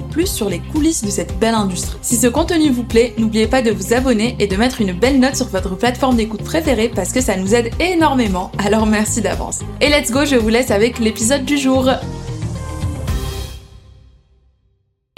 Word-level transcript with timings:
plus 0.00 0.26
sur 0.26 0.48
les 0.48 0.60
coulisses 0.60 1.04
de 1.04 1.10
cette 1.10 1.38
belle 1.38 1.54
industrie. 1.54 1.98
Si 2.02 2.16
ce 2.16 2.26
contenu 2.26 2.70
vous 2.70 2.84
plaît, 2.84 3.14
n'oubliez 3.18 3.46
pas 3.46 3.62
de 3.62 3.70
vous 3.70 3.94
abonner 3.94 4.36
et 4.38 4.46
de 4.46 4.56
mettre 4.56 4.80
une 4.80 4.92
belle 4.92 5.20
note 5.20 5.36
sur 5.36 5.46
votre 5.46 5.76
plateforme 5.76 6.16
d'écoute 6.16 6.44
préférée 6.44 6.88
parce 6.88 7.12
que 7.12 7.20
ça 7.20 7.36
nous 7.36 7.54
aide 7.54 7.70
énormément, 7.80 8.50
alors 8.58 8.86
merci 8.86 9.20
d'avance. 9.20 9.60
Et 9.80 9.88
let's 9.88 10.10
go, 10.10 10.24
je 10.24 10.36
vous 10.36 10.48
laisse 10.48 10.70
avec 10.70 10.98
l'épisode 10.98 11.44
du 11.44 11.58
jour. 11.58 11.88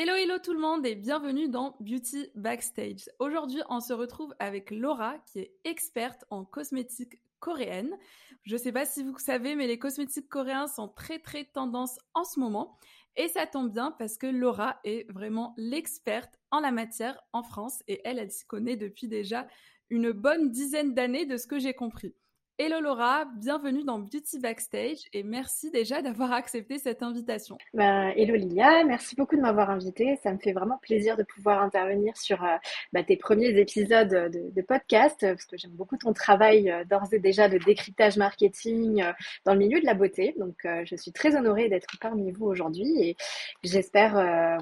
Hello 0.01 0.15
hello 0.15 0.35
tout 0.43 0.53
le 0.53 0.61
monde 0.61 0.87
et 0.87 0.95
bienvenue 0.95 1.49
dans 1.49 1.75
Beauty 1.81 2.29
Backstage. 2.37 3.11
Aujourd'hui 3.19 3.61
on 3.69 3.81
se 3.81 3.93
retrouve 3.93 4.33
avec 4.39 4.71
Laura 4.71 5.17
qui 5.27 5.41
est 5.41 5.53
experte 5.65 6.25
en 6.31 6.45
cosmétiques 6.45 7.19
coréennes. 7.41 7.97
Je 8.45 8.55
ne 8.55 8.59
sais 8.61 8.71
pas 8.71 8.87
si 8.87 9.03
vous 9.03 9.19
savez 9.19 9.57
mais 9.57 9.67
les 9.67 9.79
cosmétiques 9.79 10.29
coréens 10.29 10.69
sont 10.69 10.87
très 10.87 11.19
très 11.19 11.45
tendance 11.45 11.99
en 12.15 12.23
ce 12.23 12.39
moment 12.39 12.79
et 13.19 13.29
ça 13.29 13.47
tombe 13.47 13.71
bien 13.71 13.95
parce 13.99 14.17
que 14.17 14.27
Laura 14.27 14.79
est 14.85 15.11
vraiment 15.11 15.53
l'experte 15.57 16.39
en 16.51 16.61
la 16.61 16.71
matière 16.71 17.21
en 17.33 17.43
France 17.43 17.83
et 17.89 18.01
elle, 18.05 18.19
elle 18.19 18.31
s'y 18.31 18.47
connaît 18.47 18.77
depuis 18.77 19.09
déjà 19.09 19.47
une 19.91 20.13
bonne 20.13 20.51
dizaine 20.51 20.95
d'années 20.95 21.27
de 21.27 21.37
ce 21.37 21.49
que 21.49 21.59
j'ai 21.59 21.75
compris. 21.75 22.15
Hello 22.61 22.81
Laura, 22.81 23.25
bienvenue 23.37 23.85
dans 23.85 24.01
Beauty 24.01 24.41
Backstage 24.41 25.05
et 25.13 25.23
merci 25.23 25.71
déjà 25.71 26.03
d'avoir 26.03 26.33
accepté 26.33 26.79
cette 26.79 27.05
invitation. 27.05 27.57
Bah, 27.73 28.11
hello 28.17 28.35
Lilia, 28.35 28.83
merci 28.83 29.15
beaucoup 29.15 29.37
de 29.37 29.41
m'avoir 29.41 29.71
invitée. 29.71 30.19
Ça 30.25 30.33
me 30.33 30.39
fait 30.39 30.53
vraiment 30.53 30.77
plaisir 30.79 31.17
de 31.17 31.23
pouvoir 31.23 31.63
intervenir 31.63 32.17
sur 32.17 32.43
euh, 32.43 32.57
bah, 32.93 33.05
tes 33.05 33.17
premiers 33.17 33.57
épisodes 33.61 34.09
de, 34.33 34.63
podcast 34.63 35.21
parce 35.21 35.45
que 35.45 35.57
j'aime 35.57 35.71
beaucoup 35.71 35.97
ton 35.97 36.13
travail 36.13 36.69
euh, 36.69 36.83
d'ores 36.85 37.13
et 37.13 37.21
déjà 37.21 37.49
de 37.49 37.59
décryptage 37.59 38.17
marketing 38.17 39.03
euh, 39.03 39.13
dans 39.45 39.53
le 39.53 39.61
milieu 39.61 39.79
de 39.81 39.87
la 39.87 39.95
beauté. 39.95 40.35
Donc 40.37 40.67
je 40.85 40.97
suis 40.97 41.13
très 41.13 41.37
honorée 41.37 41.69
d'être 41.69 41.97
parmi 42.01 42.33
vous 42.33 42.47
aujourd'hui 42.47 43.01
et 43.01 43.17
j'espère 43.63 44.15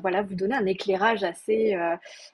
voilà 0.02 0.20
vous 0.20 0.34
donner 0.34 0.54
un 0.54 0.66
éclairage 0.66 1.24
assez 1.24 1.74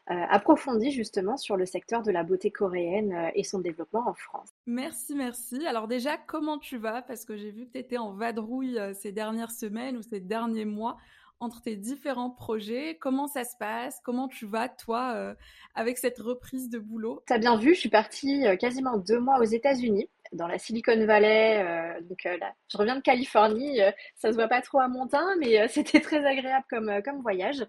approfondi 0.08 0.90
justement 0.90 1.36
sur 1.36 1.56
le 1.56 1.66
secteur 1.66 2.02
de 2.02 2.10
la 2.10 2.24
beauté 2.24 2.50
coréenne 2.50 3.30
et 3.36 3.44
son 3.44 3.60
développement 3.60 4.08
en 4.08 4.14
France. 4.14 4.48
Merci, 4.66 5.14
merci. 5.14 5.51
Alors 5.66 5.86
déjà, 5.86 6.16
comment 6.16 6.58
tu 6.58 6.78
vas? 6.78 7.02
Parce 7.02 7.24
que 7.24 7.36
j'ai 7.36 7.50
vu 7.50 7.66
que 7.66 7.72
tu 7.72 7.78
étais 7.78 7.98
en 7.98 8.12
vadrouille 8.12 8.78
euh, 8.78 8.94
ces 8.94 9.12
dernières 9.12 9.50
semaines 9.50 9.96
ou 9.96 10.02
ces 10.02 10.20
derniers 10.20 10.64
mois 10.64 10.96
entre 11.40 11.60
tes 11.60 11.76
différents 11.76 12.30
projets. 12.30 12.96
Comment 13.00 13.26
ça 13.26 13.44
se 13.44 13.56
passe? 13.58 14.00
Comment 14.04 14.28
tu 14.28 14.46
vas, 14.46 14.68
toi, 14.68 15.12
euh, 15.14 15.34
avec 15.74 15.98
cette 15.98 16.18
reprise 16.18 16.70
de 16.70 16.78
boulot? 16.78 17.22
Tu 17.26 17.32
as 17.32 17.38
bien 17.38 17.56
vu, 17.56 17.74
je 17.74 17.80
suis 17.80 17.88
partie 17.90 18.46
euh, 18.46 18.56
quasiment 18.56 18.96
deux 18.96 19.20
mois 19.20 19.38
aux 19.40 19.44
États-Unis 19.44 20.08
dans 20.32 20.46
la 20.46 20.58
Silicon 20.58 21.04
Valley. 21.06 21.62
Euh, 21.62 22.00
donc 22.02 22.26
euh, 22.26 22.36
là, 22.38 22.54
je 22.68 22.76
reviens 22.76 22.96
de 22.96 23.00
Californie. 23.00 23.80
Euh, 23.80 23.90
ça 24.16 24.30
se 24.30 24.34
voit 24.34 24.48
pas 24.48 24.60
trop 24.60 24.80
à 24.80 24.88
mon 24.88 25.06
teint, 25.06 25.36
mais 25.38 25.68
c'était 25.68 26.00
très 26.00 26.24
agréable 26.24 26.64
comme 26.70 27.02
comme 27.04 27.20
voyage. 27.22 27.64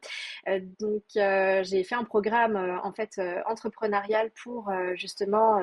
donc 0.79 1.03
j'ai 1.15 1.83
fait 1.83 1.95
un 1.95 2.03
programme 2.03 2.55
en 2.83 2.91
fait 2.93 3.19
entrepreneurial 3.45 4.31
pour 4.43 4.71
justement 4.95 5.61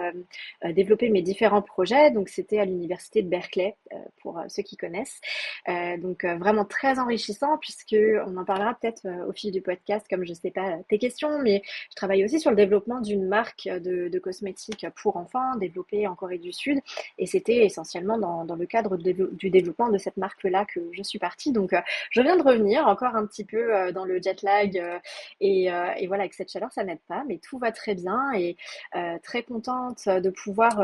développer 0.65 1.09
mes 1.11 1.23
différents 1.23 1.63
projets. 1.63 2.11
Donc 2.11 2.29
c'était 2.29 2.59
à 2.59 2.65
l'université 2.65 3.23
de 3.23 3.29
Berkeley 3.29 3.77
pour 4.23 4.41
ceux 4.49 4.63
qui 4.63 4.77
connaissent. 4.77 5.21
donc 5.99 6.25
vraiment 6.25 6.65
très 6.65 6.99
enrichissant 6.99 7.59
puisque 7.59 7.97
on 8.27 8.37
en 8.37 8.45
parlera 8.45 8.75
peut-être 8.75 9.07
au 9.29 9.33
fil 9.33 9.53
du 9.53 9.63
podcast 9.63 10.07
comme 10.09 10.25
je 10.25 10.35
sais 10.35 10.51
pas 10.51 10.79
tes 10.89 10.99
questions, 10.99 11.39
mais 11.41 11.63
je 11.91 11.97
travaille 11.97 12.25
aussi 12.25 12.41
sur 12.41 12.51
le 12.51 12.57
développement 12.57 13.01
d'une 13.01 13.27
marque 13.27 13.67
de, 13.67 14.09
de 14.09 14.19
cosmétiques 14.19 14.87
pour 14.97 15.17
enfants 15.17 15.57
développée 15.57 16.07
en 16.07 16.15
Corée 16.15 16.39
du 16.39 16.53
Sud 16.53 16.81
et 17.19 17.27
c'était 17.27 17.65
essentiellement 17.65 18.19
dans, 18.19 18.57
le 18.57 18.67
cadre 18.67 18.97
du 18.97 19.51
développement 19.51 19.89
de 19.89 19.99
cette 19.99 20.17
marque-là 20.17 20.65
que 20.65 20.81
je 20.93 21.03
suis 21.03 21.19
partie. 21.19 21.53
Donc, 21.53 21.73
euh, 21.73 21.81
je 22.11 22.21
viens 22.21 22.37
de 22.37 22.43
revenir 22.43 22.87
encore 22.87 23.15
un 23.17 23.27
petit 23.27 23.45
peu 23.45 23.75
euh, 23.75 23.93
dans 23.93 24.05
le 24.05 24.21
jet 24.21 24.43
lag. 24.43 24.77
Euh, 24.79 24.99
et, 25.41 26.07
voilà, 26.07 26.25
avec 26.25 26.35
cette 26.35 26.51
chaleur, 26.51 26.73
ça 26.73 26.85
n'aide 26.85 27.01
pas, 27.09 27.25
mais 27.29 27.39
tout 27.39 27.59
va 27.59 27.73
très 27.73 27.95
bien 27.95 28.33
et 28.35 28.57
très 29.23 29.43
contente 29.43 30.09
de 30.09 30.31
pouvoir 30.31 30.83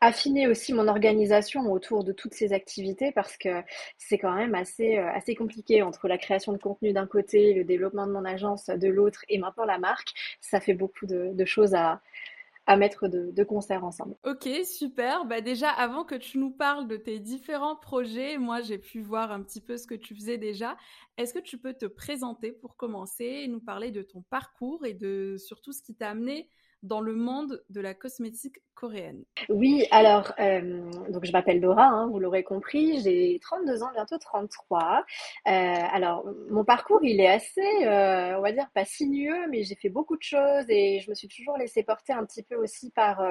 affiner 0.00 0.46
aussi 0.46 0.72
mon 0.72 0.88
organisation 0.88 1.70
autour 1.72 2.04
de 2.04 2.12
toutes 2.12 2.34
ces 2.34 2.52
activités 2.52 3.12
parce 3.12 3.36
que 3.36 3.62
c'est 3.98 4.18
quand 4.18 4.34
même 4.34 4.54
assez, 4.54 4.96
assez 4.96 5.34
compliqué 5.34 5.82
entre 5.82 6.08
la 6.08 6.18
création 6.18 6.52
de 6.52 6.58
contenu 6.58 6.92
d'un 6.92 7.06
côté, 7.06 7.54
le 7.54 7.64
développement 7.64 8.06
de 8.06 8.12
mon 8.12 8.24
agence 8.24 8.66
de 8.66 8.88
l'autre 8.88 9.24
et 9.28 9.38
maintenant 9.38 9.64
la 9.64 9.78
marque. 9.78 10.08
Ça 10.40 10.60
fait 10.60 10.74
beaucoup 10.74 11.06
de 11.06 11.44
choses 11.44 11.74
à, 11.74 12.00
à 12.70 12.76
mettre 12.76 13.08
de, 13.08 13.42
concert 13.42 13.84
ensemble. 13.84 14.14
Ok, 14.24 14.48
super. 14.64 15.24
Bah 15.24 15.40
déjà, 15.40 15.70
avant 15.70 16.04
que 16.04 16.14
tu 16.14 16.38
nous 16.38 16.52
parles 16.52 16.86
de 16.86 16.96
tes 16.96 17.18
différents 17.18 17.74
projets, 17.74 18.38
moi 18.38 18.60
j'ai 18.60 18.78
pu 18.78 19.00
voir 19.00 19.32
un 19.32 19.42
petit 19.42 19.60
peu 19.60 19.76
ce 19.76 19.88
que 19.88 19.96
tu 19.96 20.14
faisais 20.14 20.38
déjà. 20.38 20.76
Est-ce 21.16 21.34
que 21.34 21.40
tu 21.40 21.58
peux 21.58 21.74
te 21.74 21.86
présenter 21.86 22.52
pour 22.52 22.76
commencer 22.76 23.48
nous 23.48 23.58
parler 23.58 23.90
de 23.90 24.02
ton 24.02 24.22
parcours 24.22 24.86
et 24.86 24.94
de 24.94 25.34
surtout 25.36 25.72
ce 25.72 25.82
qui 25.82 25.96
t'a 25.96 26.10
amené 26.10 26.48
dans 26.84 27.00
le 27.00 27.16
monde 27.16 27.60
de 27.70 27.80
la 27.80 27.92
cosmétique 27.92 28.60
Oui, 29.50 29.86
alors, 29.90 30.32
euh, 30.40 30.90
donc 31.10 31.26
je 31.26 31.32
m'appelle 31.32 31.60
Laura, 31.60 31.84
hein, 31.84 32.08
vous 32.10 32.18
l'aurez 32.18 32.42
compris, 32.42 33.00
j'ai 33.02 33.38
32 33.42 33.82
ans, 33.82 33.90
bientôt 33.92 34.16
33. 34.16 35.04
Euh, 35.48 35.50
alors, 35.92 36.24
mon 36.50 36.64
parcours, 36.64 37.00
il 37.02 37.20
est 37.20 37.28
assez, 37.28 37.60
euh, 37.84 38.38
on 38.38 38.40
va 38.40 38.52
dire, 38.52 38.68
pas 38.74 38.86
sinueux, 38.86 39.48
mais 39.50 39.64
j'ai 39.64 39.74
fait 39.74 39.90
beaucoup 39.90 40.16
de 40.16 40.22
choses 40.22 40.64
et 40.68 41.00
je 41.00 41.10
me 41.10 41.14
suis 41.14 41.28
toujours 41.28 41.58
laissé 41.58 41.82
porter 41.82 42.14
un 42.14 42.24
petit 42.24 42.42
peu 42.42 42.54
aussi 42.56 42.90
par, 42.90 43.22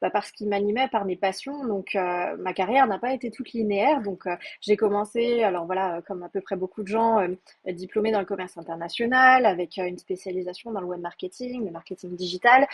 bah, 0.00 0.10
ce 0.22 0.32
qui 0.32 0.46
m'animait, 0.46 0.88
par 0.88 1.04
mes 1.04 1.16
passions. 1.16 1.66
Donc, 1.66 1.94
ma 1.94 2.52
carrière 2.52 2.86
n'a 2.86 2.98
pas 2.98 3.12
été 3.12 3.30
toute 3.30 3.52
linéaire. 3.52 4.02
Donc, 4.02 4.24
j'ai 4.60 4.76
commencé, 4.76 5.42
alors 5.42 5.66
voilà, 5.66 6.00
comme 6.06 6.22
à 6.22 6.28
peu 6.28 6.40
près 6.40 6.56
beaucoup 6.56 6.82
de 6.82 6.88
gens, 6.88 7.26
diplômée 7.66 8.12
dans 8.12 8.20
le 8.20 8.26
commerce 8.26 8.56
international, 8.56 9.46
avec 9.46 9.78
une 9.78 9.98
spécialisation 9.98 10.70
dans 10.70 10.80
le 10.80 10.86
web 10.86 11.00
marketing, 11.00 11.64
le 11.64 11.70
marketing 11.70 12.14
digital. 12.14 12.66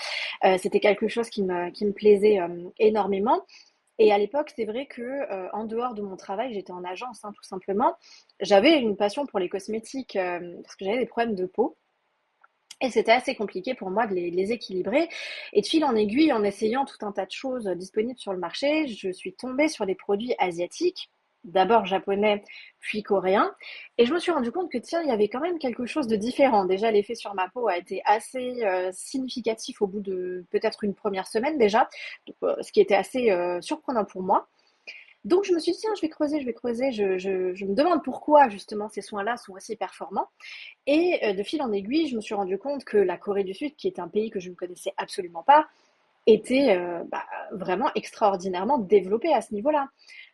C'était 0.58 0.80
quelque 0.80 1.08
chose 1.08 1.30
qui 1.30 1.42
me, 1.42 1.70
qui 1.70 1.86
me 1.86 1.92
plaisait 1.92 2.17
euh, 2.24 2.68
énormément. 2.78 3.44
Et 3.98 4.12
à 4.12 4.18
l'époque, 4.18 4.52
c'est 4.54 4.64
vrai 4.64 4.86
que 4.86 5.02
euh, 5.02 5.48
en 5.52 5.64
dehors 5.64 5.94
de 5.94 6.02
mon 6.02 6.16
travail, 6.16 6.54
j'étais 6.54 6.72
en 6.72 6.84
agence, 6.84 7.24
hein, 7.24 7.32
tout 7.34 7.42
simplement. 7.42 7.96
J'avais 8.40 8.78
une 8.78 8.96
passion 8.96 9.26
pour 9.26 9.38
les 9.40 9.48
cosmétiques 9.48 10.16
parce 10.16 10.76
que 10.76 10.84
j'avais 10.84 10.98
des 10.98 11.06
problèmes 11.06 11.34
de 11.34 11.46
peau. 11.46 11.76
Et 12.80 12.90
c'était 12.90 13.10
assez 13.12 13.34
compliqué 13.34 13.74
pour 13.74 13.90
moi 13.90 14.06
de 14.06 14.14
les, 14.14 14.30
les, 14.30 14.52
équilibrer. 14.52 15.08
Et 15.52 15.62
de 15.62 15.66
fil 15.66 15.84
en 15.84 15.96
aiguille, 15.96 16.32
en 16.32 16.44
essayant 16.44 16.84
tout 16.84 17.04
un 17.04 17.10
tas 17.10 17.26
de 17.26 17.32
choses 17.32 17.66
disponibles 17.66 18.20
sur 18.20 18.32
le 18.32 18.38
marché, 18.38 18.86
je 18.86 19.10
suis 19.10 19.34
tombée 19.34 19.68
sur 19.68 19.84
des 19.84 19.96
produits 19.96 20.34
asiatiques 20.38 21.10
d'abord 21.44 21.86
japonais, 21.86 22.42
puis 22.80 23.02
coréen. 23.02 23.54
Et 23.96 24.06
je 24.06 24.12
me 24.12 24.18
suis 24.18 24.32
rendu 24.32 24.52
compte 24.52 24.70
que 24.70 24.78
tiens, 24.78 25.02
il 25.02 25.08
y 25.08 25.12
avait 25.12 25.28
quand 25.28 25.40
même 25.40 25.58
quelque 25.58 25.86
chose 25.86 26.06
de 26.06 26.16
différent. 26.16 26.64
Déjà, 26.64 26.90
l'effet 26.90 27.14
sur 27.14 27.34
ma 27.34 27.48
peau 27.48 27.68
a 27.68 27.76
été 27.76 28.02
assez 28.04 28.64
euh, 28.64 28.90
significatif 28.92 29.82
au 29.82 29.86
bout 29.86 30.00
de 30.00 30.44
peut-être 30.50 30.84
une 30.84 30.94
première 30.94 31.26
semaine 31.26 31.58
déjà, 31.58 31.88
euh, 32.42 32.56
ce 32.60 32.72
qui 32.72 32.80
était 32.80 32.94
assez 32.94 33.30
euh, 33.30 33.60
surprenant 33.60 34.04
pour 34.04 34.22
moi. 34.22 34.48
Donc 35.24 35.44
je 35.44 35.52
me 35.52 35.58
suis 35.58 35.72
dit, 35.72 35.78
tiens, 35.78 35.90
je 35.96 36.00
vais 36.00 36.08
creuser, 36.08 36.40
je 36.40 36.46
vais 36.46 36.54
creuser, 36.54 36.92
je, 36.92 37.64
me 37.64 37.74
demande 37.74 38.02
pourquoi 38.04 38.48
justement 38.48 38.88
ces 38.88 39.02
soins-là 39.02 39.36
sont 39.36 39.52
aussi 39.52 39.76
performants. 39.76 40.28
Et 40.86 41.34
de 41.34 41.42
fil 41.42 41.60
en 41.60 41.72
aiguille, 41.72 42.06
je 42.06 42.16
me 42.16 42.20
suis 42.20 42.34
rendu 42.34 42.56
compte 42.56 42.84
que 42.84 42.96
la 42.96 43.18
Corée 43.18 43.42
du 43.42 43.52
Sud, 43.52 43.74
qui 43.74 43.88
est 43.88 43.98
un 43.98 44.08
pays 44.08 44.30
que 44.30 44.38
je 44.38 44.48
ne 44.48 44.54
connaissais 44.54 44.94
absolument 44.96 45.42
pas, 45.42 45.66
était 46.26 46.78
bah, 47.10 47.24
vraiment 47.50 47.90
extraordinairement 47.96 48.78
développé 48.78 49.34
à 49.34 49.42
ce 49.42 49.52
niveau-là. 49.54 49.88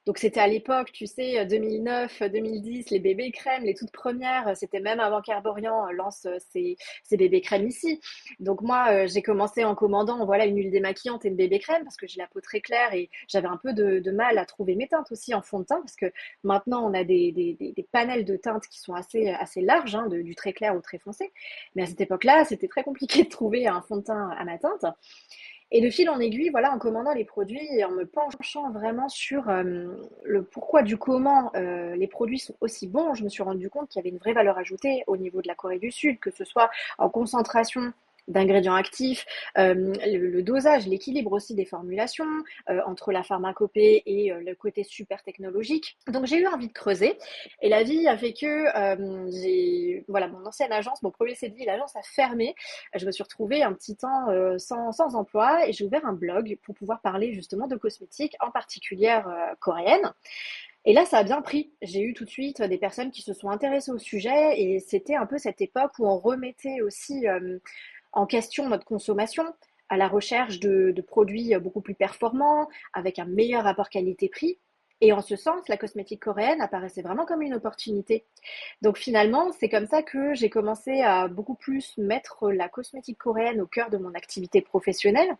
Donc 0.06 0.18
c'était 0.18 0.40
à 0.40 0.46
l'époque, 0.46 0.92
tu 0.92 1.06
sais, 1.06 1.46
2009, 1.46 2.22
2010, 2.30 2.90
les 2.90 2.98
bébés 2.98 3.30
crèmes, 3.30 3.64
les 3.64 3.74
toutes 3.74 3.90
premières, 3.90 4.54
c'était 4.54 4.80
même 4.80 5.00
avant 5.00 5.22
qu'Herborian 5.22 5.90
lance 5.92 6.26
ses, 6.52 6.76
bébés 7.10 7.40
crèmes 7.40 7.66
ici. 7.66 8.00
Donc 8.38 8.60
moi, 8.60 8.88
euh, 8.90 9.06
j'ai 9.06 9.22
commencé 9.22 9.64
en 9.64 9.74
commandant 9.74 10.24
voilà 10.26 10.44
une 10.44 10.56
huile 10.56 10.70
démaquillante 10.70 11.24
et 11.24 11.28
une 11.28 11.36
bébé 11.36 11.58
crème 11.58 11.84
parce 11.84 11.96
que 11.96 12.06
j'ai 12.06 12.20
la 12.20 12.26
peau 12.26 12.40
très 12.40 12.60
claire 12.60 12.92
et 12.92 13.08
j'avais 13.28 13.48
un 13.48 13.56
peu 13.56 13.72
de, 13.72 14.10
mal 14.10 14.38
à 14.38 14.44
trouver 14.44 14.74
mes 14.76 14.86
teintes 14.86 15.10
aussi 15.10 15.34
en 15.34 15.42
fond 15.42 15.60
de 15.60 15.64
teint 15.64 15.80
parce 15.80 15.96
que 15.96 16.12
maintenant 16.44 16.88
on 16.88 16.94
a 16.94 17.02
des, 17.02 17.32
des, 17.32 17.88
panels 17.90 18.24
de 18.24 18.36
teintes 18.36 18.66
qui 18.68 18.80
sont 18.80 18.94
assez, 18.94 19.28
assez 19.28 19.60
larges, 19.60 19.94
hein, 19.94 20.06
du 20.08 20.34
très 20.34 20.52
clair 20.52 20.76
au 20.76 20.80
très 20.80 20.98
foncé. 20.98 21.32
Mais 21.74 21.82
à 21.82 21.86
cette 21.86 22.00
époque-là, 22.00 22.44
c'était 22.44 22.68
très 22.68 22.84
compliqué 22.84 23.24
de 23.24 23.28
trouver 23.28 23.66
un 23.66 23.80
fond 23.80 23.96
de 23.96 24.02
teint 24.02 24.30
à 24.30 24.44
ma 24.44 24.58
teinte. 24.58 24.84
Et 25.76 25.80
de 25.80 25.90
fil 25.90 26.08
en 26.08 26.20
aiguille, 26.20 26.50
voilà, 26.50 26.72
en 26.72 26.78
commandant 26.78 27.12
les 27.12 27.24
produits 27.24 27.66
et 27.76 27.84
en 27.84 27.90
me 27.90 28.06
penchant 28.06 28.70
vraiment 28.70 29.08
sur 29.08 29.50
le 30.22 30.44
pourquoi 30.44 30.82
du 30.82 30.96
comment 30.96 31.50
les 31.54 32.06
produits 32.06 32.38
sont 32.38 32.54
aussi 32.60 32.86
bons, 32.86 33.14
je 33.14 33.24
me 33.24 33.28
suis 33.28 33.42
rendu 33.42 33.68
compte 33.68 33.88
qu'il 33.88 33.98
y 33.98 34.02
avait 34.02 34.10
une 34.10 34.18
vraie 34.18 34.34
valeur 34.34 34.56
ajoutée 34.56 35.02
au 35.08 35.16
niveau 35.16 35.42
de 35.42 35.48
la 35.48 35.56
Corée 35.56 35.80
du 35.80 35.90
Sud, 35.90 36.20
que 36.20 36.30
ce 36.30 36.44
soit 36.44 36.70
en 36.98 37.08
concentration 37.08 37.92
d'ingrédients 38.28 38.74
actifs, 38.74 39.26
euh, 39.58 39.92
le, 40.06 40.42
dosage, 40.42 40.86
l'équilibre 40.86 41.32
aussi 41.32 41.54
des 41.54 41.64
formulations 41.64 42.24
euh, 42.70 42.80
entre 42.86 43.12
la 43.12 43.22
pharmacopée 43.22 44.02
et 44.06 44.32
euh, 44.32 44.40
le 44.40 44.54
côté 44.54 44.82
super 44.82 45.22
technologique. 45.22 45.96
Donc 46.08 46.26
j'ai 46.26 46.38
eu 46.38 46.46
envie 46.46 46.68
de 46.68 46.72
creuser 46.72 47.18
et 47.60 47.68
la 47.68 47.82
vie 47.82 48.06
a 48.08 48.16
fait 48.16 48.32
que 48.32 48.64
j'ai 49.30 50.04
voilà 50.08 50.28
mon 50.28 50.44
ancienne 50.46 50.72
agence, 50.72 51.02
mon 51.02 51.10
premier 51.10 51.34
CDI, 51.34 51.64
l'agence 51.64 51.96
a 51.96 52.02
fermé. 52.02 52.54
Je 52.94 53.04
me 53.06 53.12
suis 53.12 53.22
retrouvée 53.22 53.62
un 53.62 53.72
petit 53.72 53.96
temps 53.96 54.26
sans, 54.58 54.92
sans, 54.92 55.14
emploi 55.14 55.68
et 55.68 55.72
j'ai 55.72 55.84
ouvert 55.84 56.04
un 56.06 56.12
blog 56.12 56.58
pour 56.62 56.74
pouvoir 56.74 57.00
parler 57.00 57.32
justement 57.32 57.66
de 57.66 57.76
cosmétiques, 57.76 58.36
en 58.40 58.50
particulier 58.50 59.20
coréenne. 59.60 60.12
Et 60.86 60.92
là, 60.92 61.06
ça 61.06 61.18
a 61.18 61.24
bien 61.24 61.40
pris. 61.40 61.72
J'ai 61.80 62.02
eu 62.02 62.12
tout 62.12 62.24
de 62.24 62.30
suite 62.30 62.60
des 62.60 62.76
personnes 62.76 63.10
qui 63.10 63.22
se 63.22 63.32
sont 63.32 63.48
intéressées 63.48 63.90
au 63.90 63.98
sujet 63.98 64.60
et 64.60 64.80
c'était 64.80 65.14
un 65.14 65.24
peu 65.24 65.38
cette 65.38 65.62
époque 65.62 65.92
où 65.98 66.06
on 66.06 66.18
remettait 66.18 66.82
aussi 66.82 67.26
en 68.14 68.26
question 68.26 68.68
notre 68.68 68.84
consommation, 68.84 69.44
à 69.88 69.96
la 69.96 70.08
recherche 70.08 70.60
de, 70.60 70.94
produits 71.06 71.54
beaucoup 71.56 71.80
plus 71.80 71.94
performants, 71.94 72.68
avec 72.92 73.18
un 73.18 73.26
meilleur 73.26 73.64
rapport 73.64 73.90
qualité-prix. 73.90 74.58
Et 75.00 75.12
en 75.12 75.20
ce 75.20 75.36
sens, 75.36 75.68
la 75.68 75.76
cosmétique 75.76 76.22
coréenne 76.22 76.62
apparaissait 76.62 77.02
vraiment 77.02 77.26
comme 77.26 77.42
une 77.42 77.54
opportunité. 77.54 78.24
Donc 78.80 78.96
finalement, 78.96 79.52
c'est 79.52 79.68
comme 79.68 79.86
ça 79.86 80.02
que 80.02 80.34
j'ai 80.34 80.48
commencé 80.48 81.02
à 81.02 81.28
beaucoup 81.28 81.56
plus 81.56 81.98
mettre 81.98 82.50
la 82.50 82.68
cosmétique 82.68 83.18
coréenne 83.18 83.60
au 83.60 83.66
cœur 83.66 83.90
de 83.90 83.98
mon 83.98 84.14
activité 84.14 84.62
professionnelle. 84.62 85.36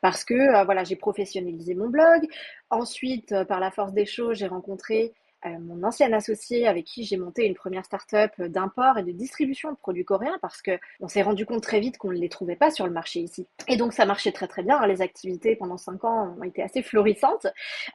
Parce 0.00 0.24
que 0.24 0.34
euh, 0.34 0.64
voilà, 0.64 0.82
j'ai 0.84 0.96
professionnalisé 0.96 1.74
mon 1.74 1.88
blog. 1.88 2.26
Ensuite, 2.70 3.32
euh, 3.32 3.44
par 3.44 3.60
la 3.60 3.70
force 3.70 3.92
des 3.92 4.06
choses, 4.06 4.38
j'ai 4.38 4.46
rencontré 4.46 5.04
euh, 5.04 5.25
mon 5.60 5.82
ancienne 5.82 6.14
associé 6.14 6.66
avec 6.66 6.84
qui 6.84 7.04
j'ai 7.04 7.16
monté 7.16 7.46
une 7.46 7.54
première 7.54 7.84
start-up 7.84 8.30
d'import 8.40 8.98
et 8.98 9.02
de 9.02 9.12
distribution 9.12 9.70
de 9.70 9.76
produits 9.76 10.04
coréens 10.04 10.38
parce 10.40 10.62
qu'on 10.62 11.08
s'est 11.08 11.22
rendu 11.22 11.46
compte 11.46 11.62
très 11.62 11.80
vite 11.80 11.98
qu'on 11.98 12.10
ne 12.10 12.18
les 12.18 12.28
trouvait 12.28 12.56
pas 12.56 12.70
sur 12.70 12.86
le 12.86 12.92
marché 12.92 13.20
ici. 13.20 13.46
Et 13.68 13.76
donc 13.76 13.92
ça 13.92 14.06
marchait 14.06 14.32
très 14.32 14.48
très 14.48 14.62
bien. 14.62 14.84
Les 14.86 15.02
activités 15.02 15.56
pendant 15.56 15.76
cinq 15.76 16.04
ans 16.04 16.34
ont 16.38 16.42
été 16.42 16.62
assez 16.62 16.82
florissantes. 16.82 17.46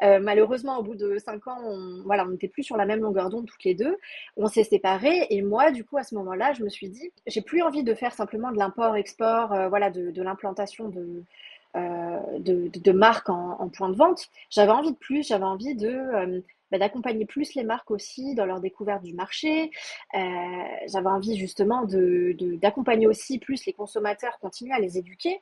Euh, 0.01 0.19
malheureusement, 0.21 0.77
au 0.79 0.83
bout 0.83 0.95
de 0.95 1.17
cinq 1.17 1.47
ans, 1.47 1.59
on, 1.63 2.03
voilà, 2.03 2.25
on 2.25 2.29
n'était 2.29 2.47
plus 2.47 2.63
sur 2.63 2.77
la 2.77 2.85
même 2.85 3.01
longueur 3.01 3.29
d'onde 3.29 3.45
toutes 3.45 3.63
les 3.63 3.75
deux. 3.75 3.97
On 4.37 4.47
s'est 4.47 4.63
séparés 4.63 5.27
et 5.29 5.41
moi, 5.41 5.71
du 5.71 5.83
coup, 5.83 5.97
à 5.97 6.03
ce 6.03 6.15
moment-là, 6.15 6.53
je 6.53 6.63
me 6.63 6.69
suis 6.69 6.89
dit, 6.89 7.11
j'ai 7.27 7.41
plus 7.41 7.61
envie 7.61 7.83
de 7.83 7.93
faire 7.93 8.13
simplement 8.13 8.51
de 8.51 8.57
l'import-export, 8.57 9.53
euh, 9.53 9.69
voilà, 9.69 9.89
de, 9.89 10.21
l'implantation 10.21 10.89
de, 10.89 11.23
de, 12.39 12.91
marques 12.91 13.29
en, 13.29 13.59
en, 13.59 13.69
point 13.69 13.89
de 13.89 13.95
vente. 13.95 14.29
J'avais 14.49 14.71
envie 14.71 14.91
de 14.91 14.97
plus, 14.97 15.27
j'avais 15.27 15.45
envie 15.45 15.75
de 15.75 16.43
bah, 16.71 16.77
d'accompagner 16.77 17.25
plus 17.25 17.53
les 17.55 17.63
marques 17.63 17.91
aussi 17.91 18.33
dans 18.35 18.45
leur 18.45 18.61
découverte 18.61 19.03
du 19.03 19.13
marché. 19.13 19.71
Euh, 20.15 20.19
j'avais 20.87 21.09
envie 21.09 21.37
justement 21.37 21.83
de, 21.83 22.35
d'accompagner 22.61 23.07
aussi 23.07 23.39
plus 23.39 23.65
les 23.65 23.73
consommateurs, 23.73 24.39
continuer 24.39 24.73
à 24.73 24.79
les 24.79 24.97
éduquer 24.97 25.41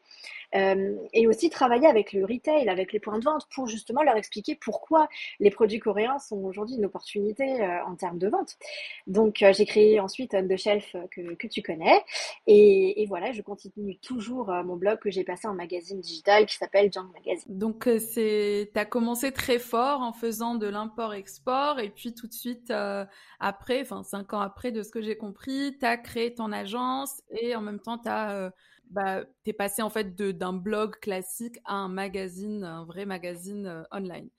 euh, 0.55 0.95
et 1.13 1.27
aussi 1.27 1.49
travailler 1.49 1.87
avec 1.87 2.13
le 2.13 2.25
retail, 2.25 2.67
avec 2.67 2.93
les 2.93 2.99
points 2.99 3.19
de 3.19 3.23
vente 3.23 3.47
pour 3.53 3.67
justement 3.67 4.01
leur 4.01 4.15
expliquer 4.15 4.55
pourquoi 4.55 5.07
les 5.39 5.51
produits 5.51 5.79
coréens 5.79 6.17
sont 6.17 6.37
aujourd'hui 6.43 6.75
une 6.77 6.85
opportunité 6.85 7.61
euh, 7.61 7.85
en 7.85 7.95
termes 7.95 8.17
de 8.17 8.27
vente. 8.27 8.57
Donc 9.05 9.43
j'ai 9.51 9.65
créé 9.65 9.99
ensuite 9.99 10.33
un 10.33 10.43
de 10.43 10.55
Shelf 10.55 10.95
que, 11.11 11.35
que 11.35 11.47
tu 11.47 11.61
connais 11.61 12.03
et, 12.47 13.05
voilà, 13.07 13.31
je 13.31 13.41
continue 13.41 13.97
toujours 13.97 14.47
mon 14.65 14.75
blog 14.75 14.99
que 14.99 15.09
j'ai 15.09 15.23
passé 15.23 15.47
en 15.47 15.53
magazine 15.53 15.99
digital 15.99 16.45
qui 16.45 16.55
s'appelle 16.55 16.91
Junk 16.91 17.07
Magazine. 17.13 17.57
Donc 17.57 17.87
tu 17.87 18.69
as 18.75 18.85
commencé 18.85 19.31
très 19.31 19.59
fort 19.59 20.01
en 20.01 20.13
faisant 20.13 20.55
de 20.55 20.67
l'import 20.67 21.13
export 21.19 21.79
et 21.79 21.89
puis 21.89 22.15
tout 22.15 22.27
de 22.27 22.33
suite 22.33 22.71
euh, 22.71 23.05
après, 23.39 23.81
enfin 23.81 24.03
cinq 24.03 24.33
ans 24.33 24.39
après 24.39 24.71
de 24.71 24.81
ce 24.81 24.89
que 24.89 25.01
j'ai 25.01 25.17
compris, 25.17 25.77
tu 25.77 25.85
as 25.85 25.97
créé 25.97 26.33
ton 26.33 26.51
agence 26.51 27.21
et 27.29 27.55
en 27.55 27.61
même 27.61 27.79
temps 27.79 27.99
tu 27.99 28.09
euh, 28.09 28.49
bah, 28.89 29.23
es 29.45 29.53
passé 29.53 29.81
en 29.81 29.89
fait 29.89 30.15
d'un 30.15 30.53
blog 30.53 30.99
classique 30.99 31.57
à 31.65 31.75
un 31.75 31.89
magazine, 31.89 32.63
un 32.63 32.85
vrai 32.85 33.05
magazine 33.05 33.67
euh, 33.67 33.83
online. 33.91 34.29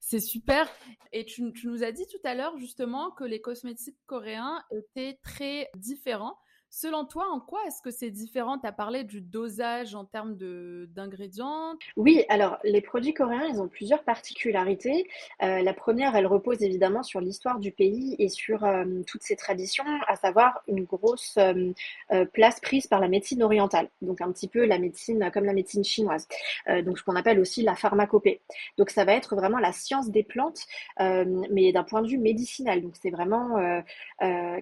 C'est 0.00 0.20
super. 0.20 0.68
Et 1.12 1.24
tu, 1.24 1.50
nous 1.64 1.82
as 1.82 1.90
dit 1.90 2.06
tout 2.10 2.20
à 2.24 2.34
l'heure 2.34 2.58
justement 2.58 3.10
que 3.12 3.24
les 3.24 3.40
cosmétiques 3.40 3.96
coréens 4.06 4.62
étaient 4.70 5.18
très 5.22 5.70
différents. 5.76 6.36
Selon 6.76 7.04
toi, 7.04 7.28
en 7.30 7.38
quoi 7.38 7.60
est-ce 7.68 7.80
que 7.80 7.92
c'est 7.92 8.10
différent? 8.10 8.58
Tu 8.58 8.66
as 8.66 8.72
parlé 8.72 9.04
du 9.04 9.20
dosage 9.20 9.94
en 9.94 10.04
termes 10.04 10.34
d'ingrédients. 10.34 11.76
Oui, 11.96 12.24
alors 12.28 12.58
les 12.64 12.80
produits 12.80 13.14
coréens, 13.14 13.46
ils 13.48 13.60
ont 13.60 13.68
plusieurs 13.68 14.02
particularités. 14.02 15.08
Euh, 15.44 15.62
la 15.62 15.72
première, 15.72 16.16
elle 16.16 16.26
repose 16.26 16.64
évidemment 16.64 17.04
sur 17.04 17.20
l'histoire 17.20 17.60
du 17.60 17.70
pays 17.70 18.16
et 18.18 18.28
sur 18.28 18.64
euh, 18.64 19.02
toutes 19.06 19.22
ses 19.22 19.36
traditions, 19.36 19.84
à 20.08 20.16
savoir 20.16 20.62
une 20.66 20.82
grosse 20.82 21.38
euh, 21.38 22.24
place 22.32 22.58
prise 22.58 22.88
par 22.88 22.98
la 22.98 23.06
médecine 23.06 23.44
orientale, 23.44 23.88
donc 24.02 24.20
un 24.20 24.32
petit 24.32 24.48
peu 24.48 24.64
la 24.64 24.78
médecine 24.78 25.30
comme 25.32 25.44
la 25.44 25.52
médecine 25.52 25.84
chinoise, 25.84 26.26
donc 26.66 26.98
ce 26.98 27.04
qu'on 27.04 27.14
appelle 27.14 27.38
aussi 27.38 27.62
la 27.62 27.76
pharmacopée. 27.76 28.40
Donc 28.78 28.90
ça 28.90 29.04
va 29.04 29.12
être 29.12 29.36
vraiment 29.36 29.58
la 29.58 29.70
science 29.70 30.10
des 30.10 30.24
plantes, 30.24 30.62
mais 30.98 31.72
d'un 31.72 31.84
point 31.84 32.02
de 32.02 32.08
vue 32.08 32.18
médicinal. 32.18 32.82
Donc 32.82 32.94
c'est 33.00 33.10
vraiment 33.10 33.82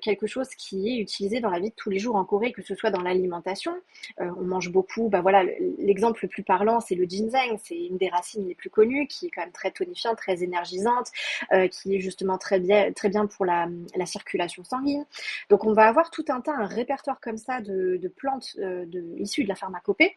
quelque 0.03 0.27
chose 0.27 0.49
qui 0.57 0.89
est 0.89 0.99
utilisé 0.99 1.41
dans 1.41 1.51
la 1.51 1.59
vie 1.59 1.71
de 1.71 1.75
tous 1.75 1.91
les 1.91 2.02
en 2.11 2.25
Corée, 2.25 2.53
que 2.53 2.63
ce 2.63 2.75
soit 2.75 2.91
dans 2.91 3.03
l'alimentation. 3.03 3.73
Euh, 4.21 4.31
on 4.39 4.45
mange 4.45 4.71
beaucoup, 4.71 5.09
bah 5.09 5.21
voilà, 5.21 5.45
l'exemple 5.79 6.21
le 6.23 6.29
plus 6.29 6.43
parlant, 6.43 6.81
c'est 6.81 6.95
le 6.95 7.05
ginseng. 7.05 7.59
C'est 7.63 7.77
une 7.77 7.97
des 7.97 8.09
racines 8.09 8.47
les 8.47 8.55
plus 8.55 8.71
connues, 8.71 9.07
qui 9.07 9.27
est 9.27 9.31
quand 9.31 9.43
même 9.43 9.53
très 9.53 9.71
tonifiante, 9.71 10.17
très 10.17 10.43
énergisante, 10.43 11.09
euh, 11.53 11.69
qui 11.69 11.97
est 11.97 12.01
justement 12.01 12.39
très 12.39 12.61
bien, 12.61 12.93
très 12.93 13.09
bien 13.09 13.27
pour 13.27 13.45
la, 13.45 13.69
circulation 14.05 14.65
sanguine. 14.65 15.07
Donc 15.49 15.65
on 15.65 15.73
va 15.73 15.87
avoir 15.87 16.11
tout 16.11 16.25
un 16.29 16.41
tas, 16.41 16.53
un 16.53 16.67
répertoire 16.67 17.21
comme 17.21 17.37
ça 17.37 17.61
de, 17.61 18.13
plantes 18.17 18.57
euh, 18.59 18.85
issues 19.17 19.45
de 19.45 19.49
la 19.49 19.55
pharmacopée 19.55 20.17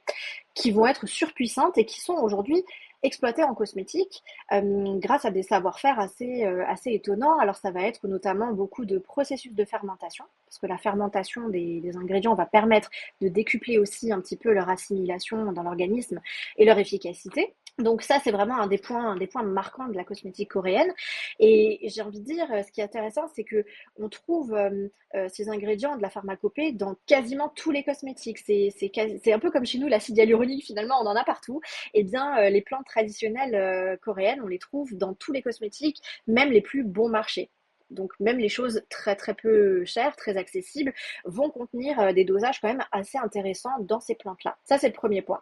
qui 0.54 0.72
vont 0.72 0.88
être 0.88 1.06
surpuissantes 1.06 1.78
et 1.78 1.86
qui 1.86 2.02
sont 2.02 2.16
aujourd'hui 2.16 2.66
exploité 3.06 3.44
en 3.44 3.54
cosmétique 3.54 4.24
euh, 4.52 4.98
grâce 5.00 5.26
à 5.26 5.32
des 5.32 5.44
savoir-faire 5.44 6.00
assez, 6.00 6.46
euh, 6.46 6.66
assez 6.68 6.92
étonnants. 6.92 7.38
Alors 7.40 7.56
ça 7.56 7.72
va 7.72 7.84
être 7.84 8.08
notamment 8.08 8.52
beaucoup 8.52 8.86
de 8.86 8.98
processus 8.98 9.54
de 9.54 9.66
fermentation, 9.66 10.26
parce 10.46 10.60
que 10.60 10.68
la 10.68 10.78
fermentation 10.78 11.50
des 11.50 11.92
ingrédients 11.96 12.36
va 12.36 12.46
permettre 12.46 12.90
de 13.22 13.28
décupler 13.28 13.78
aussi 13.80 14.12
un 14.12 14.20
petit 14.22 14.38
peu 14.38 14.52
leur 14.52 14.70
assimilation 14.70 15.52
dans 15.52 15.64
l'organisme 15.64 16.20
et 16.58 16.66
leur 16.66 16.78
efficacité. 16.80 17.56
Donc 17.80 18.04
ça, 18.04 18.20
c'est 18.24 18.32
vraiment 18.32 18.58
un 18.58 18.68
des 18.68 18.78
points, 18.78 19.06
un 19.06 19.18
des 19.18 19.28
points 19.28 19.44
marquants 19.44 19.88
de 19.90 19.98
la 19.98 20.06
cosmétique 20.06 20.52
coréenne. 20.52 20.94
Et 21.40 21.90
j'ai 21.90 22.02
envie 22.02 22.22
de 22.22 22.26
dire, 22.26 22.48
ce 22.66 22.72
qui 22.72 22.80
est 22.80 22.86
intéressant, 22.86 23.28
c'est 23.36 23.44
que 23.44 23.66
on 23.98 24.08
trouve 24.08 24.54
euh, 24.54 24.88
euh, 25.16 25.28
ces 25.30 25.50
ingrédients 25.50 25.98
de 25.98 26.02
la 26.02 26.10
pharmacopée 26.10 26.72
dans 26.72 26.96
quasiment 27.06 27.50
tous 27.50 27.72
les 27.72 27.84
cosmétiques. 27.84 28.40
C'est 28.40 29.34
un 29.34 29.40
peu 29.40 29.52
comme 29.52 29.66
chez 29.66 29.78
nous, 29.78 29.88
l'acide 29.90 30.18
hyaluronique, 30.18 30.66
finalement, 30.66 31.02
on 31.02 31.06
en 31.06 31.16
a 31.18 31.26
partout. 31.26 31.60
Eh 31.94 32.04
bien, 32.04 32.38
euh, 32.38 32.50
les 32.50 32.62
plantes 32.62 32.86
traditionnelles 32.86 34.00
coréennes, 34.00 34.42
on 34.42 34.48
les 34.48 34.60
trouve 34.60 34.96
dans 34.96 35.14
tous 35.14 35.34
les 35.34 35.42
cosmétiques, 35.42 36.02
même 36.28 36.52
les 36.52 36.62
plus 36.62 36.84
bons 36.84 37.10
marchés. 37.10 37.50
Donc 37.90 38.14
même 38.20 38.40
les 38.40 38.50
choses 38.50 38.84
très 38.90 39.16
très 39.16 39.34
peu 39.36 39.86
chères, 39.86 40.16
très 40.16 40.38
accessibles, 40.38 40.94
vont 41.26 41.50
contenir 41.50 42.14
des 42.14 42.26
dosages 42.26 42.60
quand 42.62 42.70
même 42.70 42.84
assez 42.92 43.18
intéressants 43.18 43.80
dans 43.82 44.00
ces 44.00 44.16
plantes-là. 44.16 44.58
Ça, 44.64 44.78
c'est 44.78 44.88
le 44.88 44.94
premier 44.94 45.22
point. 45.22 45.42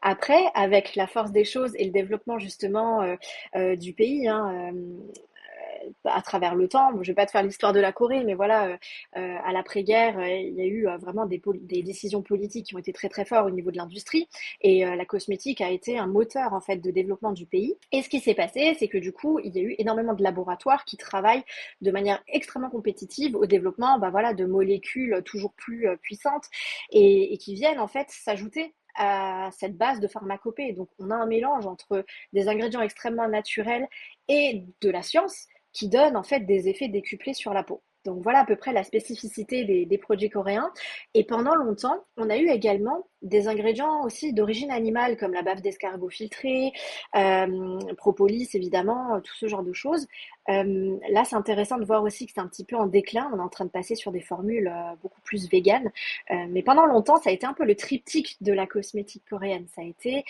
Après, 0.00 0.44
avec 0.54 0.96
la 0.96 1.06
force 1.06 1.32
des 1.32 1.44
choses 1.44 1.74
et 1.76 1.84
le 1.84 1.90
développement 1.90 2.38
justement 2.38 3.02
euh, 3.02 3.16
euh, 3.56 3.76
du 3.76 3.92
pays, 3.92 4.28
hein, 4.28 4.72
euh, 4.74 5.90
à 6.04 6.22
travers 6.22 6.54
le 6.54 6.68
temps. 6.68 6.90
je 6.92 6.98
ne 6.98 7.04
vais 7.04 7.14
pas 7.14 7.26
te 7.26 7.32
faire 7.32 7.42
l'histoire 7.42 7.72
de 7.72 7.80
la 7.80 7.92
Corée, 7.92 8.22
mais 8.22 8.34
voilà, 8.34 8.78
à 9.14 9.52
l'après-guerre, 9.52 10.24
il 10.24 10.54
y 10.54 10.60
a 10.60 10.64
eu 10.64 10.86
vraiment 11.00 11.26
des, 11.26 11.42
décisions 11.82 12.22
politiques 12.22 12.66
qui 12.66 12.76
ont 12.76 12.78
été 12.78 12.92
très 12.92 13.08
très 13.08 13.24
fortes 13.24 13.48
au 13.48 13.50
niveau 13.50 13.72
de 13.72 13.78
l'industrie, 13.78 14.28
et 14.60 14.84
la 14.84 15.04
cosmétique 15.04 15.60
a 15.60 15.70
été 15.70 15.98
un 15.98 16.06
moteur 16.06 16.52
en 16.52 16.60
fait 16.60 16.76
de 16.76 16.90
développement 16.92 17.32
du 17.32 17.46
pays. 17.46 17.74
Et 17.90 18.02
ce 18.02 18.08
qui 18.08 18.20
s'est 18.20 18.36
passé, 18.36 18.76
c'est 18.78 18.86
que 18.86 18.98
du 18.98 19.10
coup, 19.10 19.40
il 19.40 19.56
y 19.56 19.58
a 19.58 19.62
eu 19.62 19.74
énormément 19.78 20.14
de 20.14 20.22
laboratoires 20.22 20.84
qui 20.84 20.96
travaillent 20.96 21.44
de 21.80 21.90
manière 21.90 22.22
extrêmement 22.28 22.70
compétitive 22.70 23.34
au 23.34 23.46
développement, 23.46 23.98
bah 23.98 24.10
voilà, 24.10 24.34
de 24.34 24.44
molécules 24.44 25.20
toujours 25.24 25.52
plus 25.54 25.88
puissantes 26.00 26.46
et 26.92 27.36
qui 27.38 27.54
viennent 27.54 27.80
en 27.80 27.88
fait 27.88 28.06
s'ajouter 28.08 28.72
à 28.94 29.50
cette 29.52 29.76
base 29.76 30.00
de 30.00 30.08
pharmacopée. 30.08 30.72
Donc 30.72 30.88
on 30.98 31.10
a 31.10 31.14
un 31.14 31.26
mélange 31.26 31.66
entre 31.66 32.04
des 32.32 32.48
ingrédients 32.48 32.80
extrêmement 32.82 33.28
naturels 33.28 33.88
et 34.28 34.64
de 34.80 34.90
la 34.90 35.02
science 35.02 35.46
qui 35.72 35.88
donne 35.88 36.16
en 36.16 36.22
fait 36.22 36.40
des 36.40 36.68
effets 36.68 36.88
décuplés 36.88 37.34
sur 37.34 37.54
la 37.54 37.62
peau. 37.62 37.82
Donc 38.04 38.22
voilà 38.22 38.40
à 38.40 38.44
peu 38.44 38.56
près 38.56 38.72
la 38.72 38.84
spécificité 38.84 39.64
des, 39.64 39.98
produits 39.98 40.30
coréens. 40.30 40.72
Et 41.14 41.24
pendant 41.24 41.54
longtemps, 41.54 42.04
on 42.16 42.30
a 42.30 42.36
eu 42.36 42.48
également 42.48 43.06
des 43.22 43.48
ingrédients 43.48 44.04
aussi 44.04 44.32
d'origine 44.32 44.70
animale, 44.70 45.16
comme 45.16 45.32
la 45.32 45.42
bave 45.42 45.60
d'escargot 45.60 46.10
filtrée, 46.10 46.72
euh, 47.16 47.78
propolis 47.96 48.48
évidemment, 48.54 49.20
tout 49.20 49.34
ce 49.34 49.46
genre 49.46 49.62
de 49.62 49.72
choses. 49.72 50.06
Euh, 50.48 50.96
là, 51.10 51.24
c'est 51.24 51.36
intéressant 51.36 51.78
de 51.78 51.84
voir 51.84 52.02
aussi 52.02 52.26
que 52.26 52.32
c'est 52.34 52.40
un 52.40 52.48
petit 52.48 52.64
peu 52.64 52.76
en 52.76 52.86
déclin. 52.86 53.30
On 53.32 53.38
est 53.38 53.42
en 53.42 53.48
train 53.48 53.64
de 53.64 53.70
passer 53.70 53.94
sur 53.94 54.10
des 54.12 54.20
formules 54.20 54.68
euh, 54.68 54.94
beaucoup 55.02 55.20
plus 55.22 55.48
véganes. 55.48 55.90
Euh, 56.30 56.46
mais 56.48 56.62
pendant 56.62 56.86
longtemps, 56.86 57.16
ça 57.16 57.30
a 57.30 57.32
été 57.32 57.46
un 57.46 57.52
peu 57.52 57.64
le 57.64 57.74
triptyque 57.74 58.36
de 58.40 58.52
la 58.52 58.66
cosmétique 58.66 59.22
coréenne. 59.28 59.66
Ça 59.74 59.82
a 59.82 59.84
été 59.84 60.24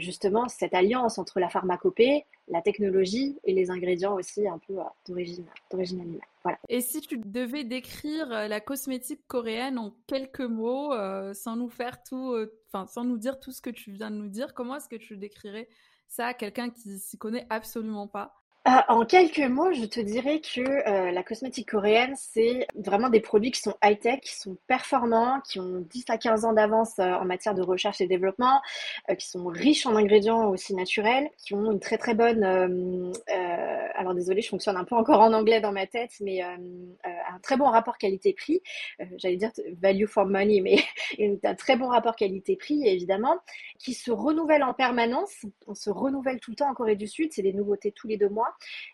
justement 0.00 0.48
cette 0.48 0.74
alliance 0.74 1.18
entre 1.18 1.40
la 1.40 1.48
pharmacopée, 1.48 2.24
la 2.48 2.62
technologie 2.62 3.36
et 3.44 3.52
les 3.52 3.70
ingrédients 3.70 4.14
aussi 4.14 4.46
un 4.46 4.58
peu 4.66 4.74
d'origine 5.06 6.00
animale. 6.00 6.58
Et 6.68 6.80
si 6.80 7.00
tu 7.00 7.18
devais 7.18 7.64
décrire 7.64 8.28
la 8.28 8.60
cosmétique 8.60 9.20
coréenne 9.28 9.78
en 9.78 9.94
quelques 10.06 10.40
mots, 10.40 10.92
sans 11.34 11.56
nous 11.56 11.68
faire 11.68 12.01
enfin 12.68 12.86
sans 12.86 13.04
nous 13.04 13.18
dire 13.18 13.40
tout 13.40 13.52
ce 13.52 13.60
que 13.60 13.70
tu 13.70 13.92
viens 13.92 14.10
de 14.10 14.16
nous 14.16 14.28
dire, 14.28 14.54
comment 14.54 14.76
est-ce 14.76 14.88
que 14.88 14.96
tu 14.96 15.16
décrirais 15.16 15.68
ça 16.08 16.26
à 16.28 16.34
quelqu'un 16.34 16.70
qui 16.70 16.98
s'y 16.98 17.18
connaît 17.18 17.46
absolument 17.50 18.08
pas? 18.08 18.41
Ah, 18.64 18.84
en 18.88 19.04
quelques 19.04 19.40
mots, 19.40 19.72
je 19.72 19.86
te 19.86 19.98
dirais 19.98 20.40
que 20.40 20.60
euh, 20.60 21.10
la 21.10 21.24
cosmétique 21.24 21.70
coréenne, 21.72 22.14
c'est 22.16 22.68
vraiment 22.76 23.08
des 23.08 23.18
produits 23.18 23.50
qui 23.50 23.60
sont 23.60 23.74
high-tech, 23.82 24.20
qui 24.20 24.36
sont 24.36 24.56
performants, 24.68 25.40
qui 25.40 25.58
ont 25.58 25.84
10 25.90 26.04
à 26.10 26.16
15 26.16 26.44
ans 26.44 26.52
d'avance 26.52 26.96
euh, 27.00 27.12
en 27.14 27.24
matière 27.24 27.54
de 27.56 27.62
recherche 27.62 28.00
et 28.00 28.06
développement, 28.06 28.60
euh, 29.10 29.16
qui 29.16 29.28
sont 29.28 29.46
riches 29.46 29.84
en 29.86 29.96
ingrédients 29.96 30.48
aussi 30.48 30.76
naturels, 30.76 31.28
qui 31.38 31.54
ont 31.54 31.72
une 31.72 31.80
très 31.80 31.98
très 31.98 32.14
bonne... 32.14 32.44
alors 33.94 34.14
désolé, 34.14 34.42
je 34.42 34.48
fonctionne 34.48 34.76
un 34.76 34.84
peu 34.84 34.94
encore 34.94 35.20
en 35.20 35.32
anglais 35.32 35.60
dans 35.60 35.72
ma 35.72 35.88
tête, 35.88 36.12
mais 36.20 36.40
un 36.42 37.38
très 37.42 37.56
bon 37.56 37.66
rapport 37.66 37.98
qualité-prix. 37.98 38.62
J'allais 39.16 39.36
dire 39.36 39.50
value 39.80 40.06
for 40.06 40.24
money, 40.26 40.60
mais 40.60 40.78
un 41.44 41.54
très 41.56 41.76
bon 41.76 41.88
rapport 41.88 42.14
qualité-prix, 42.14 42.86
évidemment, 42.86 43.38
qui 43.78 43.94
se 43.94 44.12
renouvelle 44.12 44.62
en 44.62 44.72
permanence. 44.72 45.46
On 45.66 45.74
se 45.74 45.90
renouvelle 45.90 46.38
tout 46.38 46.52
le 46.52 46.56
temps 46.56 46.70
en 46.70 46.74
Corée 46.74 46.96
du 46.96 47.08
Sud, 47.08 47.32
c'est 47.32 47.42
des 47.42 47.52
nouveautés 47.52 47.90
tous 47.92 48.06
les 48.06 48.16
deux 48.16 48.28
mois. 48.28 48.51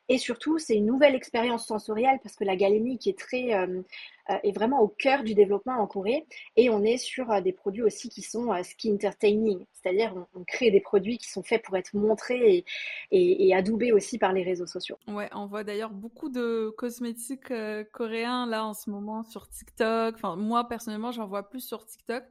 Et 0.08 0.18
surtout, 0.18 0.58
c'est 0.58 0.76
une 0.76 0.86
nouvelle 0.86 1.14
expérience 1.14 1.66
sensorielle 1.66 2.18
parce 2.22 2.36
que 2.36 2.44
la 2.44 2.56
galénique 2.56 3.06
est 3.06 3.18
très 3.18 3.54
euh, 3.54 3.82
euh, 4.30 4.38
est 4.42 4.52
vraiment 4.52 4.80
au 4.80 4.88
cœur 4.88 5.22
du 5.22 5.34
développement 5.34 5.74
en 5.74 5.86
Corée. 5.86 6.26
Et 6.56 6.70
on 6.70 6.82
est 6.82 6.96
sur 6.96 7.30
euh, 7.30 7.40
des 7.40 7.52
produits 7.52 7.82
aussi 7.82 8.08
qui 8.08 8.22
sont 8.22 8.50
skin 8.62 8.94
entertaining, 8.94 9.64
c'est-à-dire 9.72 10.14
on, 10.34 10.44
crée 10.44 10.70
des 10.70 10.80
produits 10.80 11.18
qui 11.18 11.30
sont 11.30 11.42
faits 11.42 11.62
pour 11.62 11.76
être 11.76 11.94
montrés 11.94 12.64
et, 13.10 13.48
et, 13.48 13.54
adoubés 13.54 13.92
aussi 13.92 14.18
par 14.18 14.32
les 14.32 14.42
réseaux 14.42 14.66
sociaux. 14.66 14.96
Ouais, 15.06 15.28
on 15.34 15.46
voit 15.46 15.64
d'ailleurs 15.64 15.90
beaucoup 15.90 16.30
de 16.30 16.70
cosmétiques 16.76 17.52
coréens 17.92 18.46
là 18.46 18.64
en 18.64 18.74
ce 18.74 18.90
moment 18.90 19.24
sur 19.24 19.48
TikTok. 19.48 20.14
Enfin, 20.14 20.36
moi 20.36 20.68
personnellement, 20.68 21.12
j'en 21.12 21.26
vois 21.26 21.48
plus 21.48 21.60
sur 21.60 21.84
TikTok 21.84 22.24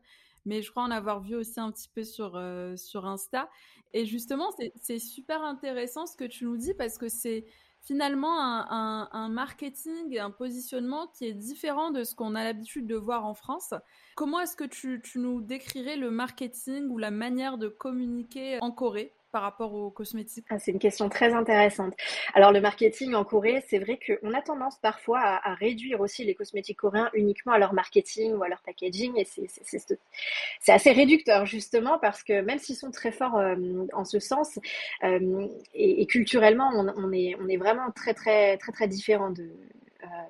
mais 0.47 0.63
je 0.63 0.71
crois 0.71 0.83
en 0.83 0.91
avoir 0.91 1.21
vu 1.21 1.35
aussi 1.35 1.59
un 1.59 1.71
petit 1.71 1.89
peu 1.93 2.03
sur, 2.03 2.41
sur 2.75 3.05
Insta. 3.05 3.49
Et 3.93 4.05
justement, 4.05 4.49
c'est 4.81 4.99
super 4.99 5.43
intéressant 5.43 6.05
ce 6.05 6.17
que 6.17 6.25
tu 6.25 6.45
nous 6.45 6.57
dis 6.57 6.73
parce 6.73 6.97
que 6.97 7.09
c'est 7.09 7.45
finalement 7.81 8.41
un, 8.41 9.09
un, 9.11 9.29
marketing, 9.29 10.17
un 10.19 10.31
positionnement 10.31 11.07
qui 11.07 11.25
est 11.25 11.33
différent 11.33 11.91
de 11.91 12.03
ce 12.03 12.15
qu'on 12.15 12.35
a 12.35 12.43
l'habitude 12.43 12.87
de 12.87 12.95
voir 12.95 13.25
en 13.25 13.33
France. 13.33 13.73
Comment 14.15 14.39
est-ce 14.39 14.55
que 14.55 14.65
tu, 14.65 15.01
tu 15.03 15.19
nous 15.19 15.41
décrirais 15.41 15.95
le 15.95 16.11
marketing 16.11 16.89
ou 16.89 16.97
la 16.97 17.11
manière 17.11 17.57
de 17.57 17.69
communiquer 17.69 18.59
en 18.61 18.71
Corée? 18.71 19.13
Par 19.31 19.41
rapport 19.41 19.73
aux 19.73 19.89
cosmétiques 19.89 20.45
ah, 20.49 20.59
C'est 20.59 20.71
une 20.71 20.79
question 20.79 21.09
très 21.09 21.33
intéressante. 21.33 21.93
Alors 22.33 22.51
le 22.51 22.61
marketing 22.61 23.13
en 23.13 23.23
Corée, 23.23 23.63
c'est 23.67 23.79
vrai 23.79 23.99
qu'on 23.99 24.33
a 24.33 24.41
tendance 24.41 24.77
parfois 24.77 25.19
à, 25.19 25.53
réduire 25.55 26.01
aussi 26.01 26.23
les 26.23 26.35
cosmétiques 26.35 26.77
coréens 26.77 27.09
uniquement 27.13 27.53
à 27.53 27.59
leur 27.59 27.73
marketing 27.73 28.33
ou 28.33 28.43
à 28.43 28.49
leur 28.49 28.61
packaging 28.61 29.13
et 29.17 29.25
c'est 29.25 30.71
assez 30.71 30.91
réducteur 30.91 31.45
justement 31.45 31.97
parce 31.99 32.23
que 32.23 32.41
même 32.41 32.59
s'ils 32.59 32.75
sont 32.75 32.91
très 32.91 33.11
forts 33.11 33.37
euh, 33.37 33.55
en 33.93 34.05
ce 34.05 34.19
sens 34.19 34.59
euh, 35.03 35.47
et, 35.73 36.05
culturellement 36.05 36.69
on, 36.73 37.11
est, 37.11 37.35
on 37.39 37.47
est 37.47 37.57
vraiment 37.57 37.91
très 37.91 38.13
très 38.13 38.57
très 38.57 38.71
très 38.71 38.87
différent 38.87 39.31
de, 39.31 39.49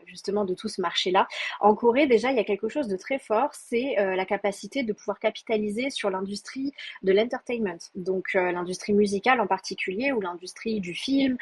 justement 0.06 0.46
de 0.46 0.54
tout 0.54 0.68
ce 0.68 0.82
marché-là. 0.82 1.28
En 1.60 1.76
Corée, 1.76 2.08
déjà, 2.08 2.32
il 2.32 2.38
y 2.38 2.40
a 2.40 2.44
quelque 2.44 2.70
chose 2.70 2.88
de 2.88 2.98
très 2.98 3.20
fort, 3.20 3.50
c'est 3.54 4.00
euh, 4.00 4.16
la 4.16 4.26
capacité 4.26 4.84
de 4.84 4.94
pouvoir 4.94 5.20
capitaliser 5.20 5.90
sur 5.90 6.10
l'industrie 6.10 6.74
de 7.04 7.12
l'entertainment, 7.12 7.78
donc 7.96 8.36
euh, 8.36 8.52
l'industrie 8.52 8.94
musicale 8.94 9.42
en 9.42 9.48
particulier, 9.48 10.12
ou 10.12 10.22
l'industrie 10.22 10.80
du 10.80 10.94
film, 10.94 11.38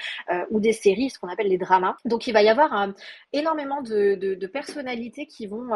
ou 0.50 0.60
des 0.60 0.74
séries, 0.74 1.10
ce 1.10 1.20
qu'on 1.20 1.28
appelle 1.28 1.48
les 1.48 1.58
dramas. 1.58 1.96
Donc 2.06 2.28
il 2.28 2.34
va 2.34 2.42
y 2.42 2.50
avoir 2.50 2.90
énormément 3.34 3.82
de, 3.82 4.46
personnalités 4.48 5.26
qui 5.26 5.48
vont 5.48 5.70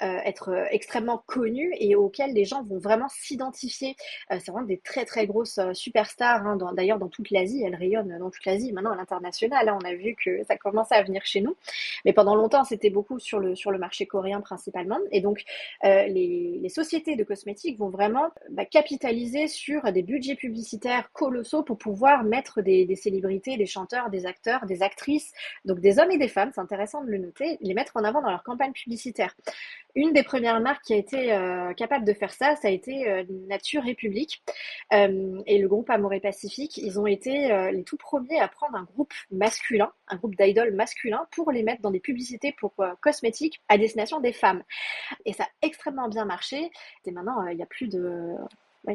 être 0.00 0.66
extrêmement 0.70 1.22
connues 1.26 1.74
et 1.78 1.94
auxquelles 1.96 2.32
les 2.32 2.44
gens 2.44 2.62
vont 2.62 2.78
vraiment 2.78 3.08
s'identifier. 3.08 3.96
c'est 4.30 4.50
vraiment 4.50 4.66
des 4.66 4.78
très 4.78 5.04
très 5.04 5.26
grosses 5.26 5.60
superstars, 5.72 6.46
hein, 6.46 6.56
d'ailleurs 6.74 6.98
dans 6.98 7.08
toute 7.08 7.30
l'Asie, 7.30 7.62
elles 7.64 7.74
rayonnent 7.74 8.18
dans 8.18 8.30
toute 8.30 8.44
l'Asie, 8.44 8.72
maintenant 8.72 8.92
à 8.92 8.96
l'international, 8.96 9.68
hein, 9.68 9.78
on 9.80 9.84
a 9.84 9.94
vu 9.94 10.14
que 10.22 10.42
ça 10.44 10.56
commençait 10.56 10.94
à 10.94 11.02
venir 11.02 11.24
chez 11.24 11.40
nous. 11.40 11.54
Mais 12.04 12.12
pendant 12.12 12.34
longtemps, 12.34 12.64
c'était 12.64 12.90
beaucoup 12.90 13.18
sur 13.18 13.38
le, 13.38 13.54
sur 13.54 13.70
le 13.70 13.78
marché 13.78 14.06
coréen 14.06 14.40
principalement. 14.40 14.98
Et 15.10 15.20
donc, 15.20 15.44
euh, 15.84 16.06
les, 16.06 16.58
les, 16.62 16.68
sociétés 16.68 17.16
de 17.16 17.24
cosmétiques 17.24 17.78
vont 17.78 17.90
vraiment 17.90 18.30
bah, 18.50 18.64
capitaliser 18.64 19.46
sur 19.48 19.92
des 19.92 20.02
budgets 20.02 20.34
publicitaires 20.34 21.12
colossaux 21.12 21.62
pour 21.62 21.78
pouvoir 21.78 22.24
mettre 22.24 22.62
des, 22.62 22.84
des, 22.84 22.96
célébrités, 22.96 23.56
des 23.56 23.66
chanteurs, 23.66 24.10
des 24.10 24.26
acteurs, 24.26 24.66
des 24.66 24.82
actrices, 24.82 25.32
donc 25.64 25.80
des 25.80 25.98
hommes 25.98 26.10
et 26.10 26.18
des 26.18 26.28
femmes, 26.28 26.50
c'est 26.54 26.60
intéressant 26.60 27.04
de 27.04 27.10
le 27.10 27.18
noter, 27.18 27.58
les 27.60 27.74
mettre 27.74 27.96
en 27.96 28.04
avant 28.04 28.22
dans 28.22 28.30
leur 28.30 28.42
campagne 28.42 28.72
publicitaire. 28.72 29.34
Une 29.96 30.12
des 30.12 30.24
premières 30.24 30.60
marques 30.60 30.84
qui 30.84 30.92
a 30.92 30.96
été 30.96 31.32
euh, 31.32 31.72
capable 31.74 32.04
de 32.04 32.12
faire 32.12 32.32
ça, 32.32 32.56
ça 32.56 32.66
a 32.66 32.70
été 32.70 33.08
euh, 33.08 33.22
Nature 33.48 33.84
République 33.84 34.42
euh, 34.92 35.40
et 35.46 35.58
le 35.58 35.68
groupe 35.68 35.88
Amoré 35.88 36.18
Pacifique. 36.18 36.78
Ils 36.78 36.98
ont 36.98 37.06
été 37.06 37.70
les 37.72 37.84
tout 37.84 37.96
premiers 37.96 38.40
à 38.40 38.48
prendre 38.48 38.76
un 38.76 38.82
groupe 38.82 39.12
masculin, 39.30 39.92
un 40.08 40.16
groupe 40.16 40.34
d'idoles 40.36 40.74
masculins, 40.74 41.26
pour 41.30 41.52
les 41.52 41.62
mettre 41.62 41.82
dans 41.84 41.90
des 41.90 42.00
publicités 42.00 42.54
pour 42.58 42.74
cosmétiques 43.00 43.62
à 43.68 43.78
destination 43.78 44.20
des 44.20 44.32
femmes. 44.32 44.62
Et 45.24 45.32
ça 45.32 45.44
a 45.44 45.48
extrêmement 45.62 46.08
bien 46.08 46.24
marché. 46.24 46.70
Et 47.04 47.10
maintenant, 47.10 47.46
il 47.46 47.58
y 47.58 47.62
a 47.62 47.66
plus 47.66 47.88
de 47.88 48.34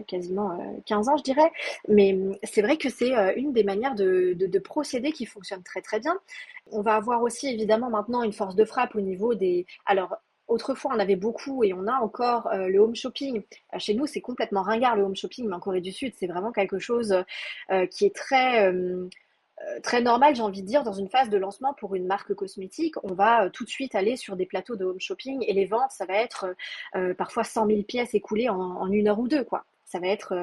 quasiment 0.08 0.58
15 0.86 1.10
ans, 1.10 1.18
je 1.18 1.24
dirais. 1.24 1.52
Mais 1.88 2.18
c'est 2.44 2.62
vrai 2.62 2.78
que 2.78 2.90
c'est 2.90 3.12
une 3.38 3.54
des 3.54 3.64
manières 3.64 3.96
de, 3.96 4.34
de, 4.34 4.46
de, 4.46 4.60
procéder 4.60 5.12
qui 5.12 5.26
fonctionne 5.26 5.64
très 5.64 5.82
très 5.82 6.00
bien. 6.00 6.18
On 6.72 6.82
va 6.82 6.96
avoir 6.96 7.22
aussi 7.24 7.48
évidemment 7.48 7.90
maintenant 7.90 8.22
une 8.24 8.34
force 8.34 8.56
de 8.56 8.66
frappe 8.66 8.96
au 8.96 9.02
niveau 9.02 9.34
des... 9.34 9.66
Alors, 9.86 10.16
Autrefois, 10.50 10.92
on 10.96 11.00
avait 11.00 11.16
beaucoup 11.16 11.64
et 11.64 11.74
on 11.74 11.86
a 11.86 11.94
encore 11.94 12.48
euh, 12.48 12.68
le 12.68 12.80
home 12.80 12.96
shopping. 12.96 13.44
Euh, 13.74 13.80
chez 13.80 13.94
nous, 13.94 14.08
c'est 14.08 14.20
complètement 14.20 14.64
ringard 14.64 14.96
le 14.96 15.04
home 15.04 15.16
shopping, 15.16 15.48
mais 15.48 15.56
en 15.56 15.60
Corée 15.60 15.80
du 15.80 15.92
Sud, 15.92 16.14
c'est 16.18 16.26
vraiment 16.26 16.52
quelque 16.52 16.80
chose 16.80 17.24
euh, 17.72 17.86
qui 17.86 18.06
est 18.06 18.16
très 18.16 18.74
très 19.84 20.02
normal, 20.02 20.36
j'ai 20.36 20.42
envie 20.42 20.62
de 20.62 20.68
dire, 20.68 20.84
dans 20.84 20.94
une 20.94 21.10
phase 21.10 21.30
de 21.30 21.38
lancement 21.38 21.74
pour 21.74 21.96
une 21.96 22.06
marque 22.06 22.34
cosmétique, 22.34 22.96
on 23.04 23.14
va 23.14 23.50
tout 23.50 23.64
de 23.64 23.70
suite 23.70 23.96
aller 23.96 24.16
sur 24.16 24.36
des 24.36 24.46
plateaux 24.46 24.76
de 24.76 24.86
home 24.86 25.00
shopping 25.00 25.44
et 25.48 25.54
les 25.54 25.66
ventes, 25.66 25.92
ça 25.92 26.06
va 26.06 26.16
être 26.16 26.56
parfois 27.18 27.44
100 27.44 27.68
000 27.68 27.84
pièces 27.84 28.14
écoulées 28.14 28.50
en, 28.50 28.60
en, 28.60 28.92
une 28.92 29.08
heure 29.08 29.20
ou 29.20 29.28
deux, 29.28 29.44
quoi. 29.44 29.66
Ça 29.86 30.00
va 30.00 30.08
être 30.08 30.36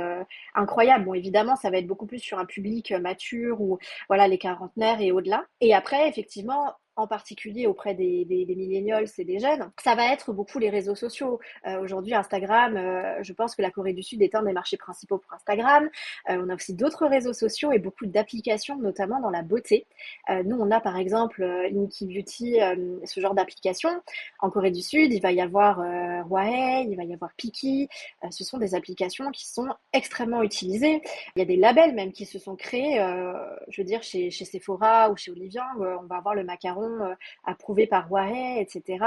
incroyable. 0.54 1.04
Bon, 1.04 1.14
évidemment, 1.14 1.54
ça 1.54 1.70
va 1.70 1.78
être 1.78 1.86
beaucoup 1.86 2.06
plus 2.06 2.18
sur 2.18 2.38
un 2.38 2.46
public 2.46 2.92
mature 2.92 3.60
ou 3.60 3.78
voilà 4.08 4.26
les 4.26 4.38
quarantenaires 4.38 5.00
et 5.00 5.12
au-delà. 5.12 5.44
Et 5.60 5.72
après, 5.72 6.08
effectivement, 6.08 6.74
en 6.96 7.06
particulier 7.06 7.66
auprès 7.66 7.94
des, 7.94 8.24
des, 8.24 8.46
millennials 8.56 9.06
et 9.18 9.24
des 9.24 9.38
jeunes, 9.38 9.70
ça 9.82 9.94
va 9.94 10.12
être 10.12 10.32
beaucoup 10.32 10.58
les 10.58 10.70
réseaux 10.70 10.94
sociaux. 10.94 11.38
Euh, 11.66 11.80
Aujourd'hui, 11.80 12.14
Instagram, 12.14 12.76
euh, 12.76 13.22
je 13.22 13.32
pense 13.34 13.54
que 13.54 13.60
la 13.60 13.70
Corée 13.70 13.92
du 13.92 14.02
Sud 14.02 14.22
est 14.22 14.34
un 14.34 14.42
des 14.42 14.52
marchés 14.52 14.78
principaux 14.78 15.18
pour 15.18 15.32
Instagram. 15.34 15.90
Euh, 16.30 16.42
on 16.42 16.48
a 16.48 16.54
aussi 16.54 16.74
d'autres 16.74 17.06
réseaux 17.06 17.34
sociaux 17.34 17.70
et 17.70 17.78
beaucoup 17.78 18.06
d'applications, 18.06 18.78
notamment 18.78 19.20
dans 19.20 19.30
la 19.30 19.42
beauté. 19.42 19.86
Nous, 20.44 20.56
on 20.56 20.70
a 20.70 20.80
par 20.80 20.96
exemple 20.96 21.42
Inky 21.44 22.06
Beauty, 22.06 22.58
ce 23.04 23.20
genre 23.20 23.34
d'application. 23.34 23.90
En 24.40 24.50
Corée 24.50 24.70
du 24.70 24.82
Sud, 24.82 25.12
il 25.12 25.20
va 25.20 25.32
y 25.32 25.40
avoir 25.40 25.80
euh, 25.80 26.22
il 26.88 26.96
va 26.96 27.04
y 27.04 27.12
avoir 27.12 27.32
Piki. 27.36 27.88
ce 28.30 28.44
sont 28.44 28.58
des 28.58 28.74
applications 28.74 29.30
qui 29.30 29.46
sont 29.46 29.68
extrêmement 29.92 30.42
utilisées. 30.42 31.02
Il 31.34 31.40
y 31.40 31.42
a 31.42 31.44
des 31.44 31.56
labels 31.56 31.94
même 31.94 32.12
qui 32.12 32.26
se 32.26 32.38
sont 32.38 32.56
créés, 32.56 32.98
je 33.68 33.80
veux 33.80 33.86
dire, 33.86 34.02
chez, 34.02 34.30
chez 34.30 34.44
Sephora 34.44 35.10
ou 35.10 35.16
chez 35.16 35.30
Olivia, 35.30 35.66
on 35.78 36.06
va 36.06 36.16
avoir 36.16 36.34
le 36.34 36.44
macaron 36.44 36.85
euh, 36.86 37.14
approuvé 37.44 37.86
par 37.86 38.08
Huawei, 38.08 38.60
etc. 38.60 39.04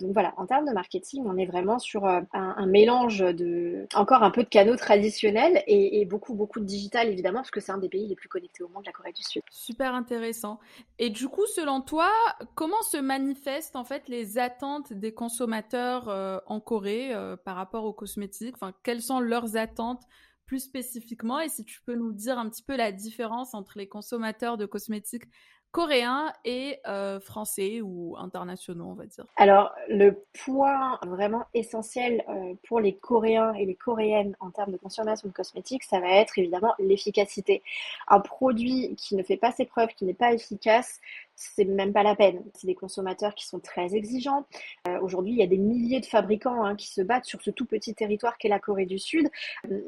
Donc 0.00 0.12
voilà, 0.12 0.34
en 0.36 0.46
termes 0.46 0.66
de 0.66 0.72
marketing, 0.72 1.24
on 1.26 1.36
est 1.36 1.46
vraiment 1.46 1.78
sur 1.78 2.06
euh, 2.06 2.20
un, 2.32 2.66
mélange 2.66 3.20
de, 3.20 3.86
encore 3.94 4.22
un 4.22 4.30
peu 4.30 4.42
de 4.42 4.48
canaux 4.48 4.76
traditionnels 4.76 5.62
et, 5.66 6.04
beaucoup, 6.04 6.34
beaucoup 6.34 6.60
de 6.60 6.64
digital, 6.64 7.08
évidemment, 7.08 7.40
parce 7.40 7.50
que 7.50 7.60
c'est 7.60 7.72
un 7.72 7.78
des 7.78 7.88
pays 7.88 8.06
les 8.06 8.14
plus 8.14 8.28
connectés 8.28 8.62
au 8.62 8.68
monde, 8.68 8.84
la 8.86 8.92
Corée 8.92 9.12
du 9.12 9.22
Sud. 9.22 9.42
Super 9.50 9.94
intéressant. 9.94 10.58
Et 10.98 11.10
du 11.10 11.28
coup, 11.28 11.46
selon 11.46 11.80
toi, 11.80 12.10
comment 12.54 12.80
se 12.82 12.96
manifestent 12.96 13.76
en 13.76 13.84
fait 13.84 14.08
les 14.08 14.38
attentes 14.38 14.92
des 14.92 15.12
consommateurs 15.12 16.08
euh, 16.08 16.38
en 16.46 16.60
Corée 16.60 17.12
par 17.44 17.56
rapport 17.56 17.84
aux 17.84 17.92
cosmétiques? 17.92 18.54
Enfin, 18.54 18.72
quelles 18.82 19.02
sont 19.02 19.20
leurs 19.20 19.56
attentes 19.56 20.02
plus 20.46 20.60
spécifiquement? 20.60 21.38
Et 21.38 21.48
si 21.48 21.64
tu 21.64 21.80
peux 21.82 21.94
nous 21.94 22.12
dire 22.12 22.38
un 22.38 22.48
petit 22.48 22.62
peu 22.62 22.76
la 22.76 22.90
différence 22.90 23.54
entre 23.54 23.78
les 23.78 23.88
consommateurs 23.88 24.56
de 24.56 24.66
cosmétiques 24.66 25.28
coréens 25.70 26.32
et 26.44 26.78
euh, 26.86 27.20
français 27.20 27.80
ou 27.82 28.16
internationaux, 28.16 28.86
on 28.86 28.94
va 28.94 29.06
dire 29.06 29.26
Alors, 29.36 29.72
le 29.88 30.24
point 30.44 30.98
vraiment 31.06 31.44
essentiel 31.54 32.24
euh, 32.28 32.54
pour 32.66 32.80
les 32.80 32.96
Coréens 32.96 33.52
et 33.54 33.66
les 33.66 33.74
Coréennes 33.74 34.34
en 34.40 34.50
termes 34.50 34.72
de 34.72 34.76
consommation 34.78 35.28
de 35.28 35.32
cosmétiques, 35.32 35.84
ça 35.84 36.00
va 36.00 36.08
être 36.08 36.38
évidemment 36.38 36.74
l'efficacité. 36.78 37.62
Un 38.08 38.20
produit 38.20 38.94
qui 38.96 39.14
ne 39.14 39.22
fait 39.22 39.36
pas 39.36 39.52
ses 39.52 39.66
preuves, 39.66 39.88
qui 39.88 40.04
n'est 40.04 40.14
pas 40.14 40.32
efficace, 40.32 41.00
c'est 41.34 41.64
même 41.64 41.92
pas 41.92 42.02
la 42.02 42.16
peine. 42.16 42.42
C'est 42.54 42.66
des 42.66 42.74
consommateurs 42.74 43.34
qui 43.34 43.46
sont 43.46 43.60
très 43.60 43.94
exigeants. 43.94 44.46
Euh, 44.88 44.98
aujourd'hui, 45.00 45.32
il 45.32 45.38
y 45.38 45.42
a 45.42 45.46
des 45.46 45.58
milliers 45.58 46.00
de 46.00 46.06
fabricants 46.06 46.64
hein, 46.64 46.76
qui 46.76 46.88
se 46.88 47.02
battent 47.02 47.26
sur 47.26 47.42
ce 47.42 47.50
tout 47.50 47.66
petit 47.66 47.94
territoire 47.94 48.38
qu'est 48.38 48.48
la 48.48 48.58
Corée 48.58 48.86
du 48.86 48.98
Sud. 48.98 49.28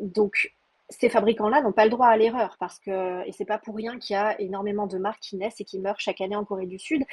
Donc, 0.02 0.54
ces 0.90 1.08
fabricants-là 1.08 1.62
n'ont 1.62 1.72
pas 1.72 1.84
le 1.84 1.90
droit 1.90 2.08
à 2.08 2.16
l'erreur 2.16 2.56
parce 2.58 2.78
que, 2.80 3.26
et 3.26 3.32
c'est 3.32 3.44
pas 3.44 3.58
pour 3.58 3.76
rien 3.76 3.98
qu'il 3.98 4.14
y 4.14 4.16
a 4.16 4.38
énormément 4.40 4.86
de 4.86 4.98
marques 4.98 5.20
qui 5.20 5.36
naissent 5.36 5.60
et 5.60 5.64
qui 5.64 5.78
meurent 5.78 6.00
chaque 6.00 6.20
année 6.20 6.36
en 6.36 6.44
Corée 6.44 6.66
du 6.66 6.78
Sud, 6.78 7.04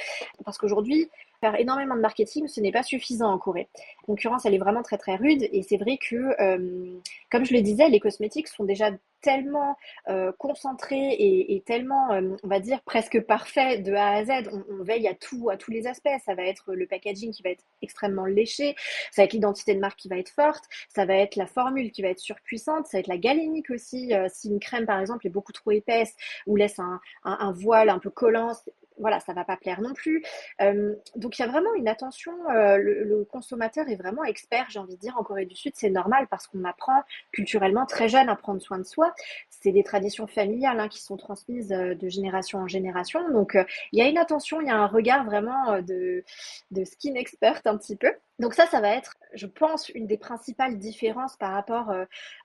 parce 0.43 0.57
qu'aujourd'hui, 0.57 1.09
faire 1.39 1.59
énormément 1.59 1.95
de 1.95 2.01
marketing, 2.01 2.47
ce 2.47 2.61
n'est 2.61 2.71
pas 2.71 2.83
suffisant 2.83 3.31
en 3.31 3.37
Corée. 3.37 3.69
La 3.75 4.05
concurrence, 4.05 4.45
elle 4.45 4.53
est 4.53 4.59
vraiment 4.59 4.81
très 4.81 4.97
très 4.97 5.15
rude 5.15 5.47
et 5.51 5.63
c'est 5.63 5.77
vrai 5.77 5.97
que, 5.97 6.15
euh, 6.41 6.99
comme 7.31 7.45
je 7.45 7.53
le 7.53 7.61
disais, 7.61 7.89
les 7.89 7.99
cosmétiques 7.99 8.47
sont 8.47 8.63
déjà 8.63 8.91
tellement 9.21 9.75
euh, 10.09 10.31
concentrés 10.37 11.15
et, 11.19 11.63
tellement, 11.65 12.13
euh, 12.13 12.35
on 12.43 12.47
va 12.47 12.59
dire, 12.59 12.81
presque 12.83 13.19
parfaits 13.21 13.83
de 13.83 13.93
A 13.93 14.09
à 14.09 14.25
Z. 14.25 14.49
On, 14.51 14.83
veille 14.83 15.07
à 15.07 15.15
tout, 15.15 15.49
à 15.49 15.57
tous 15.57 15.71
les 15.71 15.87
aspects. 15.87 16.07
Ça 16.23 16.35
va 16.35 16.43
être 16.43 16.73
le 16.73 16.85
packaging 16.85 17.31
qui 17.31 17.41
va 17.41 17.49
être 17.49 17.63
extrêmement 17.81 18.25
léché, 18.25 18.75
ça 19.11 19.21
va 19.21 19.25
être 19.25 19.33
l'identité 19.33 19.73
de 19.73 19.79
marque 19.79 19.99
qui 19.99 20.07
va 20.07 20.17
être 20.17 20.29
forte, 20.29 20.63
ça 20.87 21.05
va 21.05 21.15
être 21.15 21.35
la 21.35 21.47
formule 21.47 21.91
qui 21.91 22.03
va 22.03 22.09
être 22.09 22.19
surpuissante, 22.19 22.85
ça 22.85 22.97
va 22.97 22.99
être 22.99 23.07
la 23.07 23.17
galénique 23.17 23.69
aussi. 23.71 24.13
si 24.29 24.49
une 24.49 24.59
crème, 24.59 24.85
par 24.85 24.99
exemple, 24.99 25.25
est 25.27 25.31
beaucoup 25.31 25.51
trop 25.51 25.71
épaisse 25.71 26.15
ou 26.45 26.55
laisse 26.55 26.79
un, 26.79 27.01
un 27.23 27.51
voile 27.51 27.89
un 27.89 27.99
peu 27.99 28.09
collant, 28.09 28.53
voilà, 28.99 29.19
ça 29.19 29.33
va 29.33 29.43
pas 29.43 29.57
plaire 29.57 29.81
non 29.81 29.93
plus. 29.93 30.23
Euh, 30.61 30.95
donc 31.15 31.37
il 31.37 31.41
y 31.41 31.45
a 31.45 31.47
vraiment 31.47 31.73
une 31.75 31.87
attention. 31.87 32.33
Euh, 32.49 32.77
le, 32.77 33.25
consommateur 33.25 33.87
est 33.89 33.95
vraiment 33.95 34.23
expert, 34.23 34.65
j'ai 34.69 34.79
envie 34.79 34.95
de 34.95 34.99
dire, 34.99 35.15
en 35.17 35.23
Corée 35.23 35.45
du 35.45 35.55
Sud. 35.55 35.73
C'est 35.75 35.89
normal 35.89 36.27
parce 36.29 36.47
qu'on 36.47 36.63
apprend 36.63 37.03
culturellement 37.31 37.85
très 37.85 38.07
jeune 38.07 38.29
à 38.29 38.35
prendre 38.35 38.61
soin 38.61 38.77
de 38.77 38.83
soi. 38.83 39.13
C'est 39.49 39.71
des 39.71 39.83
traditions 39.83 40.27
familiales 40.27 40.79
hein, 40.79 40.87
qui 40.87 41.01
sont 41.01 41.17
transmises 41.17 41.71
euh, 41.71 41.95
de 41.95 42.09
génération 42.09 42.59
en 42.59 42.67
génération. 42.67 43.29
Donc 43.31 43.57
il 43.91 43.99
y 43.99 44.01
a 44.01 44.07
une 44.07 44.17
attention, 44.17 44.61
il 44.61 44.67
y 44.67 44.71
a 44.71 44.77
un 44.77 44.87
regard 44.87 45.25
vraiment 45.25 45.81
de, 45.81 46.23
de 46.71 46.83
skin 46.85 47.15
expert 47.15 47.61
un 47.65 47.77
petit 47.77 47.95
peu. 47.95 48.11
Donc 48.39 48.53
ça, 48.53 48.67
ça 48.67 48.79
va 48.81 48.89
être, 48.89 49.15
je 49.33 49.47
pense, 49.47 49.89
une 49.89 50.07
des 50.07 50.17
principales 50.17 50.77
différences 50.77 51.35
par 51.37 51.53
rapport 51.53 51.93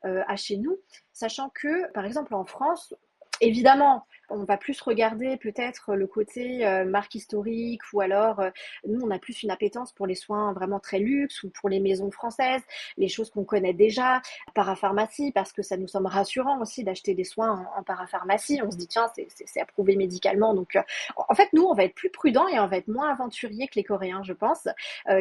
à 0.03 0.37
chez 0.37 0.57
nous, 0.57 0.79
sachant 1.13 1.51
que, 1.51 1.91
par 1.93 2.07
exemple, 2.07 2.35
en 2.35 2.45
France, 2.45 2.95
évidemment, 3.43 4.07
on 4.33 4.45
va 4.45 4.57
plus 4.57 4.81
regarder 4.81 5.37
peut-être 5.37 5.95
le 5.95 6.07
côté 6.07 6.67
euh, 6.67 6.85
marque 6.85 7.15
historique 7.15 7.83
ou 7.93 8.01
alors 8.01 8.41
euh, 8.41 8.51
nous 8.87 9.01
on 9.03 9.11
a 9.11 9.19
plus 9.19 9.43
une 9.43 9.51
appétence 9.51 9.93
pour 9.93 10.07
les 10.07 10.15
soins 10.15 10.53
vraiment 10.53 10.81
très 10.81 10.99
luxe 10.99 11.43
ou 11.43 11.51
pour 11.51 11.69
les 11.69 11.81
maisons 11.81 12.11
françaises, 12.11 12.63
les 12.97 13.09
choses 13.09 13.31
qu'on 13.31 13.45
connaît 13.45 13.75
déjà, 13.75 14.23
parapharmacie 14.55 15.33
parce 15.33 15.53
que 15.53 15.63
ça 15.63 15.77
nous 15.77 15.89
semble 15.89 16.07
rassurant 16.07 16.61
aussi 16.61 16.85
d'acheter 16.85 17.15
des 17.15 17.25
soins 17.25 17.67
en, 17.77 17.83
parapharmacie. 17.83 18.61
On 18.65 18.71
se 18.71 18.77
dit 18.77 18.89
tiens 18.89 19.11
c'est 19.47 19.61
approuvé 19.61 19.97
médicalement 19.97 20.55
donc 20.55 20.77
euh, 20.77 20.83
en 21.17 21.35
fait 21.35 21.49
nous 21.53 21.65
on 21.65 21.75
va 21.75 21.85
être 21.85 21.95
plus 21.95 22.11
prudent 22.11 22.49
et 22.49 22.59
on 22.59 22.67
va 22.67 22.79
être 22.79 22.89
moins 22.89 23.11
aventurier 23.11 23.69
que 23.69 23.75
les 23.77 23.85
Coréens 23.85 24.23
je 24.23 24.33
pense 24.33 24.69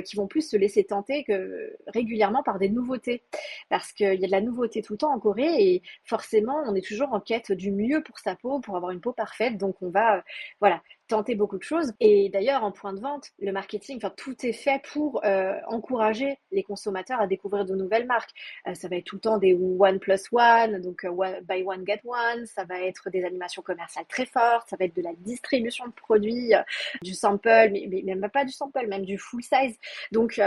qui 0.06 0.16
vont 0.16 0.28
plus 0.28 0.50
se 0.50 0.58
laisser 0.58 0.84
tenter 0.84 1.24
que 1.24 1.76
régulièrement 1.88 2.44
par 2.44 2.60
des 2.60 2.70
nouveautés 2.70 3.24
parce 3.70 3.92
qu'il 3.92 4.20
y 4.20 4.24
a 4.24 4.28
de 4.28 4.32
la 4.32 4.42
nouveauté 4.42 4.82
tout 4.82 4.94
le 4.94 4.98
temps 4.98 5.14
en 5.14 5.20
Corée 5.20 5.64
et 5.64 5.82
forcément 6.04 6.62
on 6.66 6.76
est 6.76 6.86
toujours 6.86 7.14
en 7.14 7.20
quête 7.20 7.52
du 7.52 7.72
mieux 7.72 8.02
pour 8.04 8.20
sa 8.20 8.36
peau 8.36 8.60
pour 8.60 8.76
avoir 8.76 8.92
une 8.92 9.01
peau 9.02 9.14
parfaite. 9.14 9.58
Donc 9.58 9.82
on 9.82 9.90
va 9.90 10.18
euh, 10.18 10.22
voilà 10.60 10.82
tenter 11.08 11.36
beaucoup 11.36 11.58
de 11.58 11.64
choses. 11.64 11.92
Et 12.00 12.30
d'ailleurs, 12.30 12.64
en 12.64 12.72
point 12.72 12.94
de 12.94 13.02
vente, 13.02 13.32
le 13.40 13.52
marketing, 13.52 13.98
enfin 13.98 14.14
tout 14.16 14.46
est 14.46 14.54
fait 14.54 14.82
pour 14.94 15.24
euh, 15.26 15.56
encourager 15.68 16.38
les 16.52 16.64
consommateurs 16.64 17.20
à 17.20 17.28
découvrir 17.28 17.66
de 17.66 17.76
nouvelles 17.76 18.06
marques. 18.06 18.32
Euh, 18.68 18.74
ça 18.76 18.88
va 18.88 18.96
être 18.96 19.06
tout 19.06 19.18
le 19.18 19.22
temps 19.22 19.38
des 19.38 19.54
one 19.54 20.00
plus 20.00 20.24
one, 20.32 20.82
donc 20.82 21.06
buy 21.44 21.64
one 21.64 21.86
get 21.86 22.02
one. 22.06 22.46
Ça 22.46 22.64
va 22.64 22.80
être 22.82 23.10
des 23.10 23.26
animations 23.26 23.62
commerciales 23.62 24.06
très 24.08 24.26
fortes. 24.26 24.70
Ça 24.70 24.78
va 24.78 24.86
être 24.86 24.96
de 24.96 25.02
la 25.02 25.14
distribution 25.18 25.86
de 25.86 25.94
produits, 25.94 26.54
du 27.02 27.14
sample, 27.14 27.70
mais, 27.72 27.88
mais, 27.90 28.16
même 28.16 28.30
pas 28.30 28.46
du 28.46 28.52
sample, 28.52 28.88
même 28.88 29.04
du 29.04 29.18
full 29.18 29.44
size. 29.44 29.78
Donc 30.12 30.40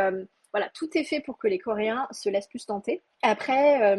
voilà, 0.53 0.71
tout 0.73 0.89
est 0.97 1.05
fait 1.05 1.21
pour 1.21 1.37
que 1.37 1.49
les 1.49 1.59
Coréens 1.59 2.07
se 2.11 2.29
laissent 2.29 2.47
plus 2.47 2.65
tenter. 2.65 3.03
Après, 3.23 3.97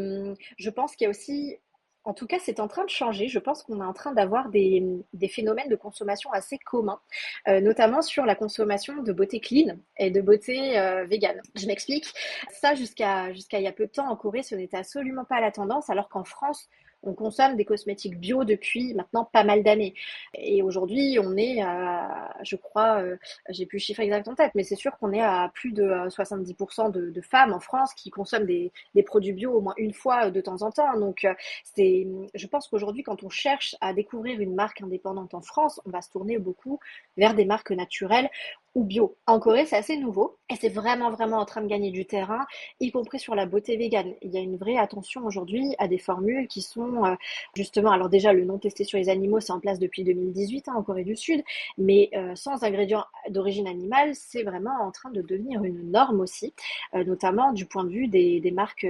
je 0.58 0.70
pense 0.70 0.96
qu'il 0.96 1.06
y 1.06 1.08
a 1.08 1.10
aussi 1.10 1.58
en 2.06 2.14
tout 2.14 2.28
cas, 2.28 2.38
c'est 2.40 2.60
en 2.60 2.68
train 2.68 2.86
de 2.86 2.90
changer. 2.90 3.28
Je 3.28 3.40
pense 3.40 3.64
qu'on 3.64 3.82
est 3.82 3.86
en 3.86 3.94
train 3.94 4.14
d'avoir 4.14 4.50
des, 4.50 5.04
phénomènes 5.30 5.70
de 5.70 5.76
consommation 5.76 6.32
assez 6.32 6.60
communs, 6.60 7.02
euh, 7.48 7.60
notamment 7.60 8.02
sur 8.02 8.26
la 8.26 8.36
consommation 8.36 9.02
de 9.02 9.12
beauté 9.12 9.40
clean 9.40 9.78
et 9.98 10.12
de 10.12 10.22
beauté 10.22 10.78
euh, 10.78 11.06
vegan. 11.06 11.42
Je 11.56 11.66
m'explique. 11.66 12.06
Ça, 12.52 12.76
jusqu'à 12.76 13.34
jusqu'à 13.34 13.60
il 13.60 13.64
y 13.64 13.68
a 13.68 13.72
peu 13.72 13.88
de 13.88 13.92
temps 13.92 14.08
en 14.10 14.16
Corée, 14.16 14.44
ce 14.44 14.56
n'était 14.56 14.78
absolument 14.78 15.26
pas 15.26 15.42
la 15.42 15.52
tendance, 15.52 15.90
alors 15.90 16.08
qu'en 16.08 16.24
France, 16.24 16.70
on 17.06 17.14
consomme 17.14 17.56
des 17.56 17.66
cosmétiques 17.66 18.20
bio 18.20 18.44
depuis 18.44 18.94
maintenant 18.94 19.26
pas 19.26 19.44
mal 19.44 19.64
d'années. 19.64 19.94
Et 20.34 20.62
aujourd'hui, 20.62 21.18
on 21.22 21.38
est 21.38 21.62
à, 21.62 22.36
je 22.44 22.56
crois, 22.56 23.02
euh, 23.02 23.18
j'ai 23.50 23.66
plus 23.66 23.78
le 23.78 23.82
chiffre 23.82 24.00
exact 24.00 24.28
en 24.28 24.36
tête, 24.36 24.52
mais 24.56 24.64
c'est 24.64 24.76
sûr 24.76 24.98
qu'on 24.98 25.12
est 25.12 25.22
à 25.22 25.52
plus 25.54 25.72
de 25.72 25.84
70% 25.84 26.98
euh, 26.98 27.12
de, 27.12 27.22
femmes 27.22 27.54
en 27.54 27.60
France 27.60 27.94
qui 27.94 28.10
consomment 28.10 28.46
des, 28.46 28.72
produits 29.06 29.34
bio 29.34 29.52
au 29.52 29.62
moins 29.62 29.74
une 29.78 29.94
fois 29.94 30.32
de 30.32 30.42
temps 30.42 30.62
en 30.62 30.72
temps. 30.72 30.98
Donc, 31.00 31.26
euh, 31.26 31.34
c'est, 31.64 32.08
je 32.34 32.48
pense 32.48 32.68
qu'aujourd'hui, 32.68 33.04
quand 33.04 33.24
on 33.24 33.30
cherche 33.30 33.76
à 33.82 33.94
découvrir 33.94 34.40
une 34.40 34.56
marque 34.56 34.82
indépendante 34.82 35.34
en 35.34 35.42
France, 35.42 35.80
on 35.86 35.90
va 35.90 36.02
se 36.02 36.10
tourner 36.10 36.38
beaucoup 36.40 36.80
vers 37.18 37.34
des 37.34 37.46
marques 37.46 37.72
naturelles 37.72 38.30
ou 38.76 38.84
bio. 38.84 39.16
En 39.26 39.40
Corée, 39.40 39.66
c'est 39.66 39.78
assez 39.78 39.98
nouveau 39.98 40.38
et 40.50 40.56
c'est 40.56 40.70
vraiment, 40.70 41.10
vraiment 41.10 41.38
en 41.38 41.46
train 41.46 41.62
de 41.62 41.68
gagner 41.68 41.92
du 41.92 42.06
terrain, 42.06 42.46
y 42.80 42.92
compris 42.92 43.20
sur 43.20 43.34
la 43.34 43.46
beauté 43.46 43.78
végane. 43.78 44.14
Il 44.22 44.32
y 44.32 44.38
a 44.38 44.42
une 44.42 44.58
vraie 44.58 44.78
attention 44.78 45.26
aujourd'hui 45.26 45.74
à 45.80 45.88
des 45.88 45.98
formules 45.98 46.48
qui 46.48 46.62
sont 46.62 47.06
euh, 47.06 47.16
justement, 47.56 47.92
alors 47.92 48.10
déjà, 48.10 48.34
le 48.34 48.46
non 48.46 48.60
testé 48.60 48.84
sur 48.84 48.98
les 48.98 49.10
animaux, 49.10 49.40
c'est 49.40 49.54
en 49.54 49.60
place 49.60 49.80
depuis 49.80 50.04
2018 50.04 50.68
hein, 50.68 50.74
en 50.76 50.84
Corée 50.84 51.06
du 51.06 51.16
Sud, 51.16 51.44
mais 51.78 52.10
euh, 52.16 52.36
sans 52.36 52.64
ingrédients 52.64 53.06
d'origine 53.30 53.68
animale, 53.68 54.14
c'est 54.14 54.44
vraiment 54.44 54.76
en 54.82 54.92
train 54.92 55.10
de 55.10 55.22
devenir 55.22 55.64
une 55.64 55.92
norme 55.92 56.20
aussi, 56.20 56.54
euh, 56.94 57.04
notamment 57.04 57.54
du 57.54 57.66
point 57.66 57.86
de 57.86 57.90
vue 57.90 58.08
des, 58.08 58.52
marques 58.52 58.86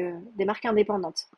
indépendantes. 0.66 1.30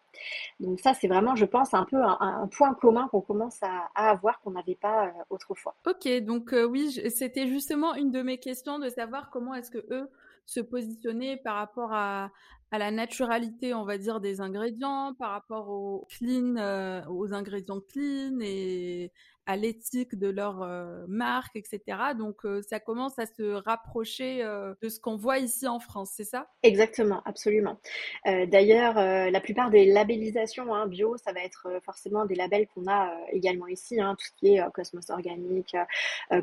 Donc 0.60 0.80
ça, 0.80 0.94
c'est 0.94 1.08
vraiment, 1.08 1.36
je 1.36 1.46
pense, 1.46 1.74
un 1.74 1.86
peu 1.86 1.98
un, 1.98 2.48
point 2.52 2.74
commun 2.74 3.08
qu'on 3.10 3.22
commence 3.22 3.62
à, 3.62 3.90
avoir 3.96 4.40
qu'on 4.42 4.52
n'avait 4.52 4.76
pas 4.76 5.08
euh, 5.08 5.12
autrefois. 5.30 5.76
Ok, 5.86 6.08
donc 6.22 6.54
euh, 6.54 6.66
oui, 6.66 6.92
c'était 7.10 7.48
justement 7.48 7.96
une 7.96 8.12
de 8.12 8.22
mes 8.22 8.38
questions 8.38 8.80
de 8.80 8.90
savoir 8.90 9.30
comment 9.30 9.54
est-ce 9.54 9.72
que 9.72 9.86
eux 9.92 10.10
se 10.46 10.62
positionnaient 10.62 11.38
par 11.38 11.56
rapport 11.56 11.94
à, 11.94 12.32
la 12.72 12.92
naturalité, 12.92 13.74
on 13.74 13.86
va 13.86 13.98
dire, 13.98 14.20
des 14.20 14.42
ingrédients, 14.42 15.14
par 15.18 15.32
rapport 15.32 15.70
aux 15.70 16.06
clean, 16.10 16.58
euh, 16.58 17.02
aux 17.08 17.34
ingrédients 17.34 17.80
clean 17.80 18.40
et 18.42 19.12
à 19.48 19.56
l'éthique 19.56 20.16
de 20.16 20.28
leur 20.28 20.62
euh, 20.62 21.06
marque, 21.08 21.56
etc. 21.56 21.82
Donc 22.18 22.46
euh, 22.46 22.62
ça 22.62 22.80
commence 22.80 23.18
à 23.18 23.26
se 23.26 23.54
rapprocher 23.54 24.44
de 24.82 24.90
ce 24.90 25.00
qu'on 25.00 25.16
voit 25.16 25.40
ici 25.40 25.68
en 25.68 25.80
France, 25.80 26.12
c'est 26.16 26.24
ça? 26.24 26.48
Exactement, 26.64 27.22
absolument. 27.26 27.80
D'ailleurs, 28.26 28.96
la 28.96 29.42
plupart 29.42 29.70
des 29.70 29.86
labellisations 29.86 30.74
hein, 30.74 30.88
bio, 30.88 31.18
ça 31.18 31.32
va 31.34 31.42
être 31.42 31.68
forcément 31.84 32.26
des 32.26 32.36
labels 32.36 32.68
qu'on 32.68 32.88
a 32.88 33.14
également 33.32 33.68
ici, 33.68 34.00
hein, 34.00 34.16
tout 34.18 34.26
ce 34.26 34.32
qui 34.38 34.56
est 34.56 34.72
Cosmos 34.74 35.10
Organique, 35.10 35.76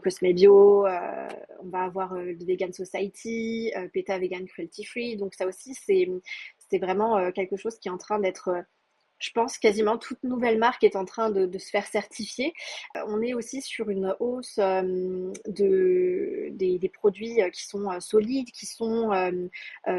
Cosme 0.02 0.32
Bio, 0.32 0.86
on 0.86 1.68
va 1.68 1.82
avoir 1.82 2.14
le 2.14 2.44
Vegan 2.44 2.72
Society, 2.72 3.72
PETA 3.92 4.18
Vegan 4.18 4.46
Cruelty 4.46 4.84
Free. 4.84 5.16
Donc 5.16 5.34
ça 5.34 5.46
aussi, 5.46 5.74
c'est 5.74 6.06
vraiment 6.78 7.16
euh, 7.16 7.30
quelque 7.30 7.56
chose 7.56 7.78
qui 7.78 7.88
est 7.88 7.92
en 7.92 7.98
train 7.98 8.18
d'être 8.18 8.48
euh, 8.48 8.62
je 9.24 9.30
pense 9.30 9.56
quasiment 9.56 9.96
toute 9.96 10.22
nouvelle 10.22 10.58
marque 10.58 10.84
est 10.84 10.96
en 10.96 11.06
train 11.06 11.30
de, 11.30 11.58
se 11.58 11.70
faire 11.70 11.86
certifier. 11.86 12.52
Euh, 12.96 13.00
on 13.06 13.22
est 13.22 13.32
aussi 13.32 13.62
sur 13.62 13.88
une 13.88 14.14
hausse 14.20 14.58
de, 14.58 16.48
des, 16.50 16.88
produits 16.92 17.38
qui 17.52 17.64
sont 17.64 18.00
solides, 18.00 18.50
qui 18.50 18.66
sont 18.66 19.10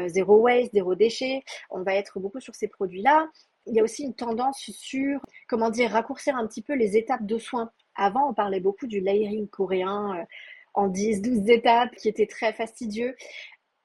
zéro 0.06 0.38
waste, 0.38 0.72
zéro 0.72 0.94
déchet. 0.94 1.42
On 1.70 1.82
va 1.82 1.94
être 1.94 2.20
beaucoup 2.20 2.40
sur 2.40 2.54
ces 2.54 2.68
produits-là. 2.68 3.28
Il 3.66 3.74
y 3.74 3.80
a 3.80 3.82
aussi 3.82 4.04
une 4.04 4.14
tendance 4.14 4.70
sur, 4.70 5.20
comment 5.48 5.70
dire, 5.70 5.90
raccourcir 5.90 6.36
un 6.36 6.46
petit 6.46 6.62
peu 6.62 6.74
les 6.74 6.96
étapes 6.96 7.26
de 7.26 7.38
soins. 7.38 7.70
Avant, 7.96 8.30
on 8.30 8.34
parlait 8.34 8.60
beaucoup 8.60 8.86
du 8.86 9.00
layering 9.00 9.48
coréen 9.48 10.24
en 10.74 10.88
10, 10.88 11.22
12 11.22 11.50
étapes 11.50 11.94
qui 11.96 12.08
était 12.08 12.26
très 12.26 12.52
fastidieux 12.52 13.16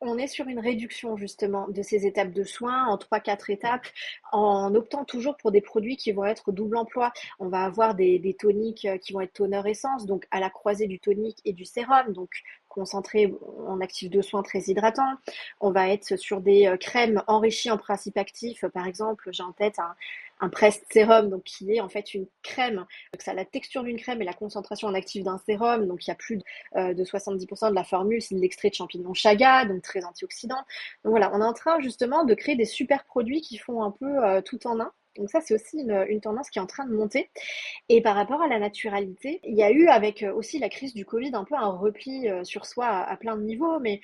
on 0.02 0.18
est 0.18 0.28
sur 0.28 0.48
une 0.48 0.60
réduction 0.60 1.16
justement 1.16 1.68
de 1.70 1.82
ces 1.84 2.06
étapes 2.06 2.32
de 2.32 2.44
soins 2.44 2.88
en 2.88 2.98
3-4 2.98 3.52
étapes 3.52 3.88
en 4.32 4.74
optant 4.74 5.06
toujours 5.06 5.38
pour 5.38 5.52
des 5.52 5.62
produits 5.62 5.96
qui 5.96 6.12
vont 6.12 6.26
être 6.26 6.52
double 6.52 6.78
emploi. 6.78 7.14
On 7.40 7.50
va 7.50 7.64
avoir 7.64 7.94
des, 7.94 8.36
toniques 8.38 8.86
euh, 8.86 8.98
qui 8.98 9.14
vont 9.14 9.22
être 9.22 9.34
toner 9.34 9.62
essence, 9.66 10.06
donc 10.06 10.26
à 10.32 10.40
la 10.40 10.50
croisée 10.50 10.88
du 10.88 11.00
tonique 11.00 11.40
et 11.46 11.54
du 11.54 11.66
sérum, 11.66 12.14
donc 12.14 12.30
concentré 12.68 13.34
en 13.68 13.82
actif 13.82 14.10
de 14.10 14.22
soins 14.22 14.44
très 14.44 14.60
hydratant. 14.60 15.14
On 15.60 15.72
va 15.72 15.90
être 15.90 16.16
sur 16.16 16.42
des 16.42 16.68
euh, 16.68 16.78
crèmes 16.78 17.22
enrichies 17.28 17.70
en 17.70 17.78
principes 17.78 18.18
actifs. 18.18 18.66
Par 18.74 18.88
exemple, 18.88 19.30
j'ai 19.32 19.44
en 19.44 19.52
tête 19.52 19.78
un, 19.78 19.96
un 20.42 20.50
pressed 20.50 20.84
sérum, 20.92 21.30
donc 21.30 21.44
qui 21.44 21.74
est 21.74 21.80
en 21.80 21.90
fait 21.90 22.14
une 22.14 22.28
crème, 22.44 22.86
donc 23.14 23.26
la 23.26 23.46
texture 23.46 23.84
d'une 23.84 23.98
crème 23.98 24.22
et 24.22 24.26
la 24.26 24.34
concentration 24.34 24.88
en 24.88 24.94
actif 24.94 25.24
d'un 25.24 25.38
sérum, 25.38 25.88
donc 25.88 26.06
il 26.06 26.10
y 26.10 26.12
a 26.12 26.16
plus 26.16 26.38
de, 26.38 26.44
70% 26.76 27.70
de 27.70 27.76
la 27.76 27.84
formule, 27.84 28.22
c'est 28.22 28.36
de 28.36 28.42
l'extrait 28.42 28.70
de 28.70 28.76
champignons 28.76 29.14
chaga, 29.14 29.66
donc 29.66 29.82
très 29.82 30.04
antioxydant. 30.04 30.64
Donc 31.04 31.12
voilà, 31.12 31.32
on 31.34 31.42
est 31.42 31.46
en 31.46 31.54
train 31.54 31.80
justement 31.80 32.26
de 32.26 32.34
créer 32.34 32.56
des 32.56 32.66
super 32.66 33.06
produits 33.06 33.42
qui 33.42 33.58
font 33.58 33.84
un 33.84 33.92
peu 33.92 34.42
tout 34.44 34.66
en 34.68 34.80
un. 34.80 34.92
Donc 35.18 35.30
ça, 35.30 35.42
c'est 35.42 35.54
aussi 35.54 35.80
une, 35.80 36.22
tendance 36.22 36.50
qui 36.50 36.60
est 36.60 36.62
en 36.62 36.68
train 36.68 36.86
de 36.86 36.94
monter. 36.94 37.30
Et 37.90 38.02
par 38.02 38.16
rapport 38.16 38.42
à 38.42 38.48
la 38.48 38.60
naturalité, 38.60 39.42
il 39.44 39.56
y 39.56 39.64
a 39.64 39.72
eu 39.72 39.88
avec 39.88 40.24
euh, 40.24 40.34
aussi 40.34 40.60
la 40.60 40.70
crise 40.70 40.94
du 40.94 41.06
Covid 41.06 41.32
un 41.34 41.44
peu 41.44 41.56
un 41.56 41.70
repli 41.70 42.30
euh, 42.30 42.44
sur 42.44 42.66
soi 42.66 42.88
à, 42.88 43.18
plein 43.18 43.36
de 43.36 43.42
niveaux, 43.42 43.80
mais 43.80 44.02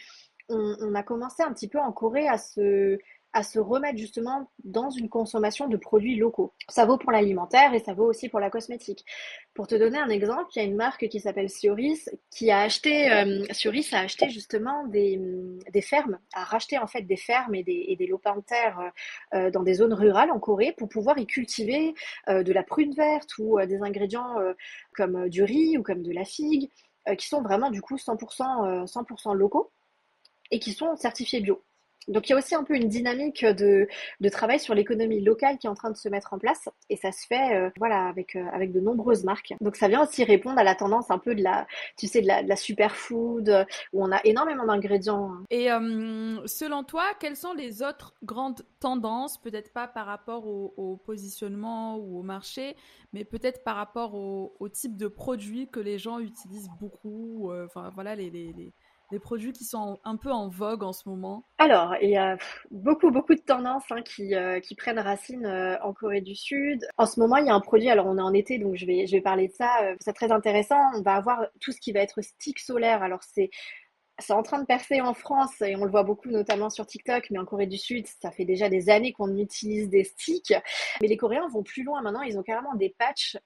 on, 0.50 0.96
a 0.96 1.04
commencé 1.04 1.44
un 1.44 1.52
petit 1.54 1.68
peu 1.68 1.78
en 1.78 1.92
Corée 1.92 2.28
à 2.28 2.38
se, 2.38 2.98
à 3.38 3.44
se 3.44 3.60
remettre 3.60 4.00
justement 4.00 4.50
dans 4.64 4.90
une 4.90 5.10
consommation 5.10 5.68
de 5.68 5.78
produits 5.78 6.16
locaux. 6.16 6.54
Ça 6.70 6.88
vaut 6.88 6.98
pour 6.98 7.12
l'alimentaire 7.12 7.72
et 7.76 7.80
ça 7.80 7.94
vaut 7.94 8.06
aussi 8.06 8.30
pour 8.30 8.40
la 8.40 8.50
cosmétique. 8.50 9.06
Pour 9.54 9.68
te 9.68 9.76
donner 9.76 10.00
un 10.00 10.10
exemple, 10.10 10.48
il 10.56 10.60
y 10.60 10.62
a 10.64 10.66
une 10.66 10.76
marque 10.76 11.08
qui 11.08 11.20
s'appelle 11.20 11.48
Sioris 11.48 12.10
qui 12.32 12.50
a 12.50 12.62
acheté, 12.62 13.12
euh, 13.12 13.46
a 13.92 14.00
acheté 14.00 14.30
justement 14.30 14.88
des, 14.88 15.22
des, 15.72 15.82
fermes, 15.82 16.18
a 16.34 16.46
racheté 16.46 16.80
en 16.80 16.88
fait 16.88 17.04
des 17.04 17.16
fermes 17.16 17.54
et 17.54 17.62
des, 17.62 17.86
et 17.90 17.96
des 17.96 18.12
terre 18.48 18.92
euh, 19.36 19.52
dans 19.52 19.62
des 19.62 19.76
zones 19.76 19.94
rurales 19.94 20.32
en 20.32 20.40
Corée 20.40 20.74
pour 20.76 20.90
pouvoir 20.90 21.20
y 21.20 21.28
cultiver 21.28 21.94
euh, 22.30 22.42
de 22.42 22.52
la 22.52 22.64
prune 22.64 22.96
verte 22.96 23.38
ou 23.38 23.60
des 23.68 23.84
ingrédients 23.84 24.36
comme 24.96 25.30
du 25.30 25.44
riz 25.44 25.78
ou 25.78 25.84
comme 25.84 26.02
de 26.02 26.12
la 26.12 26.26
figue 26.26 26.70
qui 27.18 27.28
sont 27.28 27.44
vraiment 27.44 27.70
du 27.70 27.82
coup 27.82 27.98
100%, 27.98 28.88
100 28.88 29.34
locaux 29.34 29.72
et 30.50 30.60
qui 30.60 30.74
sont 30.74 30.96
certifiés 30.96 31.42
bio. 31.42 31.64
Donc 32.08 32.30
il 32.30 32.32
y 32.32 32.36
a 32.36 32.38
aussi 32.38 32.56
un 32.56 32.64
peu 32.64 32.76
une 32.76 32.88
dynamique 32.88 33.46
de, 33.46 33.88
de 34.22 34.30
travail 34.30 34.60
sur 34.60 34.74
l'économie 34.74 35.22
locale 35.22 35.58
qui 35.58 35.68
est 35.68 35.70
en 35.70 35.76
train 35.76 35.92
de 35.92 35.98
se 35.98 36.08
mettre 36.08 36.34
en 36.34 36.40
place 36.40 36.70
et 36.90 36.96
ça 36.96 37.12
se 37.12 37.26
fait 37.28 37.56
euh, 37.56 37.70
voilà 37.78 38.08
avec 38.08 38.36
euh, 38.36 38.46
avec 38.54 38.72
de 38.72 38.80
nombreuses 38.80 39.24
marques. 39.24 39.54
Donc 39.62 39.76
ça 39.76 39.88
vient 39.88 40.04
aussi 40.04 40.24
répondre 40.24 40.58
à 40.58 40.64
la 40.64 40.76
tendance 40.76 41.12
un 41.12 41.18
peu 41.18 41.36
de 41.36 41.44
la 41.44 41.68
tu 41.98 42.08
sais 42.08 42.22
de 42.22 42.28
la, 42.28 42.44
de 42.44 42.50
la 42.50 42.56
superfood 42.56 43.50
euh, 43.50 43.66
où 43.94 44.04
on 44.04 44.12
a 44.12 44.22
énormément 44.24 44.66
d'ingrédients. 44.66 45.32
Et 45.50 45.68
selon 46.46 46.84
toi, 46.84 47.04
quelles 47.20 47.36
sont 47.36 47.54
les 47.54 47.84
autres 47.84 48.14
grandes 48.24 48.62
tendances, 48.80 49.38
peut-être 49.40 49.74
pas 49.74 49.88
par 49.88 50.06
rapport 50.06 50.48
au, 50.48 50.98
positionnement 51.06 51.98
ou 51.98 52.20
au 52.20 52.24
marché, 52.24 52.76
mais 53.14 53.24
peut-être 53.24 53.64
par 53.64 53.76
rapport 53.76 54.16
au, 54.16 54.70
type 54.70 54.98
de 54.98 55.08
produits 55.08 55.68
que 55.68 55.80
les 55.80 55.98
gens 55.98 56.20
utilisent 56.20 56.70
beaucoup, 56.80 57.52
enfin 57.66 57.92
voilà 57.94 58.16
les 58.16 58.74
des 59.12 59.20
produits 59.20 59.54
qui 59.54 59.64
sont 59.64 60.00
un 60.04 60.18
peu 60.18 60.32
en 60.32 60.50
vogue 60.50 60.84
en 60.84 60.94
ce 60.94 61.08
moment 61.08 61.46
Alors, 61.58 61.96
il 62.02 62.10
y 62.10 62.18
a 62.18 62.38
beaucoup, 62.72 63.10
beaucoup 63.12 63.36
de 63.36 63.42
tendances 63.42 63.86
hein, 63.92 64.02
qui, 64.02 64.36
euh, 64.36 64.60
qui, 64.60 64.76
prennent 64.76 65.00
racine 65.00 65.46
euh, 65.46 65.78
en 65.82 65.94
Corée 65.94 66.22
du 66.22 66.36
Sud. 66.36 66.86
En 66.98 67.06
ce 67.06 67.20
moment, 67.20 67.38
il 67.38 67.48
y 67.48 67.50
a 67.50 67.54
un 67.54 67.62
produit, 67.62 67.90
alors 67.90 68.08
on 68.08 68.18
est 68.18 68.22
en 68.22 68.34
été, 68.34 68.60
donc 68.60 68.76
je 68.76 68.86
vais, 68.86 69.08
je 69.08 69.14
vais 69.14 69.22
parler 69.22 69.48
de 69.48 69.54
ça. 69.54 69.84
Euh, 69.84 69.96
c'est 70.00 70.14
très 70.14 70.32
intéressant. 70.32 70.80
On 70.96 71.02
va 71.02 71.16
avoir 71.16 71.46
tout 71.62 71.72
ce 71.72 71.80
qui 71.80 71.92
va 71.92 72.02
être 72.02 72.22
stick 72.22 72.60
solaire. 72.60 73.02
Alors, 73.02 73.24
c'est 73.24 73.50
c'est 74.20 74.34
en 74.34 74.42
train 74.42 74.60
de 74.60 74.66
percer 74.66 75.00
en 75.00 75.14
France 75.14 75.62
et 75.62 75.76
on 75.76 75.86
le 75.86 75.92
voit 75.92 76.04
beaucoup 76.04 76.30
notamment 76.30 76.70
sur 76.70 76.88
TikTok, 76.88 77.28
mais 77.30 77.38
en 77.38 77.46
Corée 77.46 77.68
du 77.68 77.78
Sud, 77.78 78.08
ça 78.08 78.32
fait 78.32 78.46
déjà 78.46 78.68
des 78.68 78.90
années 78.90 79.14
qu'on 79.14 79.38
utilise 79.38 79.90
des 79.90 80.04
sticks. 80.04 80.56
Mais 81.02 81.08
les 81.08 81.18
Coréens 81.18 81.48
vont 81.50 81.64
plus 81.64 81.84
loin 81.84 82.02
maintenant, 82.02 82.24
ils 82.24 82.38
ont 82.38 82.44
carrément 82.44 82.74
des 82.74 82.96
patchs 82.98 83.38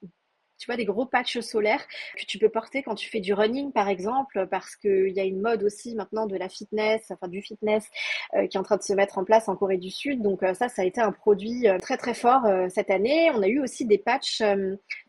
tu 0.62 0.68
vois, 0.68 0.78
des 0.78 0.86
gros 0.86 1.08
patchs 1.08 1.40
solaires 1.40 1.84
que 2.16 2.24
tu 2.24 2.38
peux 2.38 2.50
porter 2.50 2.84
quand 2.84 2.94
tu 2.94 3.10
fais 3.10 3.20
du 3.20 3.34
running, 3.34 3.72
par 3.72 3.90
exemple, 3.90 4.46
parce 4.46 4.76
qu'il 4.76 5.10
y 5.10 5.20
a 5.20 5.24
une 5.24 5.42
mode 5.42 5.64
aussi 5.64 5.96
maintenant 5.96 6.28
de 6.28 6.38
la 6.38 6.50
fitness, 6.50 7.02
enfin 7.10 7.28
du 7.28 7.42
fitness, 7.42 7.90
euh, 8.36 8.46
qui 8.46 8.58
est 8.58 8.60
en 8.60 8.64
train 8.64 8.78
de 8.78 8.84
se 8.84 8.94
mettre 8.94 9.18
en 9.18 9.24
place 9.24 9.50
en 9.50 9.56
Corée 9.56 9.78
du 9.78 9.90
Sud. 9.90 10.22
Donc 10.22 10.44
euh, 10.44 10.54
ça, 10.54 10.70
ça 10.70 10.84
a 10.84 10.86
été 10.86 11.02
un 11.02 11.12
produit 11.12 11.68
euh, 11.68 11.80
très 11.80 11.98
très 11.98 12.14
fort 12.14 12.44
cette 12.70 12.92
année. 12.92 13.32
On 13.34 13.42
a 13.42 13.48
eu 13.48 13.60
aussi 13.60 13.86
des 13.86 13.98
patchs, 13.98 14.44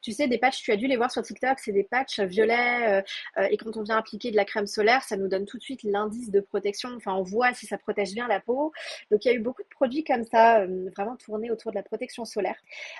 tu 0.01 0.13
sais, 0.13 0.27
des 0.27 0.39
patchs, 0.39 0.63
tu 0.63 0.73
as 0.73 0.77
dû 0.77 0.87
les 0.87 0.97
voir 0.97 1.11
sur 1.11 1.23
TikTok, 1.23 1.59
c'est 1.59 1.73
des 1.73 1.85
patchs 1.85 2.21
violets. 2.21 3.05
et 3.51 3.57
quand 3.59 3.77
on 3.77 3.83
vient 3.83 3.99
appliquer 3.99 4.31
de 4.31 4.37
la 4.37 4.47
crème 4.47 4.67
solaire, 4.67 5.03
ça 5.03 5.17
nous 5.17 5.29
donne 5.29 5.45
tout 5.45 5.59
de 5.59 5.63
suite 5.63 5.83
l'indice 5.83 6.31
de 6.31 6.41
protection. 6.41 6.89
Enfin, 6.97 7.13
on 7.13 7.23
voit 7.23 7.53
si 7.53 7.67
ça 7.67 7.77
protège 7.77 8.15
bien 8.15 8.27
la 8.27 8.41
peau. 8.41 8.73
Donc 9.11 9.25
il 9.25 9.29
y 9.29 9.31
a 9.31 9.35
eu 9.35 9.41
beaucoup 9.41 9.63
de 9.63 9.69
produits 9.69 10.05
comme 10.05 10.25
ça, 10.25 10.67
vraiment 10.97 11.17
tournés 11.17 11.51
autour 11.51 11.73
de 11.73 11.77
la 11.77 11.83
protection 11.83 12.25
solaire. 12.25 12.57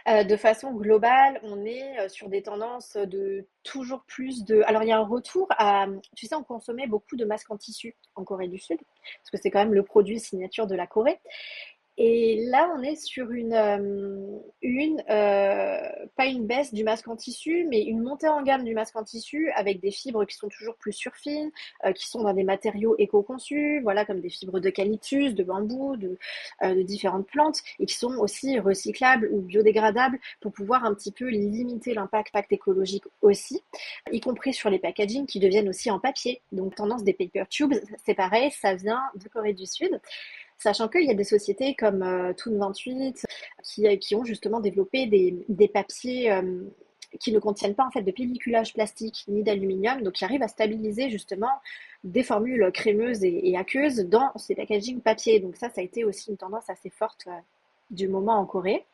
de 0.07 0.37
façon 0.37 0.73
globale, 0.73 1.41
on 1.45 1.65
est 1.65 2.09
sur 2.09 2.29
des 2.29 2.42
tendance 2.43 2.97
de 2.97 3.47
toujours 3.63 4.05
plus 4.07 4.45
de. 4.45 4.63
Alors, 4.67 4.83
il 4.83 4.89
y 4.89 4.93
a 4.93 4.99
un 4.99 5.07
retour 5.07 5.47
à. 5.51 5.87
Tu 6.17 6.27
sais, 6.27 6.35
on 6.35 6.43
consommait 6.43 6.87
beaucoup 6.87 7.17
de 7.17 7.25
masques 7.25 7.51
en 7.51 7.57
tissu 7.57 7.97
en 8.15 8.25
Corée 8.25 8.49
du 8.49 8.59
Sud, 8.59 8.79
parce 8.79 9.31
que 9.31 9.39
c'est 9.41 9.51
quand 9.51 9.61
même 9.61 9.75
le 9.75 9.83
produit 9.83 10.21
signature 10.21 10.67
de 10.67 10.75
la 10.75 10.87
Corée. 10.87 11.21
Et 11.99 12.47
là, 12.49 12.73
on 12.75 12.83
est 12.83 12.97
sur 12.97 13.31
une, 13.33 13.53
euh, 13.53 14.39
euh, 15.11 16.07
pas 16.17 16.25
une 16.27 16.47
baisse 16.47 16.73
du 16.73 16.85
masque 16.85 17.07
en 17.07 17.17
tissu, 17.17 17.67
mais 17.69 17.83
une 17.83 18.01
montée 18.01 18.29
en 18.29 18.43
gamme 18.43 18.65
du 18.65 18.75
masque 18.75 18.97
en 18.97 19.05
tissu 19.05 19.51
avec 19.51 19.81
des 19.81 19.91
fibres 19.91 20.25
qui 20.25 20.35
sont 20.35 20.49
toujours 20.49 20.75
plus 20.77 20.95
surfines, 20.95 21.51
euh, 21.85 21.93
qui 21.93 22.09
sont 22.09 22.23
dans 22.23 22.33
des 22.33 22.45
matériaux 22.45 22.95
éco-conçus, 22.99 23.81
voilà, 23.83 24.07
comme 24.07 24.21
des 24.21 24.31
fibres 24.31 24.59
d'eucalyptus, 24.59 25.35
de 25.35 25.45
bambou, 25.45 25.97
de, 25.97 26.17
différentes 26.83 27.27
plantes, 27.27 27.61
et 27.79 27.87
qui 27.87 27.95
sont 27.95 28.17
aussi 28.19 28.59
recyclables 28.59 29.29
ou 29.31 29.43
biodégradables 29.43 30.19
pour 30.41 30.53
pouvoir 30.53 30.85
un 30.85 30.95
petit 30.95 31.13
peu 31.13 31.29
limiter 31.29 31.93
l'impact 31.95 32.35
écologique 32.51 33.05
aussi, 33.21 33.63
y 34.11 34.21
compris 34.21 34.55
sur 34.55 34.71
les 34.71 34.79
packaging 34.79 35.27
qui 35.27 35.41
deviennent 35.41 35.69
aussi 35.69 35.91
en 35.91 35.99
papier. 35.99 36.41
Donc, 36.53 36.75
tendance 36.75 37.05
des 37.05 37.13
paper 37.13 37.45
tubes, 37.51 37.75
c'est 38.05 38.15
pareil, 38.15 38.51
ça 38.51 38.75
vient 38.75 39.03
de 39.17 39.29
Corée 39.29 39.53
du 39.53 39.67
Sud. 39.67 40.01
Sachant 40.63 40.89
qu'il 40.89 41.05
y 41.05 41.11
a 41.11 41.15
des 41.15 41.25
sociétés 41.25 41.75
comme 41.75 42.03
euh, 42.03 42.33
Toon28 42.35 43.25
qui, 43.65 43.99
qui, 43.99 44.15
ont 44.15 44.25
justement 44.25 44.61
développé 44.61 45.07
des, 45.07 45.45
des 45.49 45.67
papiers 45.67 46.31
euh, 46.31 46.63
qui 47.19 47.33
ne 47.33 47.41
contiennent 47.41 47.75
pas 47.75 47.85
en 47.85 47.91
fait 47.91 48.03
de 48.03 48.11
pelliculage 48.13 48.73
plastique 48.73 49.25
ni 49.27 49.43
d'aluminium, 49.43 50.03
donc 50.03 50.15
qui 50.15 50.25
arrivent 50.25 50.43
à 50.43 50.49
stabiliser 50.49 51.11
justement 51.11 51.51
des 52.05 52.23
formules 52.23 52.71
crémeuses 52.73 53.25
et, 53.25 53.57
aqueuses 53.57 54.07
dans 54.07 54.31
ces 54.37 54.55
packaging 54.55 55.01
papier. 55.01 55.41
Donc 55.41 55.57
ça, 55.57 55.69
ça 55.69 55.81
a 55.81 55.85
été 55.85 56.05
aussi 56.05 56.31
une 56.31 56.37
tendance 56.37 56.71
assez 56.71 56.91
forte 56.91 57.25
euh, 57.27 57.33
du 57.91 58.09
moment 58.09 58.39
en 58.39 58.47
Corée. 58.47 58.87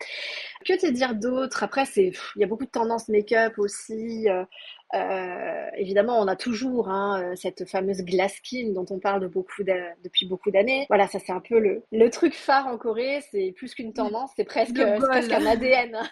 Que 0.64 0.78
te 0.78 0.90
dire 0.90 1.14
d'autre? 1.14 1.62
Après, 1.62 1.84
il 1.96 2.14
y 2.36 2.44
a 2.44 2.46
beaucoup 2.46 2.64
de 2.64 2.70
tendances 2.70 3.08
make-up 3.08 3.58
aussi. 3.58 4.28
Euh, 4.28 4.44
évidemment, 4.92 6.18
on 6.20 6.26
a 6.28 6.36
toujours 6.36 6.88
hein, 6.88 7.22
euh, 7.22 7.36
cette 7.36 7.68
fameuse 7.68 8.02
glass 8.02 8.34
skin 8.34 8.72
dont 8.72 8.86
on 8.90 8.98
parle 8.98 9.20
de 9.20 9.26
beaucoup 9.26 9.62
depuis 9.62 10.26
beaucoup 10.26 10.50
d'années. 10.50 10.86
Voilà, 10.88 11.06
ça 11.08 11.18
c'est 11.18 11.32
un 11.32 11.40
peu 11.40 11.58
le, 11.58 11.82
le 11.92 12.10
truc 12.10 12.34
phare 12.34 12.66
en 12.66 12.78
Corée. 12.78 13.20
C'est 13.30 13.52
plus 13.56 13.74
qu'une 13.74 13.92
tendance, 13.92 14.30
c'est 14.36 14.44
presque, 14.44 14.80
presque 15.00 15.32
un 15.32 15.46
ADN. 15.46 15.98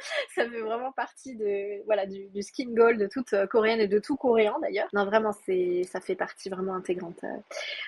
ça 0.34 0.48
fait 0.48 0.60
vraiment 0.60 0.92
partie 0.92 1.34
de 1.36 1.84
voilà 1.84 2.06
du, 2.06 2.28
skin 2.42 2.70
gold 2.70 3.00
de 3.00 3.06
toute 3.06 3.32
euh, 3.32 3.46
coréenne 3.46 3.80
et 3.80 3.88
de 3.88 3.98
tout 3.98 4.16
coréen 4.16 4.56
d'ailleurs. 4.62 4.88
Non, 4.92 5.04
vraiment, 5.04 5.32
c'est 5.44 5.82
ça 5.84 6.00
fait 6.00 6.14
partie 6.14 6.48
vraiment 6.48 6.74
intégrante. 6.74 7.20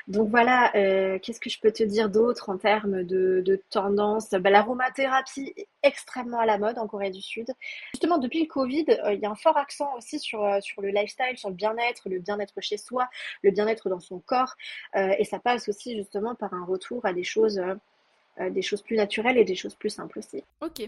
Donc 0.08 0.28
voilà, 0.28 0.70
qu'est-ce 0.72 1.40
que 1.40 1.50
je 1.50 1.60
peux 1.60 1.72
te 1.72 1.82
dire 1.82 2.10
d'autre 2.10 2.50
en 2.50 2.58
termes 2.58 3.02
de, 3.02 3.42
de 3.44 3.62
tendance? 3.70 4.30
Bah, 4.30 4.50
L'aromathérapie 4.50 5.52
est 5.56 5.68
extrêmement 5.82 6.38
à 6.38 6.46
la 6.46 6.58
mode 6.58 6.78
en 6.78 6.86
Corée 6.86 7.10
du 7.10 7.22
Sud. 7.22 7.46
Justement, 7.94 8.18
depuis 8.18 8.42
le 8.42 8.46
Covid, 8.46 8.86
il 9.10 9.20
y 9.20 9.26
a 9.26 9.30
un 9.30 9.34
fort 9.34 9.56
accent 9.56 9.81
aussi 9.96 10.18
sur, 10.18 10.44
euh, 10.44 10.60
sur 10.60 10.82
le 10.82 10.88
lifestyle, 10.88 11.36
sur 11.36 11.48
le 11.48 11.54
bien-être, 11.54 12.08
le 12.08 12.18
bien-être 12.18 12.60
chez 12.60 12.76
soi, 12.76 13.08
le 13.42 13.50
bien-être 13.50 13.88
dans 13.88 14.00
son 14.00 14.20
corps. 14.20 14.54
Euh, 14.96 15.14
et 15.18 15.24
ça 15.24 15.38
passe 15.38 15.68
aussi 15.68 15.96
justement 15.96 16.34
par 16.34 16.52
un 16.54 16.64
retour 16.64 17.04
à 17.04 17.12
des 17.12 17.24
choses, 17.24 17.58
euh, 17.58 18.50
des 18.50 18.62
choses 18.62 18.82
plus 18.82 18.96
naturelles 18.96 19.38
et 19.38 19.44
des 19.44 19.54
choses 19.54 19.74
plus 19.74 19.90
simples 19.90 20.18
aussi. 20.18 20.42
Ok. 20.60 20.80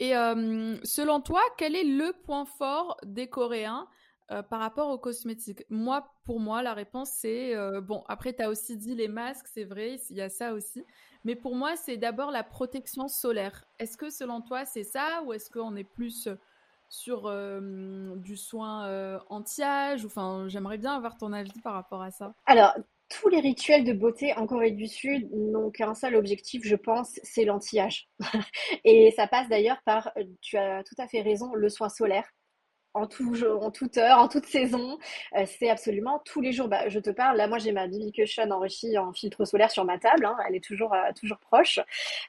Et 0.00 0.10
selon 0.82 1.20
toi, 1.20 1.40
quel 1.56 1.76
est 1.76 1.84
le 1.84 2.12
point 2.24 2.46
fort 2.46 2.96
des 3.04 3.28
Coréens 3.28 3.86
par 4.28 4.58
rapport 4.58 4.88
aux 4.90 4.98
cosmétiques? 4.98 5.64
Moi, 5.70 6.04
pour 6.24 6.40
moi, 6.40 6.62
la 6.62 6.74
réponse 6.74 7.10
c'est 7.10 7.54
bon. 7.80 8.02
Après, 8.08 8.32
tu 8.32 8.42
as 8.42 8.48
aussi 8.48 8.76
dit 8.76 8.96
les 8.96 9.06
masques, 9.06 9.46
c'est 9.46 9.62
vrai, 9.62 10.00
il 10.10 10.16
y 10.16 10.20
a 10.20 10.28
ça 10.28 10.52
aussi. 10.52 10.84
Mais 11.24 11.36
pour 11.36 11.54
moi, 11.54 11.76
c'est 11.76 11.96
d'abord 11.96 12.32
la 12.32 12.42
protection 12.42 13.06
solaire. 13.06 13.64
Est-ce 13.78 13.96
que 13.96 14.10
selon 14.10 14.40
toi, 14.40 14.64
c'est 14.64 14.82
ça 14.82 15.22
ou 15.24 15.32
est-ce 15.32 15.48
qu'on 15.48 15.76
est 15.76 15.84
plus 15.84 16.28
sur 16.94 17.30
du 18.16 18.36
soin 18.36 19.20
anti-âge 19.28 20.04
Enfin, 20.04 20.46
j'aimerais 20.48 20.78
bien 20.78 20.94
avoir 20.96 21.16
ton 21.16 21.32
avis 21.32 21.60
par 21.62 21.74
rapport 21.74 22.02
à 22.02 22.10
ça. 22.10 22.34
Alors, 22.46 22.74
tous 23.08 23.28
les 23.28 23.40
rituels 23.40 23.84
de 23.84 23.92
beauté 23.92 24.34
en 24.34 24.46
Corée 24.46 24.70
du 24.70 24.86
Sud 24.86 25.30
n'ont 25.32 25.70
qu'un 25.70 25.94
seul 25.94 26.16
objectif, 26.16 26.62
je 26.64 26.76
pense, 26.76 27.18
c'est 27.22 27.44
l'anti-âge. 27.44 28.08
Et 28.84 29.12
ça 29.16 29.26
passe 29.26 29.48
d'ailleurs 29.48 29.82
par, 29.84 30.12
tu 30.40 30.56
as 30.56 30.82
tout 30.84 30.94
à 30.98 31.06
fait 31.06 31.20
raison, 31.20 31.54
le 31.54 31.68
soin 31.68 31.88
solaire 31.88 32.28
en, 32.94 33.06
tout, 33.06 33.36
toute 33.74 33.98
heure, 33.98 34.18
en 34.18 34.28
toute 34.28 34.46
saison. 34.46 34.98
Euh, 35.36 35.44
c'est 35.46 35.68
absolument 35.68 36.20
tous 36.24 36.40
les 36.40 36.52
jours. 36.52 36.68
Bah, 36.68 36.88
je 36.88 37.00
te 37.00 37.10
parle, 37.10 37.36
là, 37.36 37.48
moi, 37.48 37.58
j'ai 37.58 37.72
ma 37.72 37.86
BB 37.88 38.12
Cushion 38.12 38.50
enrichie 38.50 38.96
en 38.96 39.12
filtre 39.12 39.44
solaire 39.44 39.70
sur 39.70 39.84
ma 39.84 39.98
table. 39.98 40.24
Hein, 40.24 40.36
elle 40.48 40.54
est 40.54 40.64
toujours, 40.64 40.94
euh, 40.94 41.12
toujours 41.18 41.38
proche. 41.38 41.80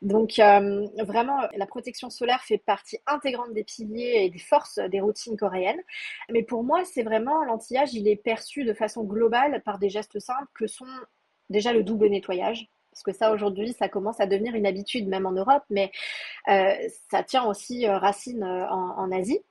Donc, 0.02 0.40
euh, 0.40 0.86
vraiment, 1.04 1.42
la 1.56 1.66
protection 1.68 2.10
solaire 2.10 2.42
fait 2.44 2.58
partie 2.58 2.98
intégrante 3.06 3.54
des 3.54 3.64
piliers 3.64 4.24
et 4.26 4.30
des 4.30 4.40
forces 4.40 4.80
des 4.80 5.00
routines 5.00 5.38
coréennes. 5.38 5.82
Mais 6.32 6.44
pour 6.44 6.64
moi, 6.64 6.84
c'est 6.84 7.04
vraiment 7.04 7.44
l'anti-âge, 7.44 7.94
il 7.94 8.08
est 8.08 8.16
perçu 8.16 8.64
de 8.64 8.74
façon 8.74 9.04
globale 9.04 9.62
par 9.64 9.78
des 9.80 9.90
gestes 9.90 10.20
simples 10.20 10.50
que 10.54 10.68
sont 10.68 10.86
déjà 11.50 11.74
le 11.74 11.84
double 11.84 12.08
nettoyage 12.08 12.68
parce 12.92 13.04
que 13.04 13.12
ça 13.12 13.34
aujourd'hui, 13.34 13.74
ça 13.74 13.90
commence 13.90 14.22
à 14.22 14.26
devenir 14.26 14.56
une 14.56 14.66
habitude 14.66 15.10
même 15.10 15.26
en 15.26 15.34
Europe, 15.34 15.64
mais 15.70 15.92
ça 16.48 17.24
tient 17.24 17.44
aussi 17.44 17.86
racine 17.86 18.42
en 18.46 19.12
Asie. 19.12 19.42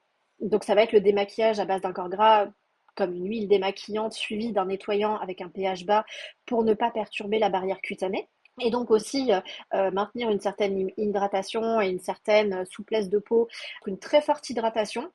Donc 0.41 0.65
ça 0.65 0.75
va 0.75 0.83
être 0.83 0.93
le 0.93 1.01
démaquillage 1.01 1.61
à 1.61 1.65
base 1.65 1.81
d'un 1.81 1.93
corps 1.93 2.09
gras 2.09 2.49
comme 2.95 3.15
une 3.15 3.29
huile 3.29 3.49
démaquillante 3.49 4.13
suivie 4.13 4.53
d'un 4.53 4.67
nettoyant 4.67 5.17
avec 5.17 5.41
un 5.41 5.49
pH 5.49 5.85
bas 5.85 6.05
pour 6.47 6.65
ne 6.65 6.75
pas 6.75 6.91
perturber 6.91 7.39
la 7.39 7.49
barrière 7.49 7.81
cutanée. 7.81 8.29
Et 8.61 8.71
donc 8.71 8.91
aussi 8.91 9.33
euh, 9.33 9.41
euh, 9.75 9.91
maintenir 9.91 10.31
une 10.31 10.41
certaine 10.41 10.91
hydratation 10.97 11.81
et 11.81 11.89
une 11.89 11.99
certaine 11.99 12.65
souplesse 12.67 13.09
de 13.09 13.19
peau, 13.19 13.49
une 13.87 13.99
très 13.99 14.23
forte 14.23 14.49
hydratation. 14.49 15.11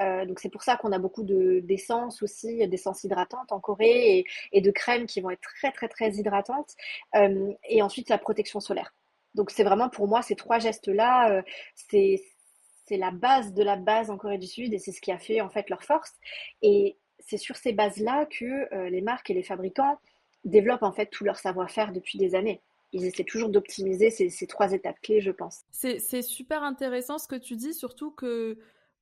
Euh, 0.00 0.26
donc 0.26 0.40
c'est 0.40 0.50
pour 0.50 0.62
ça 0.62 0.76
qu'on 0.76 0.92
a 0.92 0.98
beaucoup 0.98 1.22
d'essence 1.24 2.22
aussi, 2.22 2.68
d'essence 2.68 3.04
hydratante 3.04 3.50
en 3.50 3.60
Corée 3.60 4.18
et, 4.18 4.26
et, 4.52 4.60
de 4.60 4.70
crèmes 4.70 5.06
qui 5.06 5.22
vont 5.22 5.30
être 5.30 5.40
très 5.40 5.72
très 5.72 5.88
très 5.88 6.10
hydratantes. 6.16 6.74
et 7.14 7.82
ensuite 7.82 8.10
la 8.10 8.18
protection 8.18 8.60
solaire. 8.60 8.94
Donc 9.34 9.50
c'est 9.50 9.64
vraiment 9.64 9.88
pour 9.88 10.08
moi 10.08 10.20
ces 10.20 10.36
trois 10.36 10.58
gestes-là, 10.58 11.42
c'est 11.74 12.22
la 12.90 13.10
base 13.10 13.52
de 13.52 13.62
la 13.62 13.76
base 13.76 14.10
en 14.10 14.16
Corée 14.16 14.38
du 14.38 14.46
Sud 14.46 14.74
et 14.74 14.78
c'est 14.78 14.92
ce 14.92 15.00
qui 15.00 15.12
a 15.12 15.18
fait 15.18 15.40
en 15.40 15.48
fait 15.48 15.70
leur 15.70 15.82
force. 15.82 16.12
Et 16.62 16.96
c'est 17.18 17.38
sur 17.38 17.56
ces 17.56 17.72
bases-là 17.72 18.26
que 18.26 18.74
euh, 18.74 18.90
les 18.90 19.00
marques 19.00 19.30
et 19.30 19.34
les 19.34 19.42
fabricants 19.42 19.98
développent 20.44 20.82
en 20.82 20.92
fait 20.92 21.06
tout 21.06 21.24
leur 21.24 21.38
savoir-faire 21.38 21.92
depuis 21.92 22.18
des 22.18 22.34
années. 22.34 22.60
Ils 22.92 23.06
essaient 23.06 23.24
toujours 23.24 23.48
d'optimiser 23.48 24.10
ces, 24.10 24.46
trois 24.46 24.72
étapes 24.72 25.00
clés, 25.00 25.22
je 25.22 25.30
pense. 25.30 25.62
C'est 25.70 26.22
super 26.22 26.62
intéressant 26.62 27.18
ce 27.18 27.26
que 27.26 27.36
tu 27.36 27.56
dis, 27.56 27.72
surtout 27.72 28.10
que 28.10 28.58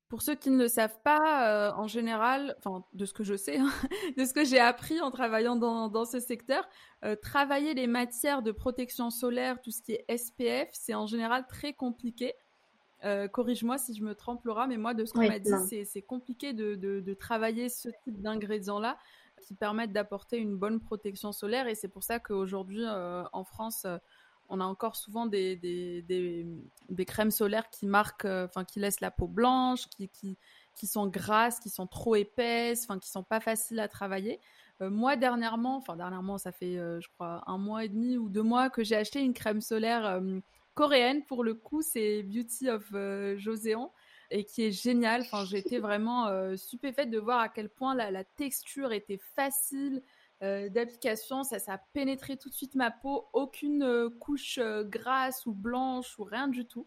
pour 0.09 0.23
ceux 0.23 0.35
qui 0.37 0.51
ne 0.51 0.59
le 0.59 0.69
savent 0.69 1.01
pas, 1.03 1.49
euh, 1.49 1.73
en 1.73 1.89
général, 1.89 2.57
de 2.93 3.05
ce 3.05 3.13
que 3.13 3.25
je 3.25 3.37
sais, 3.37 3.59
hein, 3.59 3.71
de 4.17 4.25
ce 4.25 4.33
que 4.33 4.45
j'ai 4.45 4.61
appris 4.61 5.01
en 5.01 5.11
travaillant 5.11 5.57
dans, 5.57 6.05
ce 6.05 6.21
secteur, 6.21 6.69
euh, 7.05 7.17
travailler 7.17 7.75
les 7.75 7.89
matières 7.89 8.43
de 8.43 8.53
protection 8.53 9.11
solaire, 9.11 9.61
tout 9.61 9.73
ce 9.73 9.83
qui 9.83 9.93
est 9.93 10.17
SPF, 10.17 10.69
c'est 10.73 10.95
en 10.95 11.07
général 11.07 11.47
très 11.49 11.73
compliqué. 11.73 12.35
Euh, 13.05 13.29
corrige-moi 13.29 13.79
si 13.79 13.95
je 13.95 14.03
me 14.05 14.15
trompe, 14.15 14.45
Laura, 14.45 14.67
mais 14.67 14.77
moi, 14.77 14.95
de 14.95 15.05
ce 15.05 15.13
qu'on 15.13 15.27
m'a 15.27 15.39
dit, 15.39 15.51
c'est 15.85 16.03
compliqué 16.03 16.53
de, 16.53 17.15
travailler 17.15 17.69
ce 17.69 17.89
type 18.05 18.21
d'ingrédients-là 18.21 18.99
qui 19.43 19.55
permettent 19.55 19.93
d'apporter 19.93 20.37
une 20.37 20.57
bonne 20.57 20.81
protection 20.81 21.33
solaire. 21.33 21.67
Et 21.67 21.75
c'est 21.75 21.89
pour 21.89 22.03
ça 22.03 22.19
qu'aujourd'hui, 22.19 22.85
euh, 22.85 23.25
en 23.33 23.45
France, 23.45 23.85
euh, 23.87 23.97
on 24.51 24.61
a 24.61 24.65
encore 24.65 24.97
souvent 24.97 25.27
des, 25.27 25.57
des, 25.57 27.05
crèmes 27.07 27.31
solaires 27.31 27.71
qui 27.71 27.87
marquent, 27.87 28.27
enfin, 28.27 28.65
qui 28.65 28.81
laissent 28.81 29.01
la 29.01 29.11
peau 29.11 29.29
blanche, 29.29 29.87
qui, 29.89 30.09
qui, 30.09 30.37
qui, 30.75 30.87
sont 30.87 31.07
grasses, 31.07 31.61
qui 31.61 31.71
sont 31.71 31.87
trop 31.87 32.17
épaisses, 32.17 32.85
enfin, 32.85 32.99
qui 32.99 33.09
sont 33.09 33.23
pas 33.23 33.41
faciles 33.41 33.81
à 33.81 33.89
travailler. 33.89 34.41
moi, 34.81 35.17
dernièrement, 35.17 35.77
enfin, 35.77 35.97
dernièrement, 35.97 36.37
ça 36.37 36.53
fait, 36.53 36.75
je 36.75 37.09
crois, 37.15 37.45
un 37.47 37.59
mois 37.59 37.85
et 37.85 37.89
demi 37.89 38.17
ou 38.17 38.29
deux 38.29 38.43
mois 38.43 38.71
que 38.71 38.83
j'ai 38.83 38.97
acheté 38.97 39.21
une 39.21 39.35
crème 39.35 39.61
solaire 39.61 40.21
coréenne 40.75 41.25
pour 41.25 41.45
le 41.45 41.55
coup, 41.55 41.83
c'est 41.83 42.23
Beauty 42.23 42.69
of 42.71 42.87
euh, 42.95 43.37
Joséon 43.37 43.91
et 44.31 44.45
qui 44.45 44.65
est 44.65 44.71
géniale. 44.71 45.23
Enfin, 45.23 45.45
été 45.45 45.79
vraiment 45.79 46.29
euh, 46.29 46.57
stupéfaite 46.57 47.11
de 47.11 47.19
voir 47.19 47.41
à 47.41 47.49
quel 47.49 47.69
point 47.69 47.95
la, 47.95 48.25
texture 48.25 48.93
était 48.93 49.21
facile 49.35 50.03
euh, 50.43 50.69
d'application. 50.69 51.43
Ça, 51.43 51.59
ça 51.59 51.75
a 51.75 51.79
pénétré 51.93 52.37
tout 52.37 52.49
de 52.49 52.55
suite 52.55 52.75
ma 52.75 52.91
peau. 52.91 53.29
Aucune 53.33 54.11
couche 54.21 54.59
grasse 54.85 55.47
ou 55.47 55.53
blanche 55.53 56.19
ou 56.19 56.25
rien 56.25 56.49
du 56.49 56.67
tout. 56.67 56.87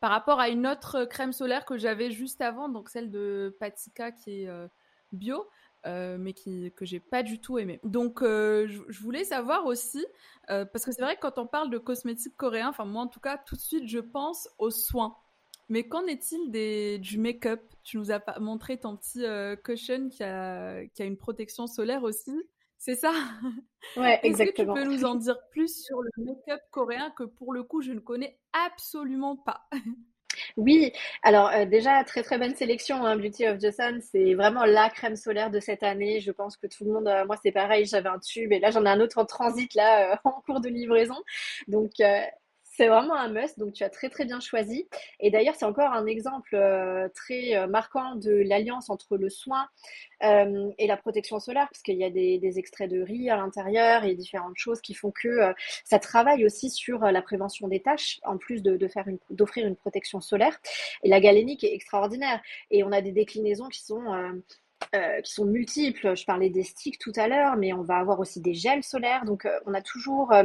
Par 0.00 0.10
rapport 0.10 0.40
à 0.40 0.48
une 0.48 0.66
autre 0.66 1.04
crème 1.04 1.32
solaire 1.32 1.64
que 1.64 1.76
j'avais 1.76 2.10
juste 2.10 2.40
avant, 2.40 2.68
donc 2.68 2.88
celle 2.88 3.10
de 3.10 3.56
Patika 3.58 4.12
qui 4.12 4.42
est 4.42 4.48
bio. 5.12 5.48
Euh, 5.86 6.18
mais 6.18 6.32
qui, 6.32 6.72
que 6.76 6.84
j'ai 6.84 6.98
pas 6.98 7.22
du 7.22 7.40
tout 7.40 7.56
aimé. 7.58 7.78
Donc, 7.84 8.22
euh, 8.22 8.66
je, 8.66 9.00
voulais 9.00 9.22
savoir 9.22 9.64
aussi, 9.64 10.04
euh, 10.50 10.64
parce 10.64 10.84
que 10.84 10.90
c'est 10.90 11.02
vrai 11.02 11.14
que 11.14 11.20
quand 11.20 11.38
on 11.38 11.46
parle 11.46 11.70
de 11.70 11.78
cosmétiques 11.78 12.36
coréens, 12.36 12.68
enfin 12.68 12.84
moi 12.84 13.02
en 13.02 13.06
tout 13.06 13.20
cas, 13.20 13.38
tout 13.38 13.54
de 13.54 13.60
suite 13.60 13.86
je 13.86 14.00
pense 14.00 14.48
aux 14.58 14.70
soins. 14.70 15.16
Mais 15.68 15.86
qu'en 15.86 16.04
est-il 16.06 16.50
des, 16.50 16.98
du 16.98 17.18
make-up? 17.18 17.62
Tu 17.84 17.96
nous 17.96 18.10
as 18.10 18.20
montré 18.40 18.78
ton 18.78 18.96
petit 18.96 19.24
cushion 19.62 20.08
qui 20.08 20.24
a, 20.24 20.84
qui 20.86 21.02
a 21.02 21.04
une 21.04 21.16
protection 21.16 21.66
solaire 21.66 22.02
aussi. 22.02 22.42
C'est 22.78 22.96
ça? 22.96 23.12
Ouais, 23.96 24.18
exactement. 24.22 24.74
Est-ce 24.74 24.82
que 24.82 24.84
tu 24.84 24.88
peux 24.88 24.94
nous 24.96 25.04
en 25.04 25.14
dire 25.16 25.38
plus 25.50 25.84
sur 25.84 26.02
le 26.02 26.10
make-up 26.16 26.60
coréen 26.70 27.10
que 27.10 27.24
pour 27.24 27.52
le 27.52 27.62
coup 27.62 27.82
je 27.82 27.92
ne 27.92 28.00
connais 28.00 28.38
absolument 28.52 29.36
pas? 29.36 29.68
Oui, 30.58 30.92
alors 31.22 31.50
euh, 31.50 31.66
déjà 31.66 32.02
très 32.02 32.24
très 32.24 32.36
bonne 32.36 32.54
sélection, 32.56 33.06
hein, 33.06 33.16
Beauty 33.16 33.46
of 33.46 33.58
the 33.58 33.70
Sun, 33.70 34.00
c'est 34.02 34.34
vraiment 34.34 34.64
la 34.64 34.90
crème 34.90 35.14
solaire 35.14 35.52
de 35.52 35.60
cette 35.60 35.84
année. 35.84 36.18
Je 36.20 36.32
pense 36.32 36.56
que 36.56 36.66
tout 36.66 36.84
le 36.84 36.92
monde, 36.92 37.06
euh, 37.06 37.24
moi 37.26 37.36
c'est 37.40 37.52
pareil, 37.52 37.86
j'avais 37.86 38.08
un 38.08 38.18
tube 38.18 38.52
et 38.52 38.58
là 38.58 38.72
j'en 38.72 38.84
ai 38.84 38.88
un 38.88 39.00
autre 39.00 39.18
en 39.18 39.24
transit 39.24 39.72
là 39.76 40.14
euh, 40.14 40.16
en 40.24 40.32
cours 40.44 40.60
de 40.60 40.68
livraison. 40.68 41.14
Donc 41.68 41.92
c'est 42.78 42.86
vraiment 42.86 43.16
un 43.16 43.28
must, 43.28 43.58
donc 43.58 43.72
tu 43.72 43.82
as 43.82 43.90
très 43.90 44.08
très 44.08 44.24
bien 44.24 44.38
choisi. 44.38 44.86
Et 45.18 45.32
d'ailleurs, 45.32 45.56
c'est 45.56 45.64
encore 45.64 45.92
un 45.92 46.06
exemple 46.06 46.54
euh, 46.54 47.08
très 47.12 47.56
euh, 47.56 47.66
marquant 47.66 48.14
de 48.14 48.30
l'alliance 48.30 48.88
entre 48.88 49.16
le 49.16 49.28
soin 49.28 49.66
euh, 50.22 50.70
et 50.78 50.86
la 50.86 50.96
protection 50.96 51.40
solaire, 51.40 51.66
parce 51.72 51.82
qu'il 51.82 51.96
y 51.96 52.04
a 52.04 52.10
des, 52.10 52.38
extraits 52.56 52.88
de 52.88 53.02
riz 53.02 53.30
à 53.30 53.36
l'intérieur 53.36 54.04
et 54.04 54.14
différentes 54.14 54.56
choses 54.56 54.80
qui 54.80 54.94
font 54.94 55.10
que 55.10 55.52
ça 55.84 55.98
travaille 55.98 56.46
aussi 56.46 56.70
sur 56.70 57.00
la 57.00 57.20
prévention 57.20 57.66
des 57.66 57.80
tâches, 57.80 58.20
en 58.24 58.38
plus 58.38 58.62
de, 58.62 58.86
faire 58.86 59.06
d'offrir 59.30 59.66
une 59.66 59.76
protection 59.76 60.20
solaire. 60.20 60.56
Et 61.02 61.08
la 61.08 61.20
galénique 61.20 61.64
est 61.64 61.74
extraordinaire. 61.74 62.40
Et 62.70 62.84
on 62.84 62.92
a 62.92 63.02
des 63.02 63.12
déclinaisons 63.12 63.68
qui 63.68 63.82
sont 63.82 64.04
euh, 64.94 65.20
qui 65.20 65.32
sont 65.32 65.44
multiples. 65.44 66.16
Je 66.16 66.24
parlais 66.24 66.50
des 66.50 66.62
sticks 66.62 66.98
tout 66.98 67.12
à 67.16 67.28
l'heure, 67.28 67.56
mais 67.56 67.72
on 67.72 67.82
va 67.82 67.96
avoir 67.98 68.20
aussi 68.20 68.40
des 68.40 68.54
gels 68.54 68.82
solaires. 68.82 69.24
Donc, 69.24 69.44
euh, 69.44 69.58
on 69.66 69.74
a 69.74 69.82
toujours, 69.82 70.32
euh, 70.32 70.44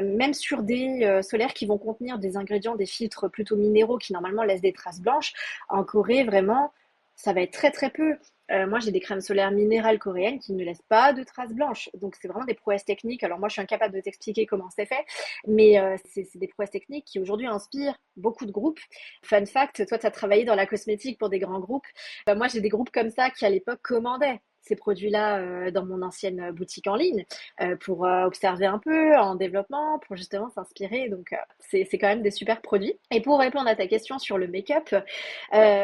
même 0.00 0.34
sur 0.34 0.62
des 0.62 1.20
solaires 1.22 1.54
qui 1.54 1.66
vont 1.66 1.78
contenir 1.78 2.18
des 2.18 2.36
ingrédients, 2.36 2.76
des 2.76 2.86
filtres 2.86 3.30
plutôt 3.30 3.56
minéraux 3.56 3.98
qui 3.98 4.12
normalement 4.12 4.42
laissent 4.42 4.60
des 4.60 4.72
traces 4.72 5.00
blanches, 5.00 5.32
en 5.68 5.84
Corée, 5.84 6.24
vraiment, 6.24 6.72
ça 7.16 7.32
va 7.32 7.40
être 7.42 7.52
très 7.52 7.70
très 7.70 7.90
peu. 7.90 8.16
Euh, 8.50 8.66
moi, 8.66 8.78
j'ai 8.80 8.90
des 8.90 9.00
crèmes 9.00 9.20
solaires 9.20 9.50
minérales 9.50 9.98
coréennes 9.98 10.38
qui 10.38 10.52
ne 10.52 10.64
laissent 10.64 10.82
pas 10.88 11.12
de 11.12 11.22
traces 11.22 11.52
blanches. 11.52 11.90
Donc, 11.94 12.16
c'est 12.20 12.28
vraiment 12.28 12.44
des 12.44 12.54
prouesses 12.54 12.84
techniques. 12.84 13.22
Alors, 13.22 13.38
moi, 13.38 13.48
je 13.48 13.54
suis 13.54 13.62
incapable 13.62 13.94
de 13.94 14.00
t'expliquer 14.00 14.46
comment 14.46 14.70
c'est 14.70 14.86
fait, 14.86 15.04
mais 15.46 15.78
euh, 15.78 15.96
c'est 16.06 16.26
des 16.36 16.48
prouesses 16.48 16.70
techniques 16.70 17.04
qui 17.04 17.20
aujourd'hui 17.20 17.46
inspirent 17.46 17.96
beaucoup 18.16 18.46
de 18.46 18.52
groupes. 18.52 18.80
Fun 19.22 19.46
fact, 19.46 19.86
toi, 19.86 19.98
tu 19.98 20.06
as 20.06 20.10
travaillé 20.10 20.44
dans 20.44 20.54
la 20.54 20.66
cosmétique 20.66 21.18
pour 21.18 21.28
des 21.28 21.38
grands 21.38 21.60
groupes. 21.60 21.86
Euh, 22.28 22.34
moi, 22.34 22.48
j'ai 22.48 22.60
des 22.60 22.68
groupes 22.68 22.90
comme 22.90 23.10
ça 23.10 23.30
qui, 23.30 23.44
à 23.44 23.50
l'époque, 23.50 23.80
commandaient 23.82 24.40
ces 24.68 24.76
produits-là 24.76 25.38
euh, 25.38 25.70
dans 25.70 25.84
mon 25.84 26.02
ancienne 26.02 26.50
boutique 26.52 26.86
en 26.86 26.94
ligne 26.94 27.24
euh, 27.60 27.76
pour 27.76 28.04
euh, 28.04 28.24
observer 28.24 28.66
un 28.66 28.78
peu 28.78 29.16
en 29.16 29.34
développement, 29.34 29.98
pour 30.00 30.16
justement 30.16 30.50
s'inspirer. 30.50 31.08
Donc, 31.08 31.34
c'est 31.58 31.86
quand 31.98 32.08
même 32.08 32.22
des 32.22 32.30
super 32.30 32.60
produits. 32.60 32.98
Et 33.10 33.20
pour 33.20 33.38
répondre 33.38 33.68
à 33.68 33.74
ta 33.74 33.86
question 33.86 34.18
sur 34.18 34.38
le 34.38 34.46
make-up, 34.46 34.94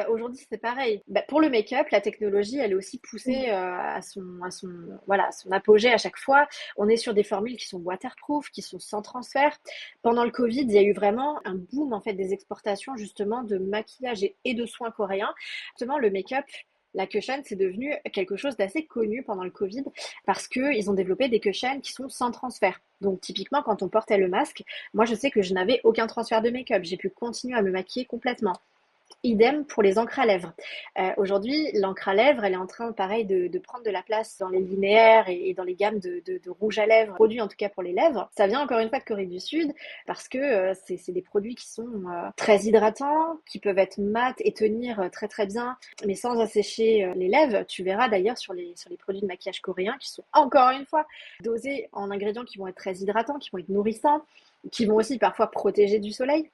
aujourd'hui, 0.09 0.45
c'est 0.51 0.59
pareil. 0.59 1.03
Bah, 1.09 1.23
pour 1.27 1.41
le 1.41 1.49
make-up, 1.49 1.89
la 1.91 2.01
technologie, 2.01 2.59
elle 2.59 2.73
est 2.73 2.75
aussi 2.75 2.99
poussée 2.99 3.49
à, 3.51 4.01
son, 4.03 4.23
à, 4.43 4.51
son, 4.51 4.69
voilà, 5.07 5.31
son 5.33 5.51
apogée 5.53 5.93
à 5.93 5.99
chaque 5.99 6.17
fois. 6.17 6.47
On 6.77 6.89
est 6.89 6.97
sur 6.97 7.15
des 7.15 7.25
formules 7.25 7.57
qui 7.57 7.67
sont 7.67 7.79
waterproof, 7.79 8.51
qui 8.51 8.63
sont 8.63 8.79
sans 8.79 9.03
transfert. 9.03 9.57
Pendant 10.03 10.25
le 10.25 10.31
Covid, 10.31 10.63
il 10.63 10.73
y 10.73 10.79
a 10.79 10.83
eu 10.83 10.93
vraiment 10.93 11.41
un 11.45 11.55
boom 11.55 11.93
en 11.93 12.01
fait 12.01 12.15
des 12.15 12.33
exportations 12.33 12.97
justement 12.97 13.43
de 13.43 13.59
maquillage 13.59 14.23
et, 14.23 14.37
et 14.45 14.55
de 14.55 14.67
soins 14.67 14.91
coréens. 14.91 15.35
Justement, 15.73 15.99
le 15.99 16.11
make-up 16.11 16.45
la 16.95 17.07
cushion, 17.07 17.41
c'est 17.45 17.57
devenu 17.57 17.93
quelque 18.13 18.37
chose 18.37 18.57
d'assez 18.57 18.87
connu 18.87 19.23
pendant 19.23 19.45
le 19.45 19.51
Covid 19.51 19.85
parce 20.27 20.49
qu'ils 20.49 20.91
ont 20.91 20.95
développé 20.95 21.29
des 21.29 21.41
cushions 21.41 21.81
qui 21.81 21.93
sont 21.93 22.09
sans 22.09 22.31
transfert. 22.31 22.81
Donc 23.01 23.21
typiquement, 23.21 23.63
quand 23.63 23.83
on 23.83 23.89
portait 23.89 24.19
le 24.19 24.29
masque, 24.29 24.63
moi 24.95 25.05
je 25.05 25.15
sais 25.15 25.31
que 25.31 25.43
je 25.43 25.55
n'avais 25.55 25.81
aucun 25.85 26.07
transfert 26.07 26.41
de 26.41 26.51
make-up. 26.51 26.83
J'ai 26.85 26.97
pu 26.97 27.11
continuer 27.11 27.57
à 27.57 27.63
me 27.63 27.71
maquiller 27.71 28.07
complètement. 28.07 28.55
Idem 29.25 29.65
pour 29.65 29.83
les 29.83 29.99
encres 29.99 30.19
à 30.19 30.27
lèvres. 30.27 30.53
Euh, 30.99 31.11
aujourd'hui, 31.17 31.71
l'encre 31.73 32.09
à 32.09 32.15
lèvres, 32.15 32.45
elle 32.45 32.53
est 32.53 32.59
en 32.59 32.67
train, 32.67 32.93
pareil, 32.93 33.25
de, 33.25 33.59
prendre 33.59 33.83
de 33.83 33.91
la 33.91 34.03
place 34.03 34.37
dans 34.39 34.51
les 34.51 34.61
linéaires 34.61 35.29
et, 35.29 35.55
dans 35.55 35.65
les 35.65 35.75
gammes 35.75 35.99
de, 35.99 36.23
rouge 36.61 36.79
à 36.79 36.85
lèvres, 36.85 37.15
produits 37.15 37.41
en 37.41 37.49
tout 37.49 37.57
cas 37.57 37.71
pour 37.71 37.83
les 37.83 37.93
lèvres. 37.93 38.29
Ça 38.37 38.47
vient 38.47 38.61
encore 38.61 38.81
une 38.81 38.91
fois 38.91 38.99
de 38.99 39.05
Corée 39.05 39.25
du 39.25 39.41
Sud 39.41 39.73
parce 40.07 40.29
que 40.29 40.37
euh, 40.37 40.75
c'est 40.85 41.13
des 41.13 41.23
produits 41.23 41.55
qui 41.55 41.67
sont 41.67 41.89
euh, 42.07 42.29
très 42.37 42.65
hydratants, 42.65 43.41
qui 43.47 43.59
peuvent 43.59 43.79
être 43.79 43.97
mat 43.99 44.35
et 44.41 44.53
tenir 44.53 45.09
très 45.11 45.29
très 45.29 45.47
bien, 45.47 45.79
mais 46.07 46.15
sans 46.15 46.39
assécher 46.39 47.11
les 47.17 47.29
lèvres. 47.29 47.65
Tu 47.67 47.83
verras 47.83 48.11
d'ailleurs 48.11 48.37
sur 48.37 48.53
les, 48.53 48.75
sur 48.77 48.91
les 48.91 48.99
produits 48.99 49.23
de 49.23 49.27
maquillage 49.27 49.63
coréens 49.63 49.97
qui 49.99 50.11
sont 50.11 50.25
encore 50.35 50.71
une 50.71 50.85
fois 50.85 51.07
dosés 51.43 51.89
en 51.93 52.11
ingrédients 52.11 52.45
qui 52.45 52.59
vont 52.59 52.67
être 52.67 52.77
très 52.77 52.97
hydratants, 52.97 53.39
qui 53.39 53.49
vont 53.51 53.59
être 53.59 53.71
nourrissants, 53.71 54.23
qui 54.71 54.85
vont 54.85 54.97
aussi 54.97 55.19
parfois 55.19 55.51
protéger 55.51 55.99
du 55.99 56.13
soleil. 56.13 56.51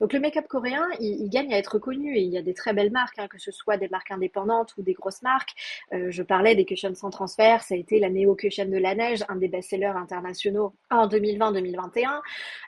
Donc 0.00 0.12
le 0.12 0.20
make-up 0.20 0.46
coréen, 0.46 0.86
il, 1.00 1.28
gagne 1.30 1.54
à 1.54 1.58
être 1.58 1.78
connu 1.78 2.16
et 2.16 2.20
il 2.20 2.30
y 2.30 2.36
a 2.36 2.42
des 2.42 2.52
très 2.52 2.74
belles 2.74 2.90
marques, 2.90 3.18
hein, 3.18 3.28
que 3.28 3.38
ce 3.38 3.50
soit 3.50 3.78
des 3.78 3.88
marques 3.88 4.10
indépendantes 4.10 4.74
ou 4.76 4.82
des 4.82 4.92
grosses 4.92 5.22
marques. 5.22 5.54
Euh, 5.92 6.10
je 6.10 6.22
parlais 6.22 6.54
des 6.54 6.66
cushions 6.66 6.94
sans 6.94 7.10
transfert, 7.10 7.62
ça 7.62 7.74
a 7.74 7.78
été 7.78 7.98
la 7.98 8.10
Neo 8.10 8.34
Cushion 8.34 8.66
de 8.66 8.76
la 8.76 8.94
neige, 8.94 9.24
un 9.28 9.36
des 9.36 9.48
best-sellers 9.48 9.86
internationaux 9.86 10.74
en 10.90 11.08
2020-2021. 11.08 12.20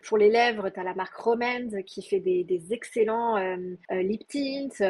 Pour 0.05 0.17
les 0.17 0.31
lèvres, 0.31 0.71
tu 0.71 0.81
as 0.81 0.85
la 0.85 0.95
marque 0.95 1.15
Romand 1.17 1.83
qui 1.85 2.03
fait 2.03 2.21
des, 2.21 2.47
excellents 2.71 3.37
euh, 3.37 3.57
euh, 3.93 4.03
lip 4.03 4.27
tints, 4.27 4.85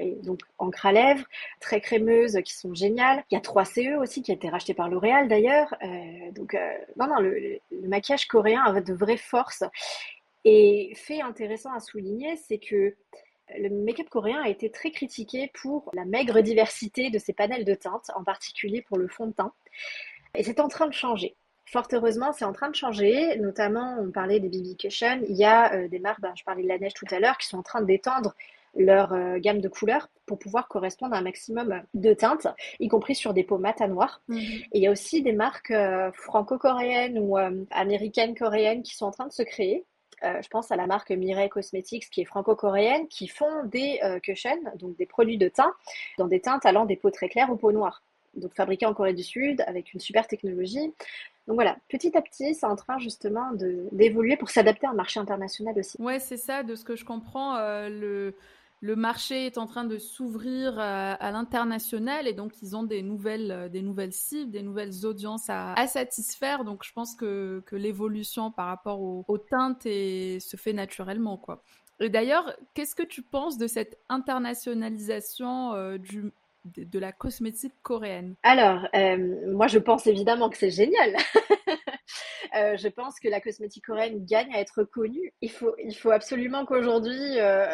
et 0.00 0.16
donc 0.22 0.40
encre 0.58 0.86
à 0.86 0.92
lèvres, 0.92 1.24
très 1.60 1.80
crémeuses, 1.80 2.38
qui 2.44 2.54
sont 2.54 2.74
géniales. 2.74 3.22
Il 3.30 3.34
y 3.34 3.36
a 3.36 3.40
3CE 3.40 3.98
aussi 3.98 4.22
qui 4.22 4.30
a 4.30 4.34
été 4.34 4.48
racheté 4.48 4.74
par 4.74 4.88
L'Oréal 4.88 5.28
d'ailleurs. 5.28 5.74
donc 6.32 6.56
non, 6.96 7.06
non, 7.06 7.20
le, 7.20 7.58
le 7.70 7.88
maquillage 7.88 8.26
coréen 8.26 8.62
a 8.62 8.80
de 8.80 8.92
vraies 8.92 9.16
forces. 9.16 9.64
Et 10.44 10.92
fait 10.96 11.20
intéressant 11.20 11.72
à 11.72 11.80
souligner, 11.80 12.36
c'est 12.36 12.58
que 12.58 12.96
le 13.58 13.68
make-up 13.68 14.08
coréen 14.08 14.40
a 14.42 14.48
été 14.48 14.70
très 14.70 14.90
critiqué 14.90 15.50
pour 15.54 15.90
la 15.92 16.04
maigre 16.04 16.40
diversité 16.40 17.10
de 17.10 17.18
ses 17.18 17.32
panels 17.32 17.64
de 17.64 17.74
teintes, 17.74 18.10
en 18.14 18.24
particulier 18.24 18.82
pour 18.82 18.98
le 18.98 19.08
fond 19.08 19.26
de 19.26 19.32
teint. 19.32 19.52
Et 20.34 20.42
c'est 20.42 20.60
en 20.60 20.68
train 20.68 20.86
de 20.86 20.94
changer. 20.94 21.36
Fort 21.66 21.88
heureusement, 21.92 22.32
c'est 22.32 22.44
en 22.44 22.52
train 22.52 22.70
de 22.70 22.74
changer. 22.74 23.36
Notamment, 23.38 23.96
on 24.00 24.10
parlait 24.10 24.40
des 24.40 24.48
BB 24.48 24.76
Cushion. 24.78 25.20
Il 25.28 25.36
y 25.36 25.44
a 25.44 25.74
euh, 25.74 25.88
des 25.88 25.98
marques, 25.98 26.20
ben, 26.20 26.32
je 26.36 26.44
parlais 26.44 26.62
de 26.62 26.68
la 26.68 26.78
neige 26.78 26.94
tout 26.94 27.06
à 27.10 27.20
l'heure, 27.20 27.38
qui 27.38 27.46
sont 27.46 27.58
en 27.58 27.62
train 27.62 27.82
d'étendre 27.82 28.34
leur 28.74 29.12
euh, 29.12 29.38
gamme 29.38 29.60
de 29.60 29.68
couleurs 29.68 30.08
pour 30.26 30.38
pouvoir 30.38 30.66
correspondre 30.66 31.14
à 31.14 31.18
un 31.18 31.22
maximum 31.22 31.82
de 31.92 32.14
teintes, 32.14 32.46
y 32.80 32.88
compris 32.88 33.14
sur 33.14 33.34
des 33.34 33.44
peaux 33.44 33.58
mat 33.58 33.80
à 33.80 33.88
noir. 33.88 34.22
Mhm. 34.28 34.38
Et 34.38 34.78
il 34.78 34.82
y 34.82 34.86
a 34.86 34.90
aussi 34.90 35.22
des 35.22 35.32
marques 35.32 35.70
euh, 35.70 36.10
franco-coréennes 36.12 37.18
ou 37.18 37.36
américaines 37.70 38.34
coréennes 38.34 38.82
qui 38.82 38.94
sont 38.94 39.06
en 39.06 39.10
train 39.10 39.26
de 39.26 39.32
se 39.32 39.42
créer 39.42 39.84
euh, 40.24 40.40
je 40.42 40.48
pense 40.48 40.70
à 40.70 40.76
la 40.76 40.86
marque 40.86 41.10
Mireille 41.10 41.48
Cosmetics 41.48 42.10
qui 42.10 42.20
est 42.20 42.24
franco-coréenne, 42.24 43.08
qui 43.08 43.28
font 43.28 43.64
des 43.64 44.00
euh, 44.04 44.20
cushions, 44.20 44.62
donc 44.76 44.96
des 44.96 45.06
produits 45.06 45.38
de 45.38 45.48
teint, 45.48 45.74
dans 46.18 46.26
des 46.26 46.40
teintes 46.40 46.66
allant 46.66 46.84
des 46.84 46.96
peaux 46.96 47.10
très 47.10 47.28
claires 47.28 47.50
aux 47.50 47.56
peaux 47.56 47.72
noires. 47.72 48.02
Donc 48.34 48.54
fabriqués 48.54 48.86
en 48.86 48.94
Corée 48.94 49.12
du 49.12 49.22
Sud 49.22 49.62
avec 49.66 49.92
une 49.92 50.00
super 50.00 50.26
technologie. 50.26 50.92
Donc 51.46 51.56
voilà, 51.56 51.76
petit 51.88 52.16
à 52.16 52.22
petit, 52.22 52.54
c'est 52.54 52.66
en 52.66 52.76
train 52.76 52.98
justement 52.98 53.50
d'évoluer 53.52 54.36
pour 54.36 54.48
s'adapter 54.48 54.86
à 54.86 54.90
un 54.90 54.94
marché 54.94 55.18
international 55.18 55.76
aussi. 55.78 56.00
Ouais, 56.00 56.18
c'est 56.18 56.36
ça, 56.36 56.62
de 56.62 56.74
ce 56.74 56.84
que 56.84 56.94
je 56.94 57.04
comprends, 57.04 57.56
euh, 57.56 57.88
le, 57.88 58.36
le 58.82 58.96
marché 58.96 59.46
est 59.46 59.58
en 59.58 59.66
train 59.66 59.84
de 59.84 59.96
s'ouvrir 59.96 60.76
euh, 60.78 61.14
à, 61.18 61.30
l'international 61.30 62.26
et 62.26 62.32
donc 62.32 62.60
ils 62.62 62.74
ont 62.76 62.82
des 62.82 63.02
nouvelles, 63.02 63.52
euh, 63.52 63.68
des 63.68 63.80
nouvelles 63.80 64.12
cibles, 64.12 64.50
des 64.50 64.62
nouvelles 64.62 65.06
audiences 65.06 65.48
à, 65.48 65.86
satisfaire. 65.86 66.64
Donc 66.64 66.82
je 66.84 66.92
pense 66.92 67.14
que, 67.14 67.62
que 67.64 67.76
l'évolution 67.76 68.50
par 68.50 68.66
rapport 68.66 69.00
aux, 69.00 69.38
teintes 69.38 69.84
se 69.84 70.56
fait 70.56 70.72
naturellement. 70.72 71.36
quoi. 71.36 71.62
Et 72.00 72.08
d'ailleurs, 72.08 72.52
qu'est-ce 72.74 72.96
que 72.96 73.04
tu 73.04 73.22
penses 73.22 73.56
de 73.56 73.68
cette 73.68 74.00
internationalisation 74.08 75.74
euh, 75.74 75.98
du, 75.98 76.32
de, 76.64 76.98
la 76.98 77.12
cosmétique 77.12 77.74
coréenne? 77.82 78.34
Alors, 78.42 78.88
moi 79.46 79.68
je 79.68 79.78
pense 79.78 80.08
évidemment 80.08 80.50
que 80.50 80.56
c'est 80.56 80.72
génial. 80.72 81.16
Euh, 82.56 82.76
je 82.76 82.88
pense 82.88 83.20
que 83.20 83.28
la 83.28 83.40
cosmétique 83.40 83.86
coréenne 83.86 84.24
gagne 84.24 84.52
à 84.54 84.60
être 84.60 84.84
connue. 84.84 85.32
Il 85.40 85.50
faut, 85.50 85.74
il 85.82 85.94
faut 85.94 86.10
absolument 86.10 86.64
qu'aujourd'hui, 86.64 87.38
euh, 87.38 87.66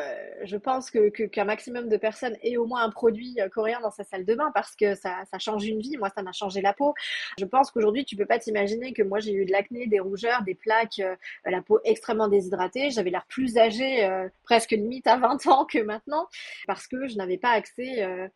je 0.44 0.56
pense 0.56 0.90
que, 0.90 1.08
qu'un 1.08 1.44
maximum 1.44 1.88
de 1.88 1.96
personnes 1.96 2.36
aient 2.42 2.56
au 2.56 2.66
moins 2.66 2.82
un 2.82 2.90
produit 2.90 3.40
euh, 3.40 3.48
coréen 3.48 3.80
dans 3.80 3.90
sa 3.90 4.04
salle 4.04 4.24
de 4.24 4.34
bain 4.34 4.50
parce 4.54 4.76
que 4.76 4.94
ça, 4.94 5.22
ça 5.30 5.38
change 5.38 5.66
une 5.66 5.80
vie. 5.80 5.96
Moi, 5.96 6.10
ça 6.14 6.22
m'a 6.22 6.32
changé 6.32 6.60
la 6.60 6.72
peau. 6.72 6.94
Je 7.38 7.44
pense 7.44 7.70
qu'aujourd'hui, 7.70 8.04
tu 8.04 8.16
peux 8.16 8.26
pas 8.26 8.38
t'imaginer 8.38 8.92
que 8.92 9.02
moi, 9.02 9.20
j'ai 9.20 9.32
eu 9.32 9.44
de 9.44 9.52
l'acné, 9.52 9.86
des 9.86 10.00
rougeurs, 10.00 10.42
des 10.42 10.54
plaques, 10.54 11.00
la 11.44 11.62
peau 11.62 11.80
extrêmement 11.84 12.28
déshydratée. 12.28 12.90
J'avais 12.90 13.10
l'air 13.10 13.26
plus 13.26 13.58
âgée, 13.58 14.08
presque 14.44 14.70
limite 14.70 15.06
à 15.06 15.16
20 15.16 15.46
ans 15.46 15.64
que 15.64 15.78
maintenant 15.78 16.26
parce 16.66 16.86
que 16.86 17.08
je 17.08 17.16
n'avais 17.16 17.38
pas 17.38 17.50
accès 17.50 18.30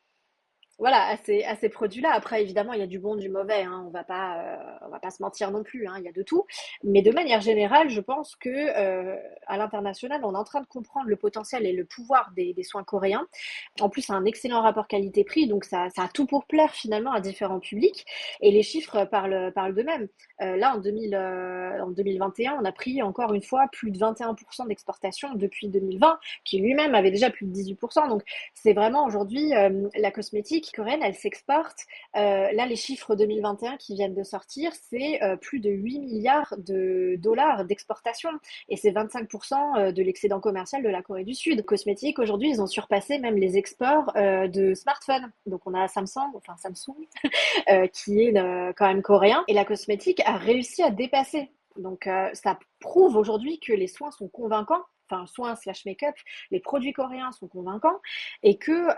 voilà, 0.82 1.10
à 1.10 1.16
ces, 1.16 1.44
à 1.44 1.54
ces 1.54 1.68
produits-là. 1.68 2.10
Après, 2.12 2.42
évidemment, 2.42 2.72
il 2.72 2.80
y 2.80 2.82
a 2.82 2.88
du 2.88 2.98
bon, 2.98 3.14
du 3.14 3.28
mauvais. 3.28 3.62
Hein. 3.62 3.84
On 3.86 3.90
va 3.90 4.02
pas, 4.02 4.42
euh, 4.42 4.56
on 4.84 4.88
va 4.88 4.98
pas 4.98 5.10
se 5.10 5.22
mentir 5.22 5.52
non 5.52 5.62
plus. 5.62 5.86
Hein. 5.86 5.94
Il 5.98 6.04
y 6.04 6.08
a 6.08 6.12
de 6.12 6.24
tout. 6.24 6.44
Mais 6.82 7.02
de 7.02 7.12
manière 7.12 7.40
générale, 7.40 7.88
je 7.88 8.00
pense 8.00 8.34
que 8.34 8.48
euh, 8.50 9.16
à 9.46 9.58
l'international, 9.58 10.22
on 10.24 10.34
est 10.34 10.36
en 10.36 10.42
train 10.42 10.60
de 10.60 10.66
comprendre 10.66 11.06
le 11.06 11.14
potentiel 11.14 11.66
et 11.66 11.72
le 11.72 11.84
pouvoir 11.84 12.32
des, 12.34 12.52
des 12.52 12.64
soins 12.64 12.82
coréens. 12.82 13.28
En 13.80 13.88
plus, 13.90 14.02
c'est 14.02 14.12
un 14.12 14.24
excellent 14.24 14.60
rapport 14.60 14.88
qualité-prix, 14.88 15.46
donc 15.46 15.64
ça, 15.64 15.86
ça, 15.94 16.02
a 16.02 16.08
tout 16.08 16.26
pour 16.26 16.46
plaire 16.46 16.74
finalement 16.74 17.12
à 17.12 17.20
différents 17.20 17.60
publics. 17.60 18.04
Et 18.40 18.50
les 18.50 18.64
chiffres 18.64 19.04
parlent, 19.04 19.52
parlent 19.54 19.76
d'eux-mêmes. 19.76 20.08
Euh, 20.40 20.56
là, 20.56 20.74
en, 20.74 20.78
2000, 20.78 21.16
en 21.16 21.90
2021, 21.90 22.58
on 22.60 22.64
a 22.64 22.72
pris 22.72 23.02
encore 23.02 23.34
une 23.34 23.42
fois 23.44 23.66
plus 23.70 23.92
de 23.92 23.98
21% 24.00 24.66
d'exportation 24.66 25.32
depuis 25.36 25.68
2020, 25.68 26.18
qui 26.44 26.58
lui-même 26.58 26.96
avait 26.96 27.12
déjà 27.12 27.30
plus 27.30 27.46
de 27.46 27.52
18%. 27.52 28.08
Donc, 28.08 28.22
c'est 28.52 28.72
vraiment 28.72 29.06
aujourd'hui 29.06 29.52
la 29.94 30.10
cosmétique 30.10 30.71
coréenne, 30.72 31.02
elle 31.02 31.14
s'exporte. 31.14 31.86
Euh, 32.16 32.50
là, 32.52 32.66
les 32.66 32.76
chiffres 32.76 33.14
2021 33.14 33.76
qui 33.76 33.94
viennent 33.94 34.14
de 34.14 34.22
sortir, 34.22 34.72
c'est 34.90 35.22
euh, 35.22 35.36
plus 35.36 35.60
de 35.60 35.70
8 35.70 36.00
milliards 36.00 36.54
de 36.58 37.16
dollars 37.18 37.64
d'exportation. 37.64 38.30
Et 38.68 38.76
c'est 38.76 38.90
25% 38.90 39.78
euh, 39.78 39.92
de 39.92 40.02
l'excédent 40.02 40.40
commercial 40.40 40.82
de 40.82 40.88
la 40.88 41.02
Corée 41.02 41.24
du 41.24 41.34
Sud. 41.34 41.64
Cosmétiques, 41.64 42.18
aujourd'hui, 42.18 42.50
ils 42.50 42.60
ont 42.60 42.66
surpassé 42.66 43.18
même 43.18 43.36
les 43.36 43.56
exports 43.56 44.12
de 44.14 44.74
smartphones. 44.74 45.30
Donc, 45.46 45.62
on 45.66 45.74
a 45.74 45.88
Samsung, 45.88 46.32
enfin 46.34 46.56
Samsung, 46.56 46.96
qui 47.92 48.20
est 48.20 48.32
quand 48.76 48.86
même 48.86 49.02
coréen. 49.02 49.44
Et 49.48 49.54
la 49.54 49.64
cosmétique 49.64 50.20
a 50.24 50.36
réussi 50.36 50.82
à 50.82 50.90
dépasser. 50.90 51.50
Donc, 51.76 52.08
ça 52.32 52.58
prouve 52.80 53.16
aujourd'hui 53.16 53.60
que 53.60 53.72
les 53.72 53.86
soins 53.86 54.10
sont 54.10 54.28
convaincants 54.28 54.82
enfin 55.10 55.26
soins 55.26 55.56
slash 55.56 55.84
make-up, 55.84 56.14
les 56.50 56.60
produits 56.60 56.94
coréens 56.94 57.32
sont 57.32 57.46
convaincants 57.46 58.00
et 58.42 58.56
que 58.56 58.88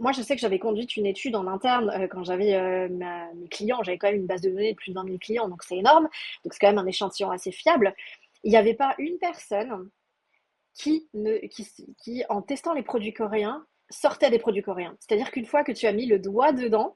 moi, 0.00 0.12
je 0.12 0.22
sais 0.22 0.34
que 0.34 0.40
j'avais 0.40 0.58
conduit 0.58 0.86
une 0.96 1.06
étude 1.06 1.36
en 1.36 1.46
interne 1.46 1.90
euh, 1.90 2.08
quand 2.08 2.24
j'avais 2.24 2.54
euh, 2.54 2.88
mes 2.88 3.48
clients. 3.48 3.82
J'avais 3.82 3.98
quand 3.98 4.08
même 4.08 4.20
une 4.20 4.26
base 4.26 4.40
de 4.40 4.50
données 4.50 4.72
de 4.72 4.76
plus 4.76 4.90
de 4.90 4.94
20 4.94 5.04
000 5.04 5.18
clients, 5.18 5.48
donc 5.48 5.62
c'est 5.62 5.76
énorme. 5.76 6.08
Donc, 6.44 6.54
c'est 6.54 6.58
quand 6.58 6.68
même 6.68 6.78
un 6.78 6.86
échantillon 6.86 7.30
assez 7.30 7.52
fiable. 7.52 7.94
Il 8.42 8.50
n'y 8.50 8.56
avait 8.56 8.74
pas 8.74 8.94
une 8.98 9.18
personne 9.18 9.90
qui, 10.74 11.08
ne, 11.12 11.38
en 12.30 12.40
testant 12.42 12.72
les 12.72 12.82
produits 12.82 13.12
coréens, 13.12 13.66
sortait 13.90 14.30
des 14.30 14.38
produits 14.38 14.62
coréens. 14.62 14.96
C'est-à-dire 15.00 15.30
qu'une 15.30 15.44
fois 15.44 15.64
que 15.64 15.72
tu 15.72 15.86
as 15.86 15.92
mis 15.92 16.06
le 16.06 16.18
doigt 16.18 16.52
dedans, 16.52 16.94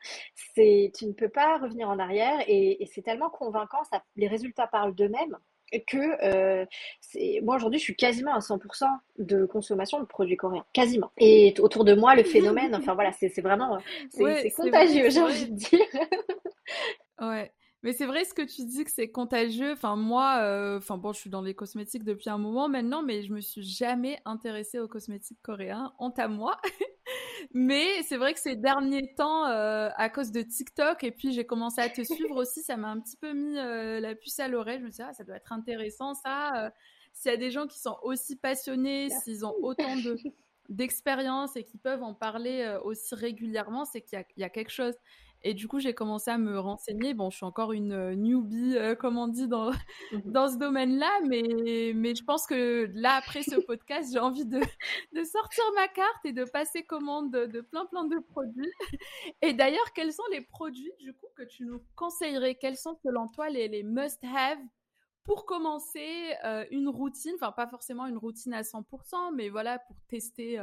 tu 0.54 0.62
ne 0.62 1.12
peux 1.12 1.28
pas 1.28 1.58
revenir 1.58 1.88
en 1.88 1.98
arrière 1.98 2.42
et, 2.46 2.88
c'est 2.94 3.02
tellement 3.02 3.30
convaincant, 3.30 3.82
les 4.16 4.28
résultats 4.28 4.68
parlent 4.68 4.94
d'eux-mêmes 4.94 5.36
que 5.80 6.24
euh, 6.24 6.66
moi 7.42 7.56
aujourd'hui 7.56 7.78
je 7.78 7.84
suis 7.84 7.96
quasiment 7.96 8.34
à 8.34 8.38
100% 8.38 8.84
de 9.18 9.46
consommation 9.46 10.00
de 10.00 10.04
produits 10.04 10.36
coréens, 10.36 10.64
quasiment. 10.72 11.10
Et 11.18 11.54
autour 11.58 11.84
de 11.84 11.94
moi 11.94 12.14
le 12.14 12.24
phénomène, 12.24 12.74
enfin 12.74 12.94
voilà, 12.94 13.12
c'est 13.12 13.40
vraiment, 13.40 13.78
c'est 14.10 14.50
contagieux, 14.50 15.10
j'ai 15.10 15.20
envie 15.20 15.50
de 15.50 15.56
dire. 15.56 15.80
ouais. 17.20 17.52
Mais 17.84 17.92
c'est 17.92 18.06
vrai 18.06 18.24
ce 18.24 18.32
que 18.32 18.40
tu 18.40 18.64
dis 18.64 18.82
que 18.82 18.90
c'est 18.90 19.10
contagieux. 19.10 19.72
Enfin 19.72 19.94
moi, 19.94 20.38
euh, 20.40 20.78
enfin 20.78 20.96
bon, 20.96 21.12
je 21.12 21.20
suis 21.20 21.28
dans 21.28 21.42
les 21.42 21.54
cosmétiques 21.54 22.02
depuis 22.02 22.30
un 22.30 22.38
moment 22.38 22.66
maintenant, 22.66 23.02
mais 23.02 23.22
je 23.22 23.30
me 23.30 23.42
suis 23.42 23.62
jamais 23.62 24.18
intéressée 24.24 24.78
aux 24.78 24.88
cosmétiques 24.88 25.42
coréens. 25.42 25.92
Honte 25.98 26.18
à 26.18 26.26
moi. 26.26 26.58
mais 27.52 28.02
c'est 28.04 28.16
vrai 28.16 28.32
que 28.32 28.40
ces 28.40 28.56
derniers 28.56 29.14
temps, 29.16 29.44
euh, 29.48 29.90
à 29.96 30.08
cause 30.08 30.32
de 30.32 30.40
TikTok, 30.40 31.04
et 31.04 31.10
puis 31.10 31.34
j'ai 31.34 31.44
commencé 31.44 31.82
à 31.82 31.90
te 31.90 32.02
suivre 32.04 32.36
aussi, 32.36 32.62
ça 32.62 32.78
m'a 32.78 32.88
un 32.88 33.00
petit 33.00 33.18
peu 33.18 33.34
mis 33.34 33.58
euh, 33.58 34.00
la 34.00 34.14
puce 34.14 34.40
à 34.40 34.48
l'oreille. 34.48 34.78
Je 34.78 34.84
me 34.86 34.90
suis 34.90 35.02
dit, 35.02 35.06
ah, 35.06 35.12
ça 35.12 35.22
doit 35.22 35.36
être 35.36 35.52
intéressant 35.52 36.14
ça. 36.14 36.72
S'il 37.12 37.30
y 37.32 37.34
a 37.34 37.36
des 37.36 37.50
gens 37.50 37.66
qui 37.66 37.78
sont 37.78 37.98
aussi 38.02 38.36
passionnés, 38.36 39.10
s'ils 39.10 39.44
ont 39.44 39.54
autant 39.60 39.94
de 39.96 40.16
d'expérience 40.70 41.54
et 41.56 41.64
qui 41.64 41.76
peuvent 41.76 42.02
en 42.02 42.14
parler 42.14 42.78
aussi 42.82 43.14
régulièrement, 43.14 43.84
c'est 43.84 44.00
qu'il 44.00 44.24
y, 44.38 44.40
y, 44.40 44.44
a 44.44 44.48
quelque 44.48 44.72
chose. 44.72 44.94
Et 45.46 45.52
du 45.52 45.68
coup, 45.68 45.78
j'ai 45.78 45.92
commencé 45.92 46.30
à 46.30 46.38
me 46.38 46.58
renseigner. 46.58 47.12
Bon, 47.12 47.28
je 47.28 47.36
suis 47.36 47.44
encore 47.44 47.72
une 47.72 47.92
euh, 47.92 48.14
newbie, 48.14 48.78
euh, 48.78 48.94
comme 48.94 49.18
on 49.18 49.28
dit, 49.28 49.46
dans, 49.46 49.70
mmh 49.70 50.20
dans 50.24 50.48
ce 50.48 50.56
domaine-là, 50.56 51.20
mais, 51.28 51.92
mais 51.94 52.14
je 52.14 52.24
pense 52.24 52.46
que 52.46 52.90
là, 52.94 53.16
après 53.16 53.42
ce 53.42 53.56
podcast, 53.60 54.10
j'ai 54.10 54.18
envie 54.18 54.46
de, 54.46 54.58
de 55.12 55.22
sortir 55.22 55.62
ma 55.74 55.86
carte 55.88 56.24
et 56.24 56.32
de 56.32 56.44
passer 56.44 56.82
commande 56.82 57.30
de, 57.30 57.60
plein, 57.60 57.84
plein 57.84 58.04
de 58.04 58.18
produits. 58.30 58.72
Et 59.42 59.52
d'ailleurs, 59.52 59.92
quels 59.94 60.14
sont 60.14 60.24
les 60.32 60.40
produits, 60.40 60.92
du 60.98 61.12
coup, 61.12 61.26
que 61.36 61.42
tu 61.42 61.66
nous 61.66 61.82
conseillerais? 61.94 62.54
Quels 62.54 62.78
sont, 62.78 62.96
selon 63.04 63.28
toi, 63.28 63.50
les, 63.50 63.68
les 63.68 63.82
must-have 63.82 64.58
pour 65.24 65.44
commencer 65.44 66.34
euh, 66.44 66.64
une 66.70 66.88
routine, 66.88 67.32
enfin 67.34 67.52
pas 67.52 67.66
forcément 67.66 68.06
une 68.06 68.18
routine 68.18 68.54
à 68.54 68.62
100%, 68.62 69.34
mais 69.34 69.50
voilà, 69.50 69.78
pour 69.78 69.96
tester 70.08 70.58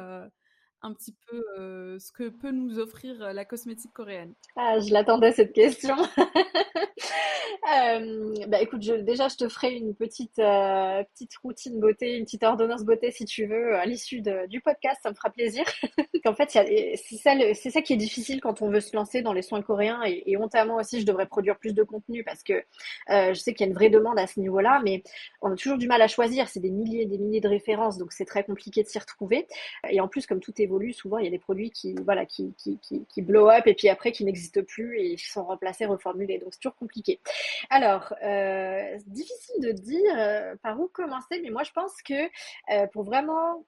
un 0.84 0.94
petit 0.94 1.16
peu 1.28 1.44
euh, 1.60 2.00
ce 2.00 2.12
que 2.12 2.30
peut 2.30 2.52
nous 2.52 2.80
offrir 2.80 3.22
euh, 3.22 3.34
la 3.34 3.46
cosmétique 3.46 3.94
coréenne 3.94 4.34
Ah, 4.56 4.80
je 4.80 4.92
l'attendais 4.92 5.32
cette 5.32 5.54
question. 5.54 5.96
Euh, 7.64 8.34
bah 8.48 8.60
écoute, 8.60 8.82
je, 8.82 8.94
déjà, 8.94 9.28
je 9.28 9.36
te 9.36 9.48
ferai 9.48 9.76
une 9.76 9.94
petite, 9.94 10.40
euh, 10.40 11.04
petite 11.14 11.36
routine 11.38 11.80
beauté, 11.80 12.18
une 12.18 12.26
petite 12.26 12.44
ordonnance 12.44 12.84
beauté 12.84 13.12
si 13.12 13.26
tu 13.26 13.46
veux 13.46 13.76
à 13.76 13.86
l'issue 13.86 14.22
du 14.50 14.62
podcast, 14.62 15.00
ça 15.04 15.12
me 15.12 15.16
fera 15.16 15.30
plaisir. 15.30 15.64
en 16.26 16.34
fait, 16.34 16.50
c'est 16.50 16.96
ça, 17.18 17.34
ça 17.54 17.82
qui 17.82 17.94
est 17.94 17.98
difficile 17.98 18.42
quand 18.42 18.64
on 18.64 18.70
veut 18.70 18.80
se 18.80 18.96
lancer 18.96 19.22
dans 19.22 19.34
les 19.34 19.44
soins 19.44 19.62
coréens 19.62 20.02
et, 20.06 20.24
et 20.26 20.38
hontamment 20.38 20.78
aussi, 20.78 21.02
je 21.02 21.06
devrais 21.06 21.28
produire 21.28 21.58
plus 21.60 21.74
de 21.74 21.84
contenu 21.84 22.24
parce 22.24 22.42
que 22.42 22.54
euh, 22.54 23.34
je 23.34 23.40
sais 23.40 23.54
qu'il 23.54 23.66
y 23.66 23.68
a 23.68 23.70
une 23.70 23.76
vraie 23.76 23.90
demande 23.90 24.18
à 24.18 24.26
ce 24.26 24.40
niveau-là, 24.40 24.82
mais 24.84 25.04
on 25.42 25.52
a 25.52 25.56
toujours 25.56 25.78
du 25.78 25.88
mal 25.88 26.02
à 26.02 26.08
choisir. 26.08 26.50
C'est 26.50 26.60
des 26.60 26.72
milliers 26.72 27.04
et 27.04 27.06
des 27.06 27.20
milliers 27.20 27.42
de 27.42 27.48
références, 27.48 27.98
donc 28.00 28.12
c'est 28.12 28.26
très 28.26 28.44
compliqué 28.44 28.82
de 28.82 28.88
s'y 28.88 28.98
retrouver. 28.98 29.48
Et 29.90 30.02
en 30.02 30.08
plus, 30.08 30.26
comme 30.26 30.40
tout 30.40 30.54
évolue, 30.60 30.94
souvent 30.94 31.20
il 31.20 31.26
y 31.26 31.28
a 31.28 31.32
des 31.32 31.40
produits 31.40 31.70
qui, 31.70 31.94
voilà, 32.04 32.26
qui, 32.26 32.56
qui, 32.58 32.80
qui, 32.80 33.06
qui 33.06 33.22
blow 33.22 33.50
up 33.50 33.68
et 33.68 33.76
puis 33.76 33.88
après 33.88 34.12
qui 34.12 34.26
n'existent 34.26 34.64
plus 34.68 35.00
et 35.00 35.16
qui 35.16 35.30
sont 35.30 35.44
remplacés, 35.44 35.86
reformulés. 35.86 36.40
Donc 36.40 36.50
c'est 36.54 36.60
toujours 36.60 36.76
compliqué. 36.76 37.20
Alors, 37.70 38.14
euh, 38.24 38.98
difficile 39.08 39.62
de 39.62 39.72
dire 39.72 40.14
euh, 40.18 40.56
par 40.64 40.80
où 40.80 40.88
commencer, 40.88 41.40
mais 41.44 41.50
moi 41.50 41.64
je 41.64 41.72
pense 41.72 42.02
que 42.04 42.14
euh, 42.72 42.88
pour 42.94 43.04
vraiment 43.04 43.66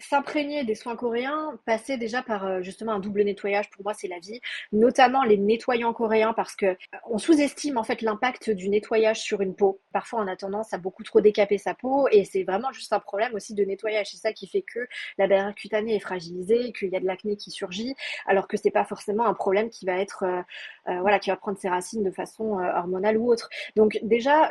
s'imprégner 0.00 0.64
des 0.64 0.74
soins 0.74 0.96
coréens, 0.96 1.58
passer 1.66 1.96
déjà 1.96 2.22
par 2.22 2.46
euh, 2.46 2.62
justement 2.62 2.92
un 2.92 3.00
double 3.00 3.22
nettoyage, 3.22 3.70
pour 3.70 3.84
moi 3.84 3.94
c'est 3.94 4.08
la 4.08 4.18
vie, 4.18 4.40
notamment 4.72 5.22
les 5.22 5.36
nettoyants 5.36 5.92
coréens 5.92 6.32
parce 6.32 6.56
que 6.56 6.66
euh, 6.66 6.76
on 7.08 7.18
sous-estime 7.18 7.76
en 7.76 7.84
fait 7.84 8.02
l'impact 8.02 8.50
du 8.50 8.68
nettoyage 8.68 9.20
sur 9.20 9.40
une 9.42 9.54
peau. 9.54 9.80
Parfois 9.92 10.22
on 10.22 10.26
a 10.26 10.36
tendance 10.36 10.72
à 10.72 10.78
beaucoup 10.78 11.04
trop 11.04 11.20
décaper 11.20 11.58
sa 11.58 11.74
peau 11.74 12.08
et 12.10 12.24
c'est 12.24 12.44
vraiment 12.44 12.72
juste 12.72 12.92
un 12.92 13.00
problème 13.00 13.34
aussi 13.34 13.54
de 13.54 13.64
nettoyage. 13.64 14.08
C'est 14.10 14.16
ça 14.16 14.32
qui 14.32 14.46
fait 14.46 14.62
que 14.62 14.80
la 15.18 15.28
barrière 15.28 15.54
cutanée 15.54 15.96
est 15.96 16.00
fragilisée, 16.00 16.72
qu'il 16.72 16.88
y 16.88 16.96
a 16.96 17.00
de 17.00 17.06
l'acné 17.06 17.36
qui 17.36 17.50
surgit, 17.50 17.94
alors 18.26 18.48
que 18.48 18.56
c'est 18.56 18.70
pas 18.70 18.84
forcément 18.84 19.26
un 19.26 19.34
problème 19.34 19.68
qui 19.68 19.84
va 19.84 19.98
être 19.98 20.24
euh, 20.24 21.00
voilà 21.00 21.18
qui 21.18 21.30
va 21.30 21.36
prendre 21.36 21.58
ses 21.58 21.68
racines 21.68 22.02
de 22.02 22.10
façon 22.10 22.58
hormonale 22.58 23.18
ou 23.18 23.30
autre. 23.30 23.48
Donc 23.76 23.98
déjà 24.02 24.50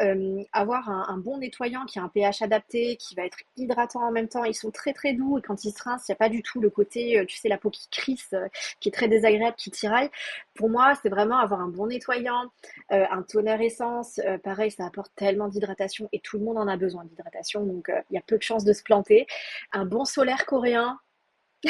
avoir 0.53 0.89
un, 0.89 1.05
un 1.09 1.17
bon 1.17 1.37
nettoyant 1.39 1.85
qui 1.85 1.99
a 1.99 2.03
un 2.03 2.09
pH 2.09 2.41
adapté, 2.41 2.97
qui 2.97 3.15
va 3.15 3.25
être 3.25 3.39
hydratant 3.57 4.01
en 4.01 4.11
même 4.11 4.27
temps, 4.27 4.43
ils 4.43 4.53
sont 4.53 4.71
très 4.71 4.93
très 4.93 5.13
doux 5.13 5.38
quand 5.41 5.63
il 5.63 5.71
se 5.71 5.83
rince, 5.83 6.07
il 6.07 6.11
n'y 6.11 6.13
a 6.13 6.17
pas 6.17 6.29
du 6.29 6.41
tout 6.43 6.59
le 6.61 6.69
côté, 6.69 7.19
euh, 7.19 7.25
tu 7.25 7.37
sais, 7.37 7.49
la 7.49 7.57
peau 7.57 7.69
qui 7.69 7.87
crisse, 7.89 8.33
euh, 8.33 8.47
qui 8.79 8.89
est 8.89 8.91
très 8.91 9.07
désagréable, 9.07 9.55
qui 9.57 9.71
tiraille. 9.71 10.09
Pour 10.55 10.69
moi, 10.69 10.93
c'est 11.01 11.09
vraiment 11.09 11.37
avoir 11.37 11.61
un 11.61 11.67
bon 11.67 11.87
nettoyant, 11.87 12.51
euh, 12.91 13.05
un 13.09 13.23
toner 13.23 13.63
essence. 13.63 14.19
pareil, 14.43 14.71
ça 14.71 14.85
apporte 14.85 15.11
tellement 15.15 15.47
d'hydratation 15.47 16.09
et 16.11 16.19
tout 16.19 16.37
le 16.37 16.45
monde 16.45 16.57
en 16.57 16.67
a 16.67 16.77
besoin 16.77 17.03
d'hydratation, 17.05 17.65
donc 17.65 17.91
il 18.09 18.13
y 18.15 18.17
a 18.17 18.21
peu 18.21 18.37
de 18.37 18.43
chances 18.43 18.63
de 18.63 18.73
se 18.73 18.83
planter. 18.83 19.27
Un 19.71 19.85
bon 19.85 20.05
solaire 20.05 20.45
coréen, 20.45 20.99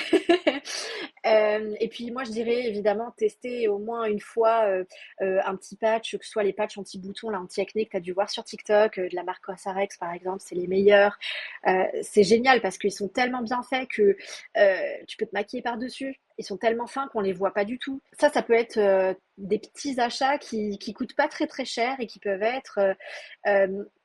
Euh, 1.26 1.76
et 1.82 1.90
puis 1.90 2.12
moi 2.12 2.24
je 2.24 2.32
dirais 2.32 2.66
évidemment 2.66 3.12
tester 3.12 3.68
au 3.68 3.78
moins 3.78 4.06
une 4.06 4.22
fois 4.22 4.64
euh, 4.66 4.86
euh, 5.22 5.42
un 5.46 5.56
petit 5.58 5.76
patch, 5.76 6.18
que 6.18 6.26
ce 6.26 6.32
soit 6.32 6.44
les 6.44 6.54
patchs 6.54 6.78
anti-boutons, 6.78 7.34
anti-acné 7.34 7.86
que 7.86 7.92
tu 7.92 7.98
as 7.98 8.00
dû 8.00 8.14
voir 8.14 8.30
sur 8.30 8.46
TikTok, 8.46 8.98
de 8.98 9.14
la 9.14 9.24
marque 9.24 9.44
Cosrx 9.44 9.98
par 9.98 10.14
exemple, 10.14 10.40
c'est 10.40 10.56
les 10.56 10.68
meilleurs. 10.68 11.18
c'est 12.02 12.24
génial 12.24 12.62
parce 12.62 12.78
qu'ils 12.78 12.94
sont 12.94 13.10
tellement 13.10 13.42
bien 13.42 13.62
faits 13.64 13.90
que 13.90 14.16
tu 15.08 15.18
peux 15.18 15.26
te 15.26 15.34
maquiller 15.34 15.62
par-dessus. 15.62 16.20
Ils 16.38 16.46
sont 16.46 16.58
tellement 16.58 16.88
fins 16.88 17.10
qu'on 17.10 17.20
les 17.20 17.34
voit 17.34 17.54
pas 17.54 17.66
du 17.66 17.80
tout. 17.80 18.02
Ça, 18.18 18.30
ça 18.30 18.42
peut 18.42 18.54
être 18.54 18.80
des 19.38 19.60
petits 19.60 20.00
achats 20.00 20.38
qui, 20.38 20.78
qui 20.80 20.94
coûtent 20.94 21.16
pas 21.16 21.28
très 21.28 21.48
très 21.48 21.66
cher 21.66 21.98
et 22.00 22.08
qui 22.08 22.20
peuvent 22.20 22.44
être, 22.44 22.80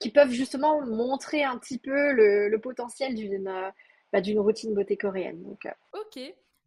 qui 0.01 0.11
peuvent 0.11 0.32
justement 0.32 0.85
montrer 0.85 1.45
un 1.45 1.59
petit 1.59 1.78
peu 1.78 2.12
le, 2.12 2.49
le 2.49 2.61
potentiel 2.61 3.14
d'une 3.14 3.72
bah, 4.15 4.21
d'une 4.21 4.39
routine 4.39 4.73
beauté 4.75 4.97
coréenne. 4.97 5.43
Donc, 5.43 5.67
euh. 5.67 5.71
Ok. 5.93 6.21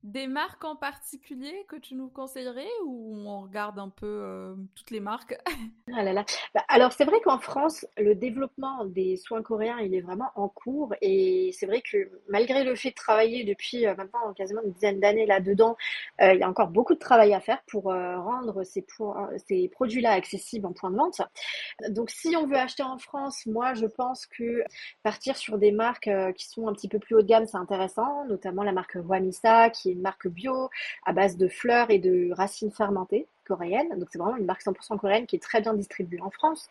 Des 0.03 0.27
marques 0.27 0.63
en 0.63 0.75
particulier 0.75 1.65
que 1.67 1.75
tu 1.75 1.95
nous 1.95 2.07
conseillerais 2.07 2.69
ou 2.85 3.15
on 3.25 3.41
regarde 3.41 3.79
un 3.79 3.89
peu 3.89 4.05
euh, 4.05 4.55
toutes 4.75 4.91
les 4.91 4.99
marques? 4.99 5.37
Ah. 5.95 6.03
Bah, 6.53 6.63
alors 6.67 6.91
c'est 6.91 7.05
vrai 7.05 7.21
qu'en 7.21 7.39
France, 7.39 7.85
le 7.97 8.13
développement 8.13 8.83
des 8.83 9.15
soins 9.15 9.41
coréens, 9.41 9.79
il 9.79 9.95
est 9.95 10.01
vraiment 10.01 10.29
en 10.35 10.49
cours 10.49 10.93
et 11.01 11.51
c'est 11.57 11.65
vrai 11.65 11.81
que 11.81 12.11
malgré 12.27 12.65
le 12.65 12.75
fait 12.75 12.89
de 12.89 12.95
travailler 12.95 13.45
depuis 13.45 13.87
euh, 13.87 13.95
maintenant 13.95 14.33
quasiment 14.35 14.61
une 14.65 14.73
dizaine 14.73 14.99
d'années 14.99 15.25
là-dedans, 15.25 15.77
euh, 16.21 16.33
il 16.33 16.41
y 16.41 16.43
a 16.43 16.49
encore 16.49 16.67
beaucoup 16.67 16.93
de 16.93 16.99
travail 16.99 17.33
à 17.33 17.39
faire 17.39 17.63
pour 17.67 17.83
rendre 17.85 18.63
ces, 18.65 18.85
ces 19.47 19.69
produits-là 19.69 20.11
accessibles 20.11 20.65
en 20.65 20.73
point 20.73 20.91
de 20.91 20.97
vente. 20.97 21.21
Donc 21.89 22.09
si 22.09 22.35
on 22.35 22.45
veut 22.45 22.57
acheter 22.57 22.83
en 22.83 22.97
France, 22.97 23.45
moi 23.45 23.73
je 23.73 23.85
pense 23.85 24.25
que 24.25 24.63
partir 25.03 25.37
sur 25.37 25.57
des 25.57 25.71
marques 25.71 26.09
qui 26.35 26.47
sont 26.47 26.67
un 26.67 26.73
petit 26.73 26.89
peu 26.89 26.99
plus 26.99 27.15
haut 27.15 27.21
de 27.21 27.27
gamme, 27.27 27.47
c'est 27.47 27.57
intéressant, 27.57 28.25
notamment 28.25 28.63
la 28.63 28.73
marque 28.73 28.97
Wamisa 29.07 29.69
qui 29.69 29.86
une 29.91 30.01
marque 30.01 30.27
bio 30.27 30.69
à 31.05 31.13
base 31.13 31.37
de 31.37 31.47
fleurs 31.47 31.89
et 31.89 31.99
de 31.99 32.31
racines 32.33 32.71
fermentées 32.71 33.27
coréenne. 33.47 33.89
Donc 33.97 34.09
c'est 34.11 34.19
vraiment 34.19 34.37
une 34.37 34.45
marque 34.45 34.63
100% 34.63 34.97
coréenne 34.97 35.25
qui 35.25 35.35
est 35.37 35.39
très 35.39 35.61
bien 35.61 35.73
distribuée 35.73 36.21
en 36.21 36.29
France. 36.29 36.69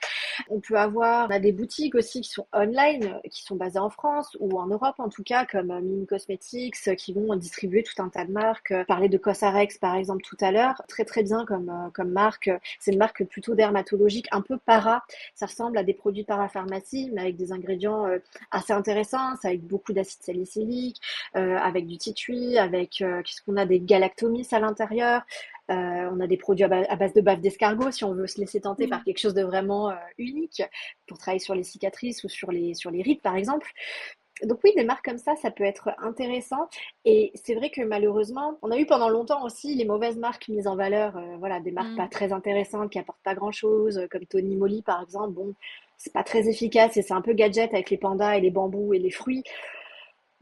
On 0.51 0.61
peut 0.61 0.79
avoir 0.79 1.29
des 1.41 1.53
boutiques 1.53 1.95
aussi 1.95 2.20
qui 2.20 2.31
sont 2.31 2.47
online, 2.53 3.20
qui 3.31 3.43
sont 3.43 3.57
basées 3.57 3.79
en 3.79 3.91
France 3.91 4.37
ou 4.41 4.59
en 4.59 4.66
Europe 4.66 4.97
en 4.99 5.09
tout 5.09 5.22
cas, 5.22 5.47
comme 5.47 5.70
euh, 5.70 5.81
Mini 5.81 6.07
Cosmetics, 6.07 6.77
euh, 6.89 6.95
qui 6.95 7.12
vont 7.12 7.35
distribuer 7.37 7.83
tout 7.83 8.01
un 8.03 8.09
tas 8.09 8.24
de 8.24 8.33
marques. 8.33 8.72
Euh, 8.72 8.85
parler 8.85 9.09
de 9.09 9.18
Cosrx 9.18 9.79
par 9.79 9.95
exemple 9.95 10.22
tout 10.22 10.37
à 10.41 10.53
l'heure, 10.53 10.83
très 10.89 11.05
très 11.05 11.22
bien 11.22 11.45
comme, 11.47 11.91
comme 11.95 12.11
marque. 12.11 12.51
C'est 12.81 12.93
une 12.93 12.99
marque 12.99 13.24
plutôt 13.24 13.55
dermatologique, 13.55 14.27
un 14.31 14.43
peu 14.43 14.59
para. 14.59 15.05
Ça 15.35 15.47
ressemble 15.47 15.79
à 15.79 15.83
des 15.83 15.95
produits 15.95 16.24
parapharmacie, 16.24 17.11
mais 17.12 17.22
avec 17.22 17.37
des 17.37 17.53
ingrédients 17.53 18.07
assez 18.51 18.72
intéressants, 18.72 19.35
avec 19.43 19.62
beaucoup 19.62 19.93
d'acide 19.93 20.22
salicylique, 20.22 21.01
avec 21.35 21.87
du 21.87 21.99
titui, 21.99 22.59
avec 22.59 22.91
qu'est-ce 22.91 23.43
qu'on 23.43 23.57
a? 23.57 23.66
Des 23.66 23.81
galactomis 23.81 24.47
à 24.53 24.61
l'intérieur. 24.61 25.22
Euh, 25.71 26.09
on 26.12 26.21
a 26.21 26.27
des 26.27 26.37
produits 26.37 26.64
à, 26.64 26.97
base 26.97 27.12
de 27.12 27.21
bave 27.21 27.41
d'escargot 27.41 27.91
si 27.91 28.05
on 28.05 28.12
veut 28.12 28.29
se 28.29 28.41
laisser 28.41 28.61
tenter 28.61 28.87
par 28.87 29.03
quelque 29.03 29.19
chose 29.19 29.35
de 29.35 29.43
vraiment 29.43 29.91
euh, 29.91 29.95
unique 30.17 30.62
pour 31.09 31.19
travailler 31.19 31.41
sur 31.41 31.57
les 31.57 31.64
cicatrices 31.64 32.23
ou 32.23 32.29
sur 32.29 32.53
les, 32.53 32.75
sur 32.75 32.91
les 32.91 33.03
rides 33.03 33.21
par 33.21 33.37
exemple. 33.37 33.69
Donc 34.43 34.61
oui, 34.64 34.73
des 34.77 34.85
marques 34.85 35.05
comme 35.05 35.19
ça, 35.19 35.35
ça 35.35 35.51
peut 35.51 35.64
être 35.64 35.91
intéressant. 35.99 36.69
Et 37.05 37.33
c'est 37.35 37.55
vrai 37.55 37.71
que 37.71 37.81
malheureusement, 37.81 38.59
on 38.62 38.71
a 38.71 38.79
eu 38.79 38.85
pendant 38.85 39.09
longtemps 39.09 39.43
aussi 39.45 39.75
les 39.75 39.87
mauvaises 39.87 40.19
marques 40.19 40.49
mises 40.49 40.67
en 40.67 40.77
valeur. 40.77 41.17
Euh, 41.17 41.37
voilà, 41.39 41.59
des 41.59 41.73
marques 41.73 41.93
mm. 41.93 41.97
pas 41.97 42.09
très 42.09 42.33
intéressantes 42.33 42.91
qui 42.91 42.99
apportent 42.99 43.23
pas 43.25 43.35
grand-chose, 43.35 44.07
comme 44.11 44.27
Tony 44.27 44.57
Moly 44.57 44.83
par 44.83 45.03
exemple. 45.03 45.33
Bon, 45.33 45.55
c'est 45.97 46.12
pas 46.12 46.23
très 46.23 46.49
efficace 46.49 46.97
et 46.97 47.03
c'est 47.03 47.14
un 47.14 47.23
peu 47.23 47.33
gadget 47.33 47.73
avec 47.73 47.91
les 47.91 47.97
pandas 47.97 48.37
et 48.37 48.41
les 48.41 48.51
bambous 48.51 48.95
et 48.95 48.99
les 48.99 49.11
fruits. 49.11 49.43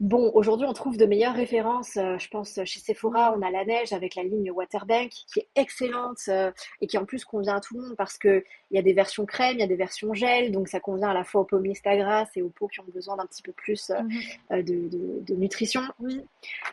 Bon, 0.01 0.29
aujourd'hui, 0.33 0.67
on 0.67 0.73
trouve 0.73 0.97
de 0.97 1.05
meilleures 1.05 1.35
références. 1.35 1.95
Euh, 1.95 2.17
je 2.17 2.27
pense 2.27 2.59
chez 2.65 2.79
Sephora, 2.81 3.33
on 3.37 3.41
a 3.41 3.49
la 3.49 3.63
neige 3.63 3.93
avec 3.93 4.15
la 4.15 4.23
ligne 4.23 4.51
Waterbank 4.51 5.09
qui 5.09 5.39
est 5.39 5.47
excellente 5.55 6.19
euh, 6.27 6.51
et 6.81 6.87
qui 6.87 6.97
en 6.97 7.05
plus 7.05 7.23
convient 7.23 7.55
à 7.55 7.61
tout 7.61 7.77
le 7.77 7.81
monde 7.81 7.95
parce 7.95 8.17
que 8.17 8.43
il 8.71 8.75
y 8.75 8.77
a 8.77 8.81
des 8.81 8.91
versions 8.91 9.25
crème, 9.25 9.55
il 9.55 9.61
y 9.61 9.63
a 9.63 9.67
des 9.67 9.77
versions 9.77 10.13
gel, 10.13 10.51
donc 10.51 10.67
ça 10.67 10.81
convient 10.81 11.09
à 11.09 11.13
la 11.13 11.23
fois 11.23 11.41
aux 11.41 11.45
peaux 11.45 11.61
grasse 11.61 12.29
et 12.35 12.41
aux 12.41 12.49
peaux 12.49 12.67
qui 12.67 12.81
ont 12.81 12.85
besoin 12.93 13.15
d'un 13.15 13.25
petit 13.25 13.41
peu 13.41 13.53
plus 13.53 13.89
euh, 13.89 14.01
mhm. 14.51 14.63
de, 14.63 15.35
nutrition. 15.35 15.81
Oui. 15.99 16.21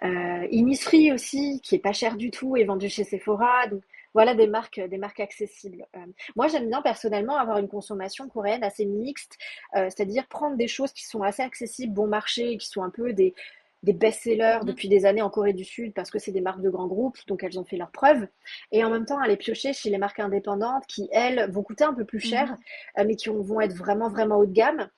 Innisfree 0.02 1.12
aussi, 1.12 1.60
qui 1.62 1.76
est 1.76 1.78
pas 1.78 1.92
cher 1.92 2.16
du 2.16 2.32
tout, 2.32 2.56
est 2.56 2.64
vendu 2.64 2.88
chez 2.88 3.04
Sephora. 3.04 3.68
Donc 3.68 3.82
voilà 4.14 4.34
des 4.34 4.46
marques, 4.46 4.80
des 4.80 4.98
marques 4.98 5.20
accessibles. 5.20 5.86
Euh, 5.96 6.00
moi, 6.36 6.48
j'aime 6.48 6.68
bien 6.68 6.82
personnellement 6.82 7.36
avoir 7.36 7.58
une 7.58 7.68
consommation 7.68 8.28
coréenne 8.28 8.64
assez 8.64 8.84
mixte, 8.84 9.38
euh, 9.76 9.88
c'est-à-dire 9.90 10.26
prendre 10.26 10.56
des 10.56 10.68
choses 10.68 10.92
qui 10.92 11.04
sont 11.04 11.22
assez 11.22 11.42
accessibles, 11.42 11.92
bon 11.92 12.06
marché, 12.06 12.56
qui 12.58 12.68
sont 12.68 12.82
un 12.82 12.90
peu 12.90 13.12
des, 13.12 13.34
des 13.82 13.92
best-sellers 13.92 14.60
mmh 14.62 14.66
depuis 14.66 14.88
des 14.88 15.06
années 15.06 15.22
en 15.22 15.30
Corée 15.30 15.52
du 15.52 15.64
Sud 15.64 15.92
parce 15.92 16.10
que 16.10 16.18
c'est 16.18 16.30
des 16.30 16.40
marques 16.40 16.62
de 16.62 16.70
grands 16.70 16.86
groupes, 16.86 17.18
donc 17.26 17.42
elles 17.42 17.58
ont 17.58 17.64
fait 17.64 17.76
leurs 17.76 17.90
preuves. 17.90 18.26
Et 18.70 18.84
en 18.84 18.90
même 18.90 19.06
temps, 19.06 19.18
aller 19.18 19.36
piocher 19.36 19.72
chez 19.72 19.90
les 19.90 19.98
marques 19.98 20.20
indépendantes 20.20 20.86
qui, 20.86 21.08
elles, 21.12 21.50
vont 21.50 21.62
coûter 21.62 21.84
un 21.84 21.94
peu 21.94 22.04
plus 22.04 22.20
cher, 22.20 22.52
mmh 22.52 23.00
euh, 23.00 23.04
mais 23.06 23.16
qui 23.16 23.28
vont 23.28 23.60
être 23.60 23.74
vraiment, 23.74 24.08
vraiment 24.08 24.36
haut 24.36 24.46
de 24.46 24.52
gamme. 24.52 24.88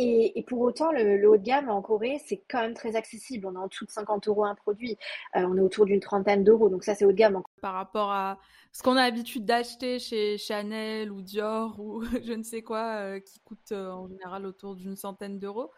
Et, 0.00 0.44
pour 0.46 0.60
autant, 0.60 0.92
le, 0.92 1.28
haut 1.28 1.36
de 1.36 1.42
gamme 1.42 1.68
en 1.68 1.82
Corée, 1.82 2.22
c'est 2.24 2.40
quand 2.48 2.60
même 2.60 2.74
très 2.74 2.94
accessible. 2.94 3.46
On 3.46 3.54
est 3.54 3.58
en 3.58 3.66
dessous 3.66 3.84
de 3.84 3.90
50 3.90 4.28
euros 4.28 4.44
un 4.44 4.54
produit. 4.54 4.96
Euh, 5.34 5.44
on 5.44 5.56
est 5.56 5.60
autour 5.60 5.86
d'une 5.86 5.98
trentaine 5.98 6.44
d'euros. 6.44 6.68
Donc 6.68 6.84
ça, 6.84 6.94
c'est 6.94 7.04
haut 7.04 7.10
de 7.10 7.16
gamme. 7.16 7.42
Par 7.60 7.74
rapport 7.74 8.12
à 8.12 8.38
ce 8.70 8.84
qu'on 8.84 8.92
a 8.92 9.02
l'habitude 9.02 9.44
d'acheter 9.44 9.98
chez 9.98 10.38
Chanel 10.38 11.10
ou 11.10 11.20
Dior 11.20 11.80
ou 11.80 12.00
je 12.24 12.32
ne 12.32 12.44
sais 12.44 12.62
quoi, 12.62 12.98
euh, 13.00 13.18
qui 13.18 13.40
coûte 13.40 13.72
euh, 13.72 13.90
en 13.90 14.06
général 14.06 14.46
autour 14.46 14.76
d'une 14.76 14.94
centaine 14.94 15.40
d'euros, 15.40 15.72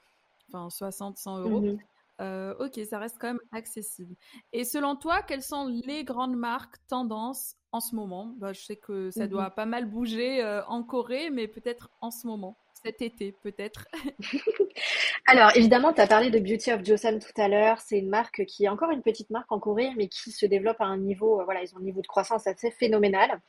enfin 0.49 0.68
60, 0.68 1.16
100 1.16 1.39
euros. 1.39 1.61
Mhm. 1.62 2.55
ok, 2.59 2.79
ça 2.85 2.99
reste 2.99 3.16
quand 3.18 3.29
même 3.29 3.41
accessible. 3.53 4.14
Et 4.53 4.64
selon 4.64 4.97
toi, 4.97 5.23
quelles 5.23 5.43
sont 5.43 5.66
les 5.87 6.05
grandes 6.05 6.37
marques 6.37 6.77
tendances 6.89 7.57
en 7.73 7.81
ce 7.81 7.95
moment? 7.95 8.35
Bah, 8.37 8.53
Je 8.53 8.61
sais 8.61 8.77
que 8.77 9.11
ça 9.11 9.25
mhm. 9.25 9.31
doit 9.31 9.51
pas 9.51 9.64
mal 9.64 9.87
bouger 9.87 10.45
en 10.68 10.83
Corée, 10.83 11.31
mais 11.31 11.49
peut-être 11.49 11.89
en 12.03 12.11
ce 12.11 12.27
moment 12.27 12.59
cet 12.83 13.03
été, 13.03 13.33
peut-être 13.43 13.87
Alors, 15.26 15.55
évidemment, 15.55 15.93
tu 15.93 16.01
as 16.01 16.07
parlé 16.07 16.31
de 16.31 16.39
Beauty 16.39 16.72
of 16.72 16.85
Joseon 16.85 17.18
tout 17.18 17.41
à 17.41 17.49
l'heure. 17.49 17.81
C'est 17.81 17.99
une 17.99 18.09
marque 18.09 18.45
qui 18.47 18.64
est 18.64 18.68
encore 18.68 18.91
une 18.91 19.03
petite 19.03 19.31
marque 19.31 19.51
en 19.53 19.59
Corée, 19.59 19.91
mais 19.97 20.09
qui 20.09 20.31
se 20.31 20.47
développe 20.47 20.81
à 20.81 20.87
un 20.87 20.99
niveau, 20.99 21.41
euh, 21.41 21.45
voilà, 21.45 21.62
ils 21.62 21.74
ont 21.74 21.78
un 21.78 21.83
niveau 21.83 22.01
de 22.01 22.07
croissance 22.07 22.47
assez 22.47 22.70
phénoménal. 22.70 23.41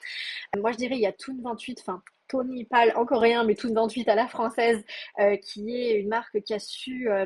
Moi, 0.57 0.71
je 0.71 0.77
dirais, 0.77 0.95
il 0.95 1.01
y 1.01 1.05
a 1.05 1.13
Toon 1.13 1.37
28, 1.41 1.79
enfin, 1.81 2.03
Tony 2.27 2.65
Pal 2.65 2.93
en 2.95 3.05
coréen, 3.05 3.43
mais 3.43 3.55
Toon 3.55 3.73
28 3.73 4.07
à 4.09 4.15
la 4.15 4.27
française, 4.27 4.83
euh, 5.19 5.35
qui 5.37 5.75
est 5.75 5.99
une 5.99 6.07
marque 6.09 6.41
qui 6.41 6.53
a 6.53 6.59
su 6.59 7.09
euh, 7.09 7.25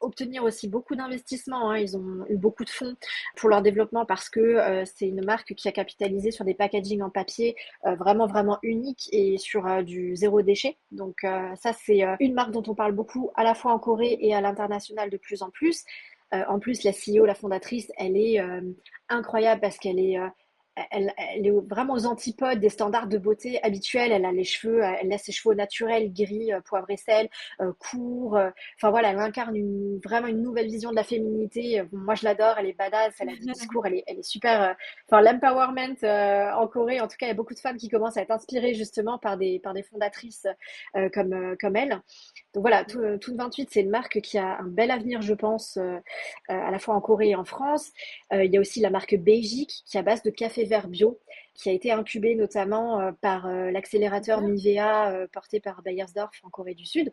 obtenir 0.00 0.44
aussi 0.44 0.68
beaucoup 0.68 0.96
d'investissements. 0.96 1.70
Hein. 1.70 1.78
Ils 1.78 1.96
ont 1.96 2.24
eu 2.28 2.36
beaucoup 2.36 2.64
de 2.64 2.70
fonds 2.70 2.96
pour 3.36 3.48
leur 3.48 3.62
développement 3.62 4.06
parce 4.06 4.28
que 4.28 4.40
euh, 4.40 4.84
c'est 4.84 5.08
une 5.08 5.24
marque 5.24 5.54
qui 5.54 5.68
a 5.68 5.72
capitalisé 5.72 6.30
sur 6.30 6.44
des 6.44 6.54
packaging 6.54 7.02
en 7.02 7.10
papier 7.10 7.56
euh, 7.86 7.94
vraiment 7.94 8.26
vraiment 8.26 8.58
uniques 8.62 9.08
et 9.12 9.38
sur 9.38 9.66
euh, 9.66 9.82
du 9.82 10.16
zéro 10.16 10.42
déchet. 10.42 10.76
Donc 10.90 11.20
ça 11.22 11.72
c'est 11.72 12.02
une 12.20 12.34
marque 12.34 12.50
dont 12.50 12.62
on 12.66 12.74
parle 12.74 12.92
beaucoup 12.92 13.30
à 13.34 13.44
la 13.44 13.54
fois 13.54 13.72
en 13.72 13.78
Corée 13.78 14.18
et 14.20 14.34
à 14.34 14.40
l'international 14.40 15.10
de 15.10 15.16
plus 15.16 15.42
en 15.42 15.50
plus. 15.50 15.84
en 16.32 16.58
plus, 16.58 16.84
la 16.84 16.92
CEO, 16.92 17.26
la 17.26 17.34
fondatrice, 17.34 17.90
elle 17.96 18.16
est 18.16 18.38
incroyable 19.08 19.60
parce 19.60 19.78
qu'elle 19.78 19.98
est 19.98 20.18
elle, 20.90 21.12
est 21.46 21.50
vraiment 21.68 21.94
aux 21.94 22.06
antipodes 22.06 22.60
des 22.60 22.68
standards 22.68 23.08
de 23.08 23.18
beauté 23.18 23.62
habituels. 23.62 24.12
Elle 24.12 24.24
a 24.24 24.32
les 24.32 24.44
cheveux, 24.44 24.82
elle 24.82 25.08
laisse 25.08 25.24
ses 25.24 25.32
cheveux 25.32 25.54
naturels, 25.54 26.12
gris, 26.12 26.52
euh, 26.52 26.60
poivre 26.60 26.88
et 26.90 26.96
sel, 26.96 27.28
euh, 27.60 27.72
courts. 27.78 28.36
Euh, 28.36 28.50
enfin 28.76 28.90
voilà, 28.90 29.10
elle 29.10 29.18
incarne 29.18 29.56
vraiment 30.04 30.28
une 30.28 30.42
nouvelle 30.42 30.66
vision 30.66 30.90
de 30.90 30.96
la 30.96 31.04
féminité. 31.04 31.82
moi, 31.92 32.14
je 32.14 32.24
l'adore. 32.24 32.56
Elle 32.58 32.66
est 32.66 32.78
badass. 32.78 33.14
Elle 33.20 33.30
a 33.30 33.32
des 33.32 33.38
discours. 33.52 33.86
Elle 33.86 33.94
est, 33.94 34.04
elle 34.06 34.18
est 34.18 34.22
super. 34.22 34.76
Enfin, 35.08 35.20
l'empowerment 35.22 35.96
en 36.56 36.66
Corée, 36.68 37.00
en 37.00 37.08
tout 37.08 37.16
cas, 37.18 37.26
il 37.26 37.30
y 37.30 37.32
a 37.32 37.34
beaucoup 37.34 37.54
de 37.54 37.60
femmes 37.60 37.76
qui 37.76 37.88
commencent 37.88 38.16
à 38.16 38.22
être 38.22 38.30
inspirées 38.30 38.74
justement 38.74 39.18
par 39.18 39.36
des 39.36 39.58
par 39.58 39.74
des 39.74 39.82
fondatrices 39.82 40.46
comme 41.12 41.56
comme 41.60 41.76
elle. 41.76 42.00
Donc 42.54 42.62
voilà, 42.62 42.84
tout, 42.84 43.00
tout 43.20 43.34
28, 43.36 43.68
c'est 43.70 43.80
une 43.80 43.90
marque 43.90 44.20
qui 44.20 44.38
a 44.38 44.58
un 44.58 44.66
bel 44.66 44.90
avenir, 44.90 45.22
je 45.22 45.34
pense, 45.34 45.78
à 46.48 46.70
la 46.70 46.78
fois 46.78 46.94
en 46.94 47.00
Corée 47.00 47.30
et 47.30 47.34
en 47.36 47.44
France. 47.44 47.90
il 48.32 48.52
y 48.52 48.56
a 48.56 48.60
aussi 48.60 48.80
la 48.80 48.90
marque 48.90 49.14
Beijing 49.16 49.66
qui 49.66 49.96
est 49.96 50.00
à 50.00 50.02
base 50.02 50.22
de 50.22 50.30
café 50.30 50.59
vert 50.64 50.88
bio 50.88 51.18
qui 51.60 51.68
a 51.68 51.72
été 51.72 51.92
incubé 51.92 52.34
notamment 52.34 53.00
euh, 53.00 53.12
par 53.20 53.46
euh, 53.46 53.70
l'accélérateur 53.70 54.40
Nivea 54.40 55.10
euh, 55.10 55.26
porté 55.30 55.60
par 55.60 55.82
Bayersdorf 55.82 56.40
en 56.42 56.48
Corée 56.48 56.74
du 56.74 56.86
Sud. 56.86 57.12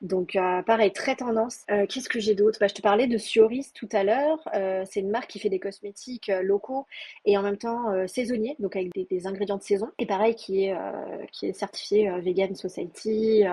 Donc 0.00 0.36
pareil, 0.66 0.92
très 0.92 1.16
tendance. 1.16 1.64
Qu'est-ce 1.88 2.10
que 2.10 2.20
j'ai 2.20 2.34
d'autre? 2.34 2.58
Bah, 2.60 2.66
Je 2.66 2.74
te 2.74 2.82
parlais 2.82 3.06
de 3.06 3.16
Sioris 3.16 3.72
tout 3.72 3.88
à 3.92 4.04
l'heure. 4.04 4.38
c'est 4.86 5.00
une 5.00 5.10
marque 5.10 5.30
qui 5.30 5.38
fait 5.38 5.48
des 5.48 5.58
cosmétiques 5.58 6.30
locaux 6.42 6.86
et 7.24 7.38
en 7.38 7.42
même 7.42 7.56
temps 7.56 7.86
saisonniers, 8.06 8.54
donc 8.58 8.76
avec 8.76 8.90
des, 8.92 9.26
ingrédients 9.26 9.56
de 9.56 9.62
saison. 9.62 9.90
Et 9.98 10.04
pareil, 10.04 10.34
qui 10.34 10.66
est, 10.66 10.74
qui 11.32 11.46
est 11.46 11.54
certifié 11.54 12.10
Vegan 12.20 12.54
Society, 12.54 13.44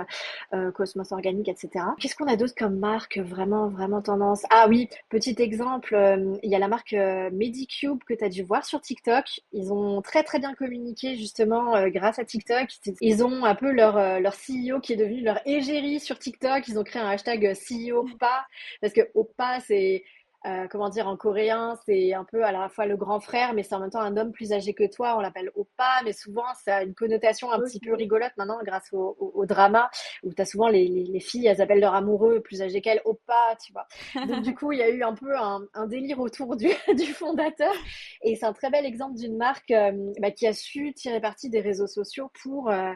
Cosmos 0.73 1.13
Organique, 1.13 1.47
etc. 1.47 1.86
Qu'est-ce 1.99 2.15
qu'on 2.17 2.27
a 2.27 2.36
d'autre 2.36 2.55
comme 2.57 2.77
marque 2.77 3.17
vraiment, 3.19 3.69
vraiment 3.69 4.01
tendance? 4.01 4.43
Ah 4.49 4.65
oui, 4.67 4.89
petit 5.07 5.36
exemple, 5.41 5.95
il 6.43 6.49
y 6.49 6.55
a 6.55 6.59
la 6.59 6.67
marque 6.67 6.93
Medicube 7.32 8.03
que 8.05 8.13
tu 8.13 8.25
as 8.25 8.29
dû 8.29 8.43
voir 8.43 8.65
sur 8.65 8.82
TikTok. 8.82 9.25
Ils 9.53 9.71
ont 9.71 10.01
très 10.01 10.20
très 10.24 10.39
bien 10.39 10.53
communiqué 10.53 11.15
justement 11.15 11.76
euh, 11.76 11.89
grâce 11.89 12.19
à 12.19 12.26
TikTok. 12.26 12.67
Ils 13.01 13.24
ont 13.24 13.45
un 13.45 13.55
peu 13.55 13.72
leur, 13.72 13.97
euh, 13.97 14.19
leur 14.19 14.34
CEO 14.34 14.80
qui 14.80 14.93
est 14.93 14.97
devenu 14.97 15.22
leur 15.22 15.39
égérie 15.45 15.99
sur 15.99 16.19
TikTok. 16.19 16.67
Ils 16.67 16.80
ont 16.80 16.84
créé 16.84 17.01
un 17.01 17.09
hashtag 17.09 17.45
euh, 17.45 17.53
CEO 17.53 18.05
pas 18.19 18.45
parce 18.82 18.93
que 18.93 19.01
Oppa 19.15 19.59
c'est 19.61 20.03
euh, 20.46 20.68
comment 20.70 20.89
dire, 20.89 21.08
en 21.08 21.18
coréen, 21.18 21.78
c'est 21.86 22.14
un 22.14 22.24
peu 22.24 22.44
à 22.44 22.52
la 22.52 22.68
fois 22.70 22.88
le 22.88 22.98
grand 22.98 23.20
frère, 23.20 23.54
mais 23.54 23.62
c'est 23.62 23.76
en 23.76 23.80
même 23.80 23.92
temps 23.92 24.02
un 24.02 24.18
homme 24.18 24.32
plus 24.32 24.54
âgé 24.54 24.74
que 24.74 24.89
toi. 24.92 25.16
On 25.18 25.20
l'appelle 25.20 25.52
Oppa, 25.56 26.02
mais 26.04 26.14
souvent, 26.14 26.46
ça 26.64 26.78
a 26.78 26.84
une 26.84 26.96
connotation 26.96 27.52
un 27.52 27.60
petit 27.60 27.80
peu 27.80 27.94
rigolote 27.94 28.32
maintenant 28.38 28.60
grâce 28.64 28.92
au, 28.92 29.46
drama, 29.46 29.89
où 30.24 30.34
tu 30.34 30.42
as 30.42 30.46
souvent 30.46 30.68
les, 30.68 30.88
les, 30.88 31.20
filles, 31.20 31.48
elles 31.48 31.62
appellent 31.62 31.80
leur 31.80 31.94
amoureux 31.94 32.42
plus 32.42 32.62
âgé 32.62 32.82
qu'elles 32.82 33.02
Oppa, 33.06 33.56
tu 33.64 33.72
vois. 33.72 33.88
Donc, 34.26 34.42
du 34.42 34.56
coup, 34.56 34.72
il 34.72 34.80
y 34.80 34.84
a 34.84 34.89
eu 34.89 35.04
un 35.04 35.14
peu 35.14 35.38
un, 35.38 35.62
un 35.74 35.86
délire 35.86 36.20
autour 36.20 36.56
du, 36.56 36.70
du 36.96 37.14
fondateur. 37.14 37.74
Et 38.24 38.36
c'est 38.36 38.46
un 38.46 38.54
très 38.54 38.72
bel 38.72 38.86
exemple 38.86 39.16
d'une 39.16 39.38
marque 39.38 39.72
euh, 39.72 39.92
bah, 40.20 40.32
qui 40.32 40.48
a 40.48 40.54
su 40.54 40.94
tirer 40.94 41.22
parti 41.22 41.50
des 41.50 41.62
réseaux 41.62 41.88
sociaux 41.88 42.32
pour. 42.42 42.70
Euh, 42.70 42.94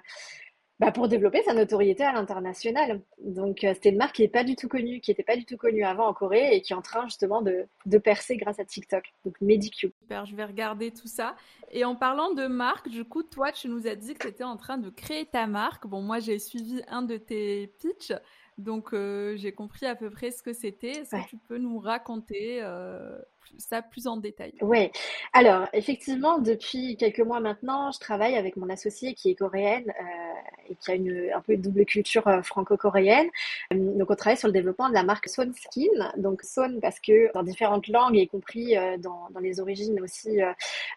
bah, 0.80 0.92
pour 0.92 1.08
développer 1.08 1.42
sa 1.44 1.54
notoriété 1.54 2.04
à 2.04 2.12
l'international. 2.12 3.02
Donc 3.20 3.64
euh, 3.64 3.74
c'était 3.74 3.90
une 3.90 3.98
marque 3.98 4.16
qui 4.16 4.24
n'est 4.24 4.28
pas 4.28 4.44
du 4.44 4.56
tout 4.56 4.68
connue, 4.68 5.00
qui 5.00 5.12
n'était 5.12 5.24
pas 5.24 5.38
du 5.38 5.46
tout 5.46 5.58
connue 5.58 5.84
avant 5.84 6.08
en 6.08 6.14
Corée 6.14 6.54
et 6.54 6.62
qui 6.62 6.74
est 6.74 6.76
en 6.76 6.82
train 6.82 7.06
justement 7.06 7.42
de, 7.42 7.66
de 7.86 7.98
percer 7.98 8.36
grâce 8.36 8.60
à 8.60 8.66
TikTok. 8.66 9.14
Donc 9.24 9.40
Medicube. 9.40 9.92
Super, 10.02 10.26
je 10.26 10.36
vais 10.36 10.44
regarder 10.44 10.92
tout 10.92 11.08
ça. 11.08 11.36
Et 11.72 11.86
en 11.86 11.96
parlant 11.96 12.34
de 12.34 12.48
marque, 12.48 12.90
du 12.90 13.06
coup, 13.06 13.24
toi, 13.24 13.52
tu 13.52 13.70
nous 13.70 13.88
as 13.88 13.96
dit 13.96 14.14
que 14.14 14.24
tu 14.24 14.28
étais 14.28 14.44
en 14.44 14.58
train 14.58 14.78
de 14.78 14.90
créer 14.90 15.26
ta 15.26 15.48
marque. 15.48 15.88
Bon, 15.88 16.02
moi, 16.02 16.20
j'ai 16.20 16.40
suivi 16.40 16.82
un 16.88 17.02
de 17.02 17.18
tes 17.18 17.68
pitchs. 17.80 18.14
Donc, 18.58 18.94
euh, 18.94 19.36
j'ai 19.36 19.52
compris 19.52 19.86
à 19.86 19.96
peu 19.96 20.10
près 20.10 20.32
ce 20.32 20.42
que 20.42 20.54
c'était. 20.54 21.02
Est-ce 21.02 21.12
que 21.12 21.30
tu 21.30 21.38
peux 21.38 21.58
nous 21.58 21.80
raconter 21.80 22.60
euh, 22.62 23.18
ça 23.58 23.82
plus 23.82 24.08
en 24.08 24.18
détail 24.18 24.54
Oui. 24.62 24.92
Alors, 25.34 25.68
effectivement, 25.74 26.40
depuis 26.40 26.98
quelques 26.98 27.20
mois 27.20 27.40
maintenant, 27.40 27.92
je 27.92 28.00
travaille 28.00 28.36
avec 28.36 28.58
mon 28.58 28.70
associée 28.70 29.14
qui 29.14 29.30
est 29.30 29.36
coréenne 29.36 29.90
euh, 29.90 30.70
et 30.70 30.76
qui 30.76 30.92
a 30.92 30.96
une, 30.96 31.30
un 31.34 31.42
peu 31.42 31.54
une 31.54 31.62
double 31.62 31.86
culture 31.86 32.28
euh, 32.28 32.42
franco-coréenne. 32.42 33.28
Euh, 33.74 33.98
donc, 33.98 34.10
on 34.10 34.16
travaille 34.16 34.38
sur 34.38 34.48
le 34.48 34.54
développement 34.54 34.90
de 34.90 34.94
la 34.94 35.04
marque 35.04 35.30
Swan 35.30 35.54
Skin. 35.54 36.12
Donc, 36.18 36.44
Swan 36.44 36.80
parce 36.82 37.00
que 37.00 37.32
dans 37.34 37.44
différentes 37.44 37.88
langues, 37.88 38.16
y 38.16 38.28
compris 38.28 38.76
dans, 39.00 39.28
dans 39.32 39.40
les 39.40 39.60
origines 39.60 40.00
aussi 40.02 40.40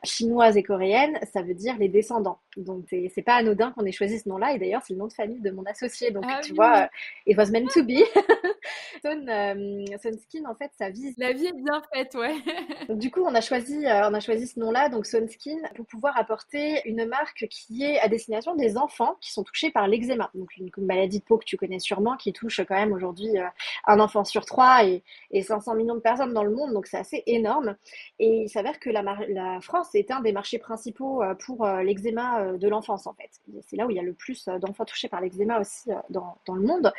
chinoises 0.05 0.57
et 0.57 0.63
coréennes, 0.63 1.19
ça 1.33 1.43
veut 1.43 1.55
dire 1.55 1.77
les 1.79 1.89
descendants. 1.89 2.39
Donc, 2.57 2.87
c'est 2.89 3.23
pas 3.23 3.35
anodin 3.35 3.71
qu'on 3.73 3.85
ait 3.85 3.93
choisi 3.93 4.19
ce 4.19 4.29
nom-là. 4.29 4.53
Et 4.53 4.59
d'ailleurs, 4.59 4.83
c'est 4.87 4.95
le 4.95 4.99
nom 4.99 5.07
de 5.07 5.13
famille 5.13 5.41
de 5.41 5.51
mon 5.51 5.65
associé. 5.65 6.11
Donc, 6.11 6.25
ah 6.27 6.41
tu 6.43 6.55
vois, 6.55 6.89
it 7.27 7.37
was 7.37 7.51
meant 7.51 7.69
to 7.73 7.83
be. 7.83 8.03
Swan, 9.03 10.19
Skin, 10.19 10.45
en 10.47 10.55
fait, 10.55 10.71
ça 10.79 10.91
vise. 10.91 11.15
La 11.19 11.33
vie 11.33 11.47
est 11.47 11.53
bien 11.53 11.83
faite, 11.93 12.15
ouais 12.15 12.35
du 12.89 13.11
coup, 13.11 13.21
on 13.25 13.35
a 13.35 13.41
choisi, 13.41 13.87
euh, 13.87 14.09
on 14.09 14.15
a 14.15 14.21
choisi 14.21 14.47
ce 14.47 14.59
nom-là, 14.61 14.89
donc 14.89 15.07
Sunskin, 15.07 15.59
pour 15.75 15.87
pouvoir 15.87 16.17
apporter 16.17 16.81
une 16.85 17.07
marque 17.07 17.47
qui 17.49 17.85
est 17.85 17.99
à 18.01 18.09
destination 18.09 18.55
des 18.55 18.77
enfants 18.77 19.17
qui 19.21 19.33
sont 19.33 19.45
touchés 19.45 19.71
par 19.71 19.89
l'eczéma, 19.89 20.31
donc 20.35 20.57
une, 20.57 20.71
maladie 20.79 21.19
de 21.21 21.25
peau 21.25 21.39
que 21.39 21.45
tu 21.45 21.57
connais 21.57 21.79
sûrement, 21.79 22.17
qui 22.17 22.33
touche 22.33 22.61
quand 22.67 22.75
même 22.75 22.93
aujourd'hui 22.93 23.39
euh, 23.39 23.47
un 23.87 24.01
enfant 24.01 24.25
sur 24.25 24.45
trois 24.45 24.85
et, 24.85 25.03
500 25.41 25.75
millions 25.75 25.95
de 25.95 26.01
personnes 26.01 26.33
dans 26.33 26.45
le 26.45 26.51
monde, 26.51 26.73
donc 26.73 26.87
c'est 26.87 26.99
assez 26.99 27.23
énorme. 27.27 27.77
Et 28.19 28.43
il 28.43 28.49
s'avère 28.49 28.81
que 28.81 28.91
la, 28.91 29.03
la, 29.29 29.61
France 29.61 29.95
est 29.95 30.11
un 30.11 30.21
des 30.21 30.33
marchés 30.33 30.59
principaux 30.59 31.23
euh, 31.23 31.35
pour 31.35 31.67
l'eczéma 31.67 32.53
de 32.53 32.69
l'enfance 32.69 33.07
en 33.07 33.15
fait. 33.15 33.31
C'est 33.67 33.77
là 33.77 33.87
où 33.87 33.91
il 33.91 33.97
y 33.97 34.01
a 34.01 34.03
le 34.03 34.15
plus 34.15 34.47
d'enfants 34.61 34.85
touchés 34.85 35.09
par 35.09 35.21
l'eczéma 35.21 35.61
aussi 35.61 35.91
dans, 36.11 36.39
dans 36.47 36.55
le 36.55 36.63
monde. 36.63 36.93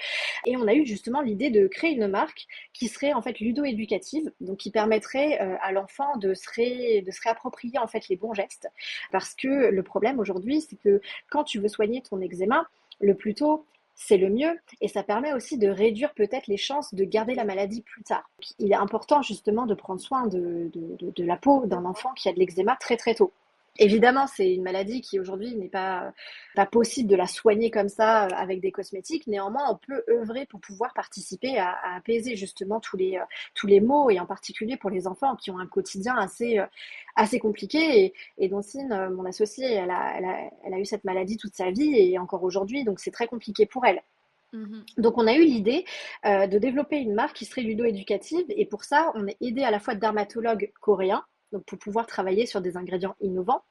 Et 0.45 0.57
on 0.57 0.67
a 0.67 0.73
eu 0.73 0.85
justement 0.85 1.21
l'idée 1.21 1.49
de 1.49 1.67
créer 1.67 1.91
une 1.91 2.07
marque 2.07 2.47
qui 2.73 2.87
serait 2.87 3.13
en 3.13 3.21
fait 3.21 3.39
ludo-éducative, 3.39 4.31
donc 4.39 4.57
qui 4.57 4.71
permettrait 4.71 5.28
euh, 5.39 5.55
à 5.61 5.71
l'enfant 5.71 6.17
de 6.17 6.33
se, 6.33 6.49
réapproprier 7.23 7.77
en 7.79 7.87
fait 7.87 8.07
les 8.09 8.15
bons 8.15 8.33
gestes. 8.33 8.69
Parce 9.11 9.33
que 9.33 9.47
le 9.47 9.83
problème 9.83 10.19
aujourd'hui, 10.19 10.61
c'est 10.61 10.77
que 10.77 11.01
quand 11.29 11.43
tu 11.43 11.59
veux 11.59 11.67
soigner 11.67 12.01
ton 12.01 12.21
eczéma, 12.21 12.67
le 13.01 13.15
plus 13.15 13.33
tôt, 13.33 13.65
c'est 13.95 14.17
le 14.17 14.29
mieux 14.29 14.57
et 14.79 14.87
ça 14.87 15.03
permet 15.03 15.33
aussi 15.33 15.57
de 15.57 15.67
réduire 15.67 16.13
peut-être 16.13 16.47
les 16.47 16.57
chances 16.57 16.93
de 16.93 17.03
garder 17.03 17.35
la 17.35 17.43
maladie 17.43 17.81
plus 17.81 18.03
tard. 18.03 18.29
Il 18.57 18.71
est 18.71 18.75
important 18.75 19.21
justement 19.21 19.65
de 19.65 19.73
prendre 19.73 19.99
soin 19.99 20.27
de, 20.27 20.71
de 20.73 21.23
la 21.25 21.35
peau 21.35 21.65
d'un 21.65 21.83
enfant 21.83 22.13
qui 22.13 22.29
a 22.29 22.33
de 22.33 22.39
l'eczéma 22.39 22.77
très 22.79 22.95
très 22.95 23.13
tôt. 23.13 23.33
Évidemment, 23.77 24.27
c'est 24.27 24.53
une 24.53 24.63
maladie 24.63 25.01
qui 25.01 25.19
aujourd'hui 25.19 25.55
n'est 25.55 25.69
pas, 25.69 26.11
pas 26.55 26.65
possible 26.65 27.09
de 27.09 27.15
la 27.15 27.27
soigner 27.27 27.71
comme 27.71 27.89
ça 27.89 28.25
euh, 28.25 28.29
avec 28.35 28.59
des 28.61 28.71
cosmétiques. 28.71 29.27
Néanmoins, 29.27 29.71
on 29.71 29.75
peut 29.75 30.03
œuvrer 30.09 30.45
pour 30.45 30.59
pouvoir 30.59 30.93
participer 30.93 31.57
à, 31.57 31.77
apaiser 31.95 32.35
justement 32.35 32.79
tous 32.79 32.97
les, 32.97 33.17
euh, 33.17 33.23
tous 33.55 33.67
les 33.67 33.79
maux 33.79 34.09
et 34.09 34.19
en 34.19 34.25
particulier 34.25 34.77
pour 34.77 34.89
les 34.89 35.07
enfants 35.07 35.35
qui 35.35 35.51
ont 35.51 35.59
un 35.59 35.67
quotidien 35.67 36.15
assez, 36.17 36.59
euh, 36.59 36.65
assez 37.15 37.39
compliqué. 37.39 38.05
Et, 38.05 38.13
et 38.37 38.49
Doncine, 38.49 39.09
mon 39.15 39.25
associée, 39.25 39.71
elle 39.73 39.91
a, 39.91 40.17
elle, 40.17 40.25
a, 40.25 40.49
elle 40.65 40.73
a 40.73 40.79
eu 40.79 40.85
cette 40.85 41.03
maladie 41.03 41.37
toute 41.37 41.55
sa 41.55 41.71
vie 41.71 41.95
et 41.95 42.17
encore 42.17 42.43
aujourd'hui, 42.43 42.83
donc 42.83 42.99
c'est 42.99 43.11
très 43.11 43.27
compliqué 43.27 43.65
pour 43.65 43.85
elle. 43.85 44.01
Mmh 44.51 44.79
donc 44.97 45.19
on 45.19 45.27
a 45.27 45.33
eu 45.35 45.45
l'idée 45.45 45.85
de 46.25 46.57
développer 46.57 46.97
une 46.97 47.13
marque 47.13 47.35
qui 47.35 47.45
serait 47.45 47.61
ludo-éducative 47.61 48.45
et 48.49 48.65
pour 48.65 48.83
ça 48.83 49.11
on 49.13 49.27
est 49.27 49.37
aidé 49.41 49.61
à 49.61 49.69
la 49.69 49.79
fois 49.79 49.93
de 49.93 49.99
dermatologues 49.99 50.71
coréens 50.81 51.23
donc 51.51 51.63
pour 51.65 51.79
pouvoir 51.79 52.05
travailler 52.05 52.45
sur 52.45 52.61
des 52.61 52.77
ingrédients 52.77 53.15
innovants, 53.21 53.63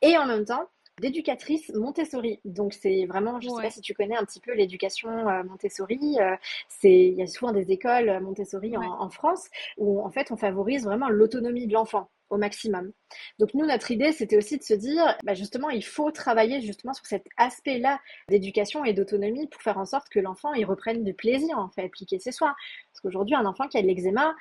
et 0.00 0.16
en 0.18 0.26
même 0.26 0.44
temps 0.44 0.68
d'éducatrice 1.00 1.72
Montessori. 1.74 2.40
Donc 2.44 2.74
c'est 2.74 3.06
vraiment, 3.06 3.40
je 3.40 3.48
ne 3.48 3.54
sais 3.54 3.62
pas 3.62 3.70
si 3.70 3.80
tu 3.80 3.94
connais 3.94 4.16
un 4.16 4.24
petit 4.24 4.40
peu 4.40 4.52
l'éducation 4.52 5.28
euh, 5.28 5.42
Montessori. 5.44 6.18
Euh, 6.20 6.36
c'est 6.68 6.92
il 6.92 7.14
y 7.14 7.22
a 7.22 7.26
souvent 7.26 7.52
des 7.52 7.70
écoles 7.72 8.20
Montessori 8.20 8.76
en, 8.76 9.08
France 9.10 9.48
où 9.78 10.04
en 10.04 10.10
fait 10.10 10.30
on 10.30 10.36
favorise 10.36 10.84
vraiment 10.84 11.08
l'autonomie 11.08 11.66
de 11.66 11.72
l'enfant 11.72 12.10
au 12.30 12.38
maximum. 12.38 12.92
Donc 13.38 13.52
nous, 13.52 13.66
notre 13.66 13.90
idée, 13.90 14.10
c'était 14.12 14.38
aussi 14.38 14.56
de 14.56 14.62
se 14.62 14.72
dire, 14.72 15.18
bah, 15.22 15.34
justement, 15.34 15.68
il 15.68 15.84
faut 15.84 16.10
travailler 16.10 16.62
justement 16.62 16.94
sur 16.94 17.04
cet 17.04 17.26
aspect-là 17.36 18.00
d'éducation 18.30 18.86
et 18.86 18.94
d'autonomie 18.94 19.46
pour 19.48 19.60
faire 19.60 19.76
en 19.76 19.84
sorte 19.84 20.08
que 20.08 20.18
l'enfant, 20.18 20.54
il 20.54 20.64
reprenne 20.64 21.04
du 21.04 21.12
plaisir, 21.12 21.58
en 21.58 21.68
fait, 21.68 21.84
appliquer 21.84 22.18
ses 22.18 22.32
soins. 22.32 22.54
Parce 22.90 23.02
qu'aujourd'hui, 23.02 23.34
un 23.34 23.44
enfant 23.44 23.68
qui 23.68 23.76
a 23.76 23.82
de 23.82 23.86
l'eczéma, 23.86 24.34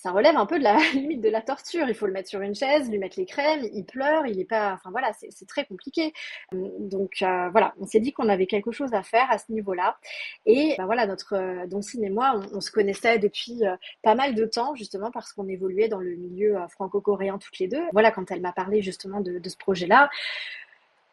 ça 0.00 0.12
relève 0.12 0.36
un 0.36 0.46
peu 0.46 0.58
de 0.58 0.64
la 0.64 0.76
limite 0.94 1.20
de 1.20 1.28
la 1.28 1.42
torture. 1.42 1.88
Il 1.88 1.94
faut 1.94 2.06
le 2.06 2.12
mettre 2.12 2.28
sur 2.28 2.40
une 2.40 2.54
chaise, 2.54 2.88
lui 2.88 2.98
mettre 2.98 3.18
les 3.18 3.26
crèmes, 3.26 3.66
il 3.72 3.84
pleure, 3.84 4.26
il 4.26 4.38
est 4.38 4.44
pas. 4.44 4.72
Enfin 4.74 4.90
voilà, 4.90 5.12
c'est 5.12 5.46
très 5.46 5.64
compliqué. 5.64 6.12
Donc 6.52 7.16
euh, 7.22 7.48
voilà, 7.50 7.74
on 7.80 7.86
s'est 7.86 7.98
dit 7.98 8.12
qu'on 8.12 8.28
avait 8.28 8.46
quelque 8.46 8.70
chose 8.70 8.94
à 8.94 9.02
faire 9.02 9.28
à 9.30 9.38
ce 9.38 9.50
niveau-là. 9.50 9.98
Et 10.46 10.76
ben 10.78 10.86
voilà, 10.86 11.06
notre 11.06 11.34
euh, 11.34 11.66
Doncine 11.66 12.04
et 12.04 12.10
moi, 12.10 12.40
on, 12.52 12.60
se 12.60 12.70
connaissait 12.70 13.18
depuis 13.18 13.66
euh, 13.66 13.76
pas 14.02 14.14
mal 14.14 14.34
de 14.34 14.44
temps, 14.44 14.74
justement 14.76 15.10
parce 15.10 15.32
qu'on 15.32 15.48
évoluait 15.48 15.88
dans 15.88 15.98
le 15.98 16.14
milieu 16.14 16.56
franco-coréen 16.70 17.38
toutes 17.38 17.58
les 17.58 17.66
deux. 17.66 17.82
Voilà, 17.92 18.12
quand 18.12 18.30
elle 18.30 18.40
m'a 18.40 18.52
parlé 18.52 18.82
justement 18.82 19.20
de, 19.20 19.40
ce 19.48 19.56
projet-là. 19.56 20.10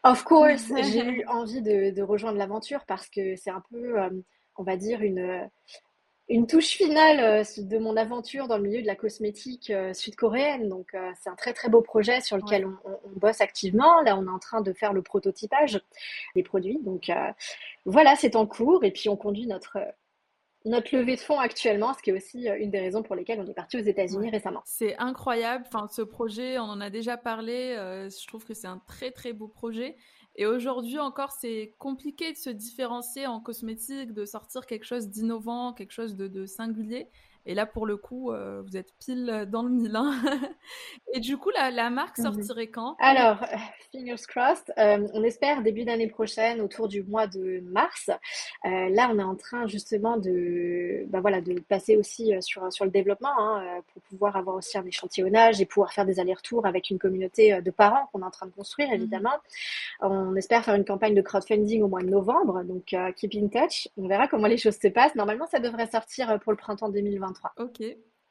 Of 0.03 0.23
course, 0.23 0.71
j'ai 0.91 1.03
eu 1.03 1.25
envie 1.27 1.61
de, 1.63 1.89
de 1.89 2.01
rejoindre 2.03 2.37
l'aventure 2.37 2.85
parce 2.85 3.09
que 3.09 3.35
c'est 3.35 3.49
un 3.49 3.63
peu, 3.71 3.95
on 4.57 4.63
va 4.63 4.77
dire, 4.77 5.01
une 5.01 5.49
une 6.27 6.47
touche 6.47 6.69
finale 6.69 7.43
de 7.57 7.77
mon 7.77 7.95
aventure 7.97 8.47
dans 8.47 8.57
le 8.57 8.63
milieu 8.63 8.81
de 8.81 8.87
la 8.87 8.95
cosmétique 8.95 9.71
sud-coréenne. 9.93 10.69
Donc, 10.69 10.95
c'est 11.21 11.29
un 11.29 11.35
très 11.35 11.53
très 11.53 11.69
beau 11.69 11.81
projet 11.81 12.21
sur 12.21 12.37
lequel 12.37 12.65
on, 12.65 12.75
on, 12.83 13.19
bosse 13.19 13.41
activement. 13.41 14.01
Là, 14.01 14.17
on 14.17 14.25
est 14.25 14.31
en 14.31 14.39
train 14.39 14.61
de 14.61 14.73
faire 14.73 14.91
le 14.91 15.03
prototypage 15.03 15.79
des 16.35 16.41
produits. 16.41 16.79
Donc, 16.81 17.11
voilà, 17.85 18.15
c'est 18.15 18.35
en 18.35 18.47
cours. 18.47 18.83
Et 18.83 18.91
puis, 18.91 19.07
on 19.07 19.15
conduit 19.15 19.45
notre 19.45 19.77
notre 20.65 20.95
levée 20.95 21.15
de 21.15 21.21
fonds 21.21 21.39
actuellement, 21.39 21.93
ce 21.93 22.01
qui 22.01 22.09
est 22.09 22.13
aussi 22.13 22.49
euh, 22.49 22.57
une 22.59 22.71
des 22.71 22.79
raisons 22.79 23.03
pour 23.03 23.15
lesquelles 23.15 23.39
on 23.39 23.47
est 23.47 23.53
parti 23.53 23.77
aux 23.77 23.83
États-Unis 23.83 24.31
récemment. 24.31 24.61
C'est 24.65 24.97
incroyable. 24.97 25.63
Enfin, 25.67 25.87
ce 25.91 26.01
projet, 26.01 26.57
on 26.57 26.63
en 26.63 26.81
a 26.81 26.89
déjà 26.89 27.17
parlé. 27.17 27.75
Euh, 27.77 28.09
je 28.09 28.27
trouve 28.27 28.43
que 28.43 28.53
c'est 28.53 28.67
un 28.67 28.81
très 28.87 29.11
très 29.11 29.31
beau 29.31 29.47
projet. 29.47 29.95
Et 30.35 30.45
aujourd'hui 30.45 30.99
encore, 30.99 31.31
c'est 31.31 31.75
compliqué 31.79 32.33
de 32.33 32.37
se 32.37 32.49
différencier 32.49 33.25
en 33.25 33.39
cosmétique, 33.39 34.13
de 34.13 34.25
sortir 34.25 34.65
quelque 34.65 34.83
chose 34.85 35.09
d'innovant, 35.09 35.73
quelque 35.73 35.93
chose 35.93 36.15
de 36.15 36.45
singulier. 36.45 37.09
Et 37.47 37.53
là, 37.53 37.65
pour 37.67 37.85
le 37.85 37.95
coup, 37.95 38.31
euh, 38.31 38.63
vous 38.65 38.75
êtes 38.75 38.91
pile 38.99 39.47
dans 39.51 39.61
le 39.61 39.69
mille. 39.69 39.95
Hein. 39.95 40.13
et 41.13 41.19
du 41.19 41.37
coup, 41.37 41.51
la, 41.51 41.69
la 41.69 41.91
marque 41.91 42.17
mmh 42.17 42.23
sortirait 42.23 42.67
quand? 42.67 42.95
Alors, 42.99 43.43
euh, 43.43 43.55
fingers 43.91 44.25
crossed, 44.27 44.73
euh, 44.79 45.07
on 45.13 45.23
espère 45.23 45.61
début 45.61 45.83
d'année 45.83 46.07
prochaine, 46.07 46.59
autour 46.59 46.87
du 46.87 47.03
mois 47.03 47.27
de 47.27 47.61
mars. 47.65 48.09
là, 48.63 49.09
on 49.11 49.19
est 49.19 49.23
en 49.23 49.35
train 49.35 49.67
justement 49.67 50.17
de, 50.17 51.05
bah, 51.07 51.19
voilà, 51.21 51.39
de 51.39 51.59
passer 51.59 51.97
aussi 51.97 52.33
sur, 52.41 52.71
sur 52.73 52.83
le 52.83 52.91
développement 52.91 53.37
hein, 53.37 53.81
pour 53.93 54.01
pouvoir 54.03 54.35
avoir 54.37 54.55
aussi 54.55 54.77
un 54.77 54.85
échantillonnage 54.85 55.61
et 55.61 55.65
pouvoir 55.65 55.93
faire 55.93 56.05
des 56.05 56.19
allers-retours 56.19 56.65
avec 56.65 56.89
une 56.89 56.97
communauté 56.97 57.61
de 57.61 57.71
parents 57.71 58.09
qu'on 58.11 58.21
est 58.21 58.25
en 58.25 58.31
train 58.31 58.47
de 58.47 58.51
construire, 58.51 58.89
mmh 58.89 58.95
évidemment. 58.95 59.33
On 60.01 60.35
espère 60.35 60.63
faire 60.63 60.75
une 60.75 60.85
campagne 60.85 61.13
de 61.13 61.21
crowdfunding 61.21 61.83
au 61.83 61.87
mois 61.87 62.01
de 62.01 62.09
novembre, 62.09 62.63
donc 62.63 62.95
keep 63.15 63.35
in 63.35 63.47
touch. 63.47 63.87
On 63.97 64.07
verra 64.07 64.27
comment 64.27 64.47
les 64.47 64.57
choses 64.57 64.77
se 64.81 64.87
passent. 64.87 65.15
Normalement, 65.15 65.45
ça 65.45 65.59
devrait 65.59 65.87
sortir 65.87 66.39
pour 66.39 66.51
le 66.51 66.57
printemps 66.57 66.89
2020. 66.89 67.34
Ok, 67.57 67.81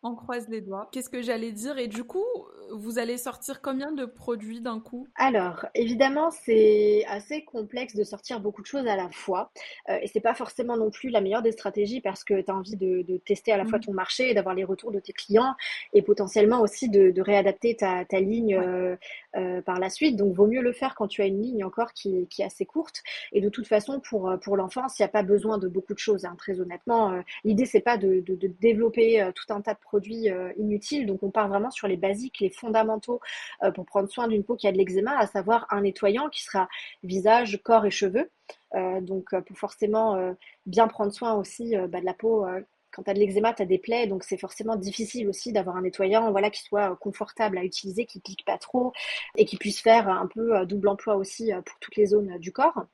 on 0.05 0.14
croise 0.14 0.48
les 0.48 0.61
doigts. 0.61 0.88
Qu'est-ce 0.92 1.09
que 1.09 1.22
j'allais 1.22 1.50
dire? 1.50 1.78
Et 1.78 1.88
du 1.88 2.05
coup, 2.05 2.26
vous 2.70 2.98
allez 2.98 3.16
sortir 3.16 3.62
combien 3.62 3.90
de 3.90 4.05
produits 4.05 4.61
d'un 4.61 4.78
coup? 4.78 5.09
Alors, 5.16 5.64
évidemment, 5.74 6.30
c'est 6.30 7.05
assez 7.09 7.42
complexe 7.44 7.94
de 7.96 8.05
sortir 8.05 8.40
beaucoup 8.40 8.61
de 8.61 8.66
choses 8.66 8.86
à 8.86 8.96
la 8.96 9.09
fois. 9.11 9.50
Euh, 9.88 9.98
et 10.02 10.07
c'est 10.07 10.20
pas 10.20 10.34
forcément 10.34 10.76
non 10.76 10.90
plus 10.90 11.09
la 11.09 11.22
meilleure 11.22 11.40
des 11.40 11.52
stratégies 11.52 12.02
parce 12.02 12.22
que 12.22 12.40
tu 12.42 12.50
as 12.50 12.55
envie 12.55 12.76
de, 12.76 13.16
tester 13.24 13.52
à 13.52 13.57
la 13.57 13.64
fois 13.64 13.78
mmh. 13.78 13.82
ton 13.82 13.92
marché 13.94 14.30
et 14.30 14.34
d'avoir 14.34 14.55
les 14.55 14.64
retours 14.64 14.92
de 14.92 15.00
tes 15.00 15.14
clients 15.14 15.55
et 15.94 16.02
potentiellement 16.02 16.61
aussi 16.61 16.90
de, 16.90 17.12
réadapter 17.20 17.74
ta, 17.76 18.05
ligne 18.20 18.57
euh, 18.57 18.96
euh, 19.37 19.62
par 19.62 19.78
la 19.78 19.91
suite. 19.91 20.16
Donc, 20.16 20.35
vaut 20.35 20.47
mieux 20.47 20.62
le 20.62 20.72
faire 20.72 20.95
quand 20.95 21.09
tu 21.09 21.22
as 21.22 21.26
une 21.26 21.43
ligne 21.43 21.64
encore 21.64 21.93
qui, 21.93 22.26
est 22.39 22.45
assez 22.45 22.66
courte. 22.66 23.03
Et 23.32 23.41
de 23.41 23.49
toute 23.49 23.66
façon, 23.66 24.01
pour, 24.01 24.35
pour 24.43 24.57
l'enfance, 24.57 24.99
il 24.99 25.03
n'y 25.03 25.07
a 25.07 25.09
pas 25.09 25.22
besoin 25.22 25.59
de 25.59 25.68
beaucoup 25.68 25.95
de 25.95 25.99
choses. 25.99 26.24
Hein, 26.24 26.35
très 26.39 26.61
honnêtement, 26.61 27.22
l'idée, 27.45 27.66
c'est 27.66 27.80
pas 27.80 27.97
de, 27.97 28.20
de, 28.20 28.51
développer 28.61 29.30
tout 29.35 29.53
un 29.53 29.61
tas 29.61 29.74
de 29.74 29.78
produits 29.78 30.28
inutiles. 30.57 31.07
Donc, 31.07 31.22
on 31.22 31.30
part 31.30 31.49
vraiment 31.49 31.70
sur 31.70 31.89
les 31.89 31.97
basiques, 31.97 32.41
les 32.41 32.51
fondamentaux 32.51 33.20
euh, 33.62 33.70
pour 33.70 33.85
prendre 33.87 34.09
soin 34.09 34.28
d'une 34.28 34.45
peau 34.45 34.57
qui 34.57 34.66
a 34.66 34.72
de 34.72 34.78
l'eczéma, 34.78 35.16
à 35.18 35.26
savoir 35.26 35.66
un 35.70 35.82
nettoyant 35.82 36.28
qui 36.28 36.43
sera 36.43 36.68
visage, 37.03 37.61
corps 37.62 37.87
et 37.87 37.91
cheveux. 37.91 38.30
Euh, 38.74 39.01
donc 39.01 39.32
euh, 39.32 39.41
pour 39.41 39.57
forcément 39.57 40.35
bien 40.66 40.89
prendre 40.89 41.12
soin 41.12 41.35
aussi 41.35 41.74
bah, 41.89 42.01
de 42.01 42.05
la 42.05 42.14
peau 42.14 42.47
quand 42.95 43.03
tu 43.03 43.11
as 43.11 43.14
de 43.14 43.18
l'eczéma, 43.18 43.53
tu 43.55 43.62
as 43.62 43.66
des 43.66 43.78
plaies, 43.78 44.07
donc 44.07 44.24
c'est 44.24 44.36
forcément 44.38 44.76
difficile 44.76 45.28
aussi 45.28 45.53
d'avoir 45.53 45.76
un 45.76 45.82
nettoyant 45.82 46.30
voilà, 46.30 46.51
qui 46.51 46.62
soit 46.62 46.97
confortable 46.97 47.59
à 47.59 47.64
utiliser, 47.64 48.07
qui 48.07 48.20
pique 48.20 48.45
pas 48.45 48.59
trop 48.59 48.92
et 49.36 49.45
qui 49.45 49.57
puisse 49.57 49.80
faire 49.80 50.09
un 50.09 50.26
peu 50.26 50.64
double 50.66 50.88
emploi 50.88 51.16
aussi 51.16 51.51
pour 51.66 51.78
toutes 51.80 51.97
les 51.97 52.07
zones 52.07 52.38
du 52.38 52.53
corps. 52.53 52.84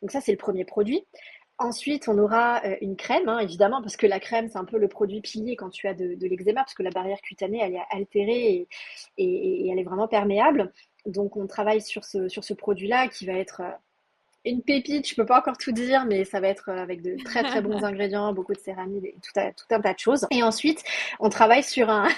Donc 0.00 0.10
ça, 0.10 0.20
c'est 0.20 0.32
le 0.32 0.38
premier 0.38 0.64
produit. 0.64 1.04
Ensuite, 1.58 2.08
on 2.08 2.18
aura 2.18 2.60
euh, 2.64 2.76
une 2.80 2.96
crème, 2.96 3.28
hein, 3.28 3.38
évidemment, 3.38 3.80
parce 3.82 3.96
que 3.96 4.06
la 4.06 4.18
crème, 4.18 4.48
c'est 4.48 4.58
un 4.58 4.64
peu 4.64 4.78
le 4.78 4.88
produit 4.88 5.20
pilier 5.20 5.54
quand 5.54 5.70
tu 5.70 5.86
as 5.86 5.94
de, 5.94 6.16
l'eczéma, 6.20 6.62
parce 6.62 6.74
que 6.74 6.82
la 6.82 6.90
barrière 6.90 7.20
cutanée, 7.20 7.60
elle 7.62 7.74
est 7.74 7.82
altérée 7.90 8.66
et, 9.16 9.68
elle 9.70 9.78
est 9.78 9.84
vraiment 9.84 10.08
perméable. 10.08 10.72
Donc, 11.06 11.36
on 11.36 11.46
travaille 11.46 11.80
sur 11.80 12.04
ce, 12.04 12.52
produit-là 12.54 13.08
qui 13.08 13.26
va 13.26 13.34
être 13.34 13.60
euh, 13.60 13.70
une 14.44 14.62
pépite, 14.62 15.08
je 15.08 15.14
peux 15.14 15.26
pas 15.26 15.38
encore 15.38 15.56
tout 15.56 15.72
dire, 15.72 16.04
mais 16.04 16.24
ça 16.24 16.40
va 16.40 16.48
être 16.48 16.68
euh, 16.68 16.76
avec 16.76 17.02
de 17.02 17.16
très 17.24 17.42
très 17.42 17.60
bons 17.60 17.82
ingrédients, 17.84 18.32
beaucoup 18.32 18.54
de 18.54 18.58
céramide 18.58 19.04
et 19.04 19.14
tout, 19.22 19.40
un 19.70 19.80
tas 19.80 19.94
de 19.94 19.98
choses. 19.98 20.26
Et 20.30 20.42
ensuite, 20.42 20.82
on 21.20 21.28
travaille 21.28 21.62
sur 21.62 21.90
un, 21.90 22.08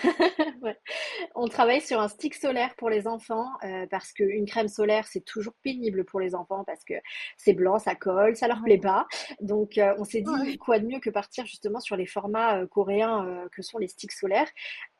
on 1.34 1.48
travaille 1.48 1.82
sur 1.82 2.00
un 2.00 2.08
stick 2.08 2.34
solaire 2.34 2.74
pour 2.76 2.88
les 2.88 3.06
enfants 3.06 3.48
euh, 3.64 3.86
parce 3.90 4.12
qu'une 4.12 4.46
crème 4.46 4.68
solaire 4.68 5.06
c'est 5.06 5.24
toujours 5.24 5.54
pénible 5.62 6.04
pour 6.04 6.20
les 6.20 6.34
enfants 6.34 6.64
parce 6.64 6.84
que 6.84 6.94
c'est 7.36 7.52
blanc, 7.52 7.78
ça 7.78 7.94
colle, 7.94 8.36
ça 8.36 8.48
leur 8.48 8.62
plaît 8.62 8.78
pas. 8.78 9.06
Donc 9.40 9.76
euh, 9.76 9.94
on 9.98 10.04
s'est 10.04 10.22
dit 10.22 10.58
quoi 10.58 10.78
de 10.78 10.86
mieux 10.86 11.00
que 11.00 11.10
partir 11.10 11.44
justement 11.44 11.80
sur 11.80 11.96
les 11.96 12.06
formats 12.06 12.66
coréens 12.66 13.46
que 13.52 13.62
sont 13.62 13.78
les 13.78 13.88
sticks 13.88 14.12
solaires 14.12 14.48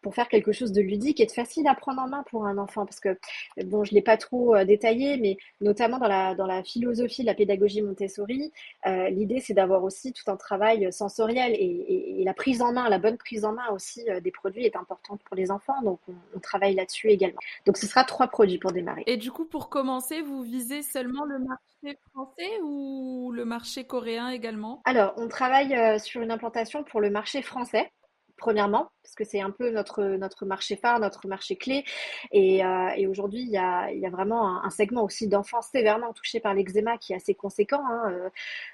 pour 0.05 0.15
faire 0.15 0.29
quelque 0.29 0.53
chose 0.53 0.71
de 0.73 0.83
ludique 0.83 1.19
et 1.19 1.25
de 1.25 1.33
facile 1.33 1.67
à 1.67 1.75
prendre 1.75 2.03
en 2.03 2.07
main 2.07 2.25
pour 2.31 2.45
un 2.45 2.59
enfant. 2.59 2.85
Parce 2.85 3.01
que, 3.01 3.19
bon, 3.65 3.85
je 3.85 3.93
ne 3.93 3.95
l'ai 3.97 4.03
pas 4.03 4.19
trop 4.19 4.55
euh, 4.55 4.67
détaillé, 4.67 5.17
mais 5.17 5.39
notamment 5.63 5.99
dans 5.99 6.09
la, 6.09 6.35
dans 6.35 6.47
la 6.47 6.63
philosophie 6.63 7.23
de 7.23 7.27
la 7.27 7.35
pédagogie 7.35 7.81
Montessori, 7.81 8.53
euh, 8.87 9.09
l'idée, 9.09 9.41
c'est 9.41 9.55
d'avoir 9.55 9.83
aussi 9.83 10.13
tout 10.13 10.31
un 10.31 10.37
travail 10.37 10.93
sensoriel 10.93 11.53
et, 11.59 12.23
la 12.25 12.35
prise 12.35 12.63
en 12.63 12.73
main, 12.73 12.89
la 12.89 12.99
bonne 12.99 13.19
prise 13.19 13.45
en 13.45 13.53
main 13.53 13.69
aussi 13.71 14.09
euh, 14.09 14.21
des 14.21 14.31
produits 14.31 14.65
est 14.65 14.77
importante 14.77 15.23
pour 15.25 15.37
les 15.37 15.51
enfants. 15.51 15.81
Donc, 15.83 16.01
on, 16.35 16.41
travaille 16.41 16.75
là-dessus 16.75 17.09
également. 17.09 17.41
Donc, 17.65 17.79
ce 17.79 17.87
sera 17.87 18.05
trois 18.05 18.29
produits 18.29 18.59
pour 18.59 18.73
démarrer. 18.73 19.03
Et 19.07 19.17
du 19.17 19.31
coup, 19.31 19.47
pour 19.47 19.71
commencer, 19.71 20.21
vous 20.21 20.43
visez 20.43 20.83
seulement 20.83 21.25
le 21.25 21.39
marché 21.39 21.99
français 22.13 22.61
ou 22.63 23.33
le 23.33 23.47
marché 23.47 23.85
coréen 23.85 24.29
également? 24.29 24.83
Alors, 24.85 25.15
on 25.17 25.29
travaille 25.29 25.99
sur 25.99 26.21
une 26.21 26.31
implantation 26.31 26.85
pour 26.85 27.01
le 27.01 27.09
marché 27.11 27.41
français 27.41 27.91
premièrement, 28.37 28.91
parce 29.03 29.15
que 29.15 29.25
c'est 29.25 29.41
un 29.41 29.51
peu 29.51 29.71
notre, 29.71 30.03
notre 30.03 30.45
marché 30.47 30.77
phare, 30.77 30.99
notre 31.01 31.27
marché 31.29 31.57
clé. 31.57 31.85
Et, 32.33 32.65
euh, 32.65 33.09
aujourd'hui, 33.09 33.43
il 33.43 33.51
y 33.51 33.57
a, 33.57 34.11
vraiment 34.11 34.63
un, 34.63 34.71
segment 34.71 35.05
aussi 35.05 35.29
d'enfants 35.29 35.63
sévèrement 35.63 36.13
touchés 36.13 36.41
par 36.41 36.55
l'eczéma 36.55 36.99
qui 36.99 37.13
est 37.13 37.17
assez 37.17 37.35
conséquent. 37.35 37.83
Hein, 37.87 38.11
euh. 38.11 38.31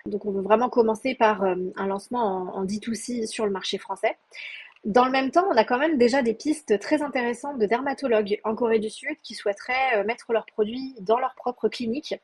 donc, 0.06 0.24
on 0.24 0.32
veut 0.32 0.42
vraiment 0.42 0.68
commencer 0.68 1.14
par 1.14 1.42
euh, 1.44 1.56
un 1.76 1.86
lancement 1.86 2.54
en, 2.56 2.64
D2C 2.64 3.26
sur 3.26 3.44
le 3.46 3.52
marché 3.52 3.78
français. 3.78 4.16
Dans 4.84 5.04
le 5.04 5.10
même 5.10 5.30
temps, 5.30 5.46
on 5.50 5.56
a 5.56 5.64
quand 5.64 5.78
même 5.78 5.98
déjà 5.98 6.22
des 6.22 6.32
pistes 6.32 6.78
très 6.78 7.02
intéressantes 7.02 7.58
de 7.58 7.66
dermatologues 7.66 8.40
en 8.44 8.54
Corée 8.54 8.78
du 8.78 8.88
Sud 8.88 9.14
qui 9.22 9.34
souhaiteraient 9.34 10.02
mettre 10.04 10.32
leurs 10.32 10.46
produits 10.46 10.94
dans 11.00 11.18
leur 11.18 11.34
propre 11.34 11.68
clinique 11.68 12.14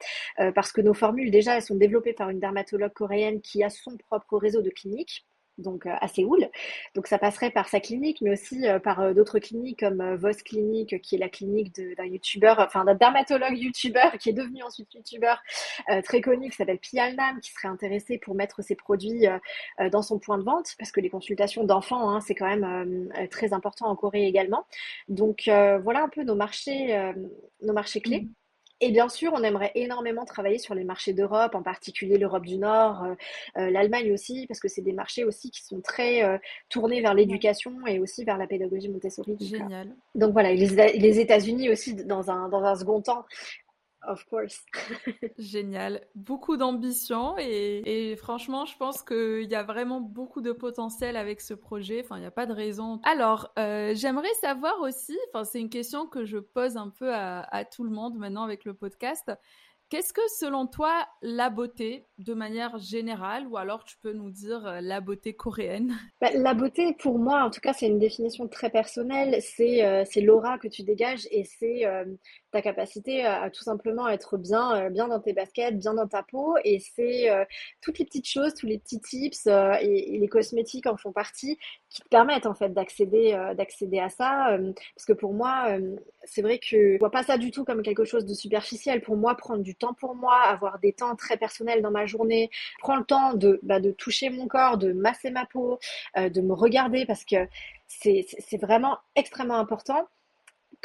parce 0.54 0.72
que 0.72 0.80
nos 0.80 0.94
formules 0.94 1.30
déjà 1.30 1.56
elles 1.56 1.62
sont 1.62 1.74
développées 1.74 2.14
par 2.14 2.30
une 2.30 2.40
dermatologue 2.40 2.94
coréenne 2.94 3.42
qui 3.42 3.62
a 3.62 3.68
son 3.68 3.98
propre 3.98 4.38
réseau 4.38 4.62
de 4.62 4.70
cliniques 4.70 5.26
donc 5.58 5.86
euh, 5.86 5.92
à 6.00 6.08
Séoul. 6.08 6.48
Donc 6.94 7.06
ça 7.06 7.18
passerait 7.18 7.50
par 7.50 7.68
sa 7.68 7.80
clinique, 7.80 8.18
mais 8.20 8.32
aussi 8.32 8.66
euh, 8.68 8.78
par 8.78 9.00
euh, 9.00 9.14
d'autres 9.14 9.38
cliniques 9.38 9.80
comme 9.80 10.16
Vos 10.16 10.32
Clinic, 10.44 11.00
qui 11.00 11.16
est 11.16 11.18
la 11.18 11.28
clinique 11.28 11.74
d'un 11.96 12.04
youtubeur, 12.04 12.58
enfin 12.60 12.84
dermatologue 12.94 13.56
youtubeur 13.56 14.12
qui 14.20 14.30
est 14.30 14.32
devenu 14.32 14.62
ensuite 14.62 14.92
youtubeur 14.94 15.42
très 16.04 16.20
connu, 16.20 16.50
qui 16.50 16.56
s'appelle 16.56 16.78
Pialnam, 16.78 17.40
qui 17.40 17.50
serait 17.52 17.68
intéressé 17.68 18.18
pour 18.18 18.34
mettre 18.34 18.62
ses 18.62 18.74
produits 18.74 19.26
dans 19.92 20.02
son 20.02 20.18
point 20.18 20.38
de 20.38 20.42
vente, 20.42 20.74
parce 20.78 20.90
que 20.90 21.00
les 21.00 21.10
consultations 21.10 21.64
d'enfants, 21.64 22.10
hein, 22.10 22.20
c'est 22.20 22.34
quand 22.34 22.46
même 22.46 23.10
très 23.30 23.52
important 23.52 23.86
en 23.86 23.96
Corée 23.96 24.26
également. 24.26 24.66
Donc 25.08 25.42
voilà 25.46 26.02
un 26.02 26.08
peu 26.08 26.22
nos 26.22 26.34
marchés, 26.34 27.12
clés. 28.02 28.22
Mmh. 28.22 28.45
Et 28.80 28.90
bien 28.90 29.08
sûr, 29.08 29.32
on 29.34 29.42
aimerait 29.42 29.72
énormément 29.74 30.26
travailler 30.26 30.58
sur 30.58 30.74
les 30.74 30.84
marchés 30.84 31.14
d'Europe, 31.14 31.54
en 31.54 31.62
particulier 31.62 32.18
l'Europe 32.18 32.44
du 32.44 32.58
Nord, 32.58 33.04
euh, 33.04 33.14
euh, 33.56 33.70
l'Allemagne 33.70 34.12
aussi, 34.12 34.46
parce 34.46 34.60
que 34.60 34.68
c'est 34.68 34.82
des 34.82 34.92
marchés 34.92 35.24
aussi 35.24 35.50
qui 35.50 35.64
sont 35.64 35.80
très 35.80 36.22
euh, 36.22 36.36
tournés 36.68 37.00
vers 37.00 37.14
l'éducation 37.14 37.86
et 37.86 37.98
aussi 37.98 38.24
vers 38.24 38.36
la 38.36 38.46
pédagogie 38.46 38.90
Montessori. 38.90 39.36
Génial. 39.40 39.94
Donc 40.14 40.32
voilà, 40.32 40.52
les, 40.52 40.66
les 40.98 41.20
États-Unis 41.20 41.70
aussi 41.70 41.94
dans 41.94 42.30
un, 42.30 42.50
dans 42.50 42.64
un 42.64 42.74
second 42.76 43.00
temps. 43.00 43.24
Of 44.06 44.24
course. 44.26 44.64
Génial. 45.38 46.00
Beaucoup 46.14 46.56
d'ambition 46.56 47.36
et, 47.38 48.16
franchement, 48.16 48.64
je 48.64 48.76
pense 48.76 49.02
qu'il 49.02 49.50
y 49.50 49.54
a 49.54 49.62
vraiment 49.62 50.00
beaucoup 50.00 50.40
de 50.40 50.52
potentiel 50.52 51.16
avec 51.16 51.40
ce 51.40 51.54
projet. 51.54 52.02
Enfin, 52.04 52.16
il 52.16 52.20
n'y 52.20 52.26
a 52.26 52.30
pas 52.30 52.46
de 52.46 52.52
raison. 52.52 53.00
Alors, 53.04 53.52
euh, 53.58 53.94
j'aimerais 53.94 54.32
savoir 54.40 54.80
aussi, 54.80 55.18
enfin, 55.28 55.44
c'est 55.44 55.60
une 55.60 55.70
question 55.70 56.06
que 56.06 56.24
je 56.24 56.38
pose 56.38 56.76
un 56.76 56.88
peu 56.88 57.12
à 57.12 57.64
tout 57.64 57.84
le 57.84 57.90
monde 57.90 58.16
maintenant 58.16 58.44
avec 58.44 58.64
le 58.64 58.74
podcast. 58.74 59.32
Qu'est-ce 59.88 60.12
que 60.12 60.20
selon 60.40 60.66
toi 60.66 61.06
la 61.22 61.48
beauté 61.48 62.06
de 62.18 62.34
manière 62.34 62.76
générale 62.78 63.46
ou 63.46 63.56
alors 63.56 63.84
tu 63.84 63.96
peux 63.98 64.12
nous 64.12 64.30
dire 64.30 64.66
euh, 64.66 64.80
la 64.80 65.00
beauté 65.00 65.32
coréenne? 65.32 65.96
Bah, 66.20 66.30
La 66.34 66.54
beauté 66.54 66.92
pour 66.98 67.20
moi 67.20 67.44
en 67.44 67.50
tout 67.50 67.60
cas 67.60 67.72
c'est 67.72 67.86
une 67.86 68.00
définition 68.00 68.48
très 68.48 68.68
personnelle, 68.68 69.40
c'est 69.40 69.84
euh, 69.84 70.02
l'aura 70.16 70.58
que 70.58 70.66
tu 70.66 70.82
dégages 70.82 71.28
et 71.30 71.44
c'est 71.44 71.86
euh, 71.86 72.04
ta 72.50 72.62
capacité 72.62 73.24
à, 73.24 73.48
tout 73.48 73.62
simplement 73.62 74.08
être 74.08 74.36
bien, 74.36 74.90
bien 74.90 75.06
dans 75.06 75.20
tes 75.20 75.32
baskets, 75.32 75.78
bien 75.78 75.94
dans 75.94 76.08
ta 76.08 76.24
peau. 76.24 76.56
Et 76.64 76.80
c'est 76.80 77.28
toutes 77.82 77.98
les 77.98 78.06
petites 78.06 78.28
choses, 78.28 78.54
tous 78.54 78.66
les 78.66 78.78
petits 78.78 79.00
tips 79.00 79.46
et, 79.46 80.18
les 80.18 80.28
cosmétiques 80.28 80.86
en 80.86 80.96
font 80.96 81.12
partie 81.12 81.58
qui 81.96 82.02
te 82.02 82.08
permettent 82.08 82.44
en 82.44 82.54
fait 82.54 82.74
d'accéder 82.74 83.32
euh, 83.32 83.54
d'accéder 83.54 83.98
à 84.00 84.10
ça. 84.10 84.50
Euh, 84.52 84.72
parce 84.94 85.06
que 85.06 85.14
pour 85.14 85.32
moi, 85.32 85.68
euh, 85.70 85.96
c'est 86.24 86.42
vrai 86.42 86.58
que 86.58 86.66
je 86.68 86.98
vois 86.98 87.10
pas 87.10 87.22
ça 87.22 87.38
du 87.38 87.50
tout 87.50 87.64
comme 87.64 87.82
quelque 87.82 88.04
chose 88.04 88.26
de 88.26 88.34
superficiel. 88.34 89.00
Pour 89.00 89.16
moi, 89.16 89.34
prendre 89.34 89.62
du 89.62 89.74
temps 89.74 89.94
pour 89.94 90.14
moi, 90.14 90.36
avoir 90.42 90.78
des 90.78 90.92
temps 90.92 91.16
très 91.16 91.38
personnels 91.38 91.80
dans 91.80 91.90
ma 91.90 92.04
journée, 92.04 92.50
prendre 92.80 93.00
le 93.00 93.06
temps 93.06 93.32
de, 93.32 93.58
bah, 93.62 93.80
de 93.80 93.92
toucher 93.92 94.28
mon 94.28 94.46
corps, 94.46 94.76
de 94.76 94.92
masser 94.92 95.30
ma 95.30 95.46
peau, 95.46 95.78
de 96.16 96.40
me 96.40 96.52
regarder 96.52 97.06
parce 97.06 97.24
que 97.24 97.48
c'est 97.86 98.60
vraiment 98.60 98.98
extrêmement 99.14 99.58
important 99.58 100.06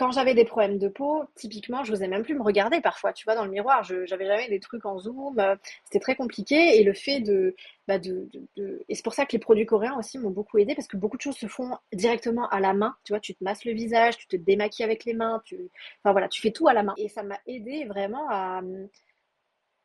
quand 0.01 0.09
j'avais 0.09 0.33
des 0.33 0.45
problèmes 0.45 0.79
de 0.79 0.87
peau, 0.87 1.25
typiquement, 1.35 1.83
je 1.83 1.91
n'osais 1.91 2.07
même 2.07 2.23
plus 2.23 2.33
me 2.33 2.41
regarder 2.41 2.81
parfois, 2.81 3.13
tu 3.13 3.23
vois, 3.23 3.35
dans 3.35 3.45
le 3.45 3.51
miroir. 3.51 3.83
Je 3.83 4.09
n'avais 4.09 4.25
jamais 4.25 4.49
des 4.49 4.59
trucs 4.59 4.83
en 4.83 4.97
zoom. 4.97 5.37
Euh, 5.37 5.55
c'était 5.83 5.99
très 5.99 6.15
compliqué. 6.15 6.79
Et 6.79 6.83
le 6.83 6.95
fait 6.95 7.19
de, 7.19 7.55
bah 7.87 7.99
de, 7.99 8.27
c'est 8.89 9.03
pour 9.03 9.13
ça 9.13 9.27
que 9.27 9.33
les 9.33 9.37
produits 9.37 9.67
coréens 9.67 9.95
aussi 9.99 10.17
m'ont 10.17 10.31
beaucoup 10.31 10.57
aidé 10.57 10.73
parce 10.73 10.87
que 10.87 10.97
beaucoup 10.97 11.17
de 11.17 11.21
choses 11.21 11.37
se 11.37 11.45
font 11.45 11.77
directement 11.93 12.49
à 12.49 12.59
la 12.59 12.73
main. 12.73 12.95
Tu 13.03 13.13
vois, 13.13 13.19
tu 13.19 13.35
te 13.35 13.43
masses 13.43 13.63
le 13.63 13.73
visage, 13.73 14.17
tu 14.17 14.25
te 14.25 14.35
démaquilles 14.37 14.85
avec 14.85 15.05
les 15.05 15.13
mains. 15.13 15.39
Tu... 15.45 15.69
Voilà, 16.03 16.27
tu 16.29 16.41
fais 16.41 16.51
tout 16.51 16.67
à 16.67 16.73
la 16.73 16.81
main. 16.81 16.95
Et 16.97 17.07
ça 17.07 17.21
m'a 17.21 17.37
aidé 17.45 17.85
vraiment 17.85 18.27
à. 18.31 18.61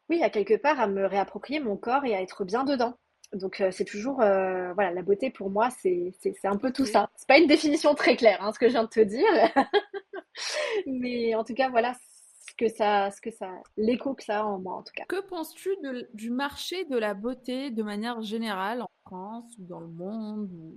Oui, 0.09 0.23
à 0.23 0.31
quelque 0.31 0.55
part, 0.57 0.81
à 0.81 0.87
me 0.87 1.05
réapproprier 1.05 1.61
mon 1.61 1.77
corps 1.77 2.07
et 2.07 2.15
à 2.15 2.23
être 2.23 2.47
bien 2.47 2.65
dedans. 2.65 2.97
Donc 3.33 3.61
euh, 3.61 3.71
c'est 3.71 3.85
toujours 3.85 4.21
euh, 4.21 4.73
voilà 4.75 4.93
la 4.93 5.03
beauté 5.03 5.31
pour 5.31 5.51
moi 5.51 5.69
c'est 5.71 6.13
un 6.45 6.57
peu 6.57 6.73
tout 6.73 6.87
ça. 6.87 7.09
C'est 7.17 7.29
pas 7.29 7.39
une 7.39 7.47
définition 7.47 7.95
très 7.95 8.17
claire 8.17 8.43
hein, 8.43 8.53
ce 8.53 8.59
que 8.59 8.67
je 8.67 8.73
viens 8.73 8.85
de 8.85 8.89
te 8.89 9.01
dire, 9.01 9.27
mais 10.87 11.35
en 11.35 11.45
tout 11.45 11.55
cas 11.55 11.69
voilà 11.69 11.95
ce 11.95 12.55
que 12.57 12.69
ça 12.69 13.11
ce 13.11 13.21
que 13.21 13.31
ça 13.31 13.51
l'écho 13.77 14.15
que 14.15 14.23
ça 14.23 14.41
a 14.41 14.45
en 14.45 14.59
moi 14.59 14.77
en 14.77 14.83
tout 14.83 14.93
cas. 14.95 15.05
Que 15.09 15.21
penses-tu 15.21 15.71
du 16.15 16.31
marché 16.31 16.85
de 16.85 16.97
la 16.97 17.15
beauté 17.15 17.71
de 17.71 17.83
manière 17.83 18.23
générale 18.23 18.83
en 18.83 18.91
France 19.05 19.53
ou 19.59 19.67
dans 19.67 19.81
le 19.81 19.89
monde 19.89 20.51
ou, 20.53 20.77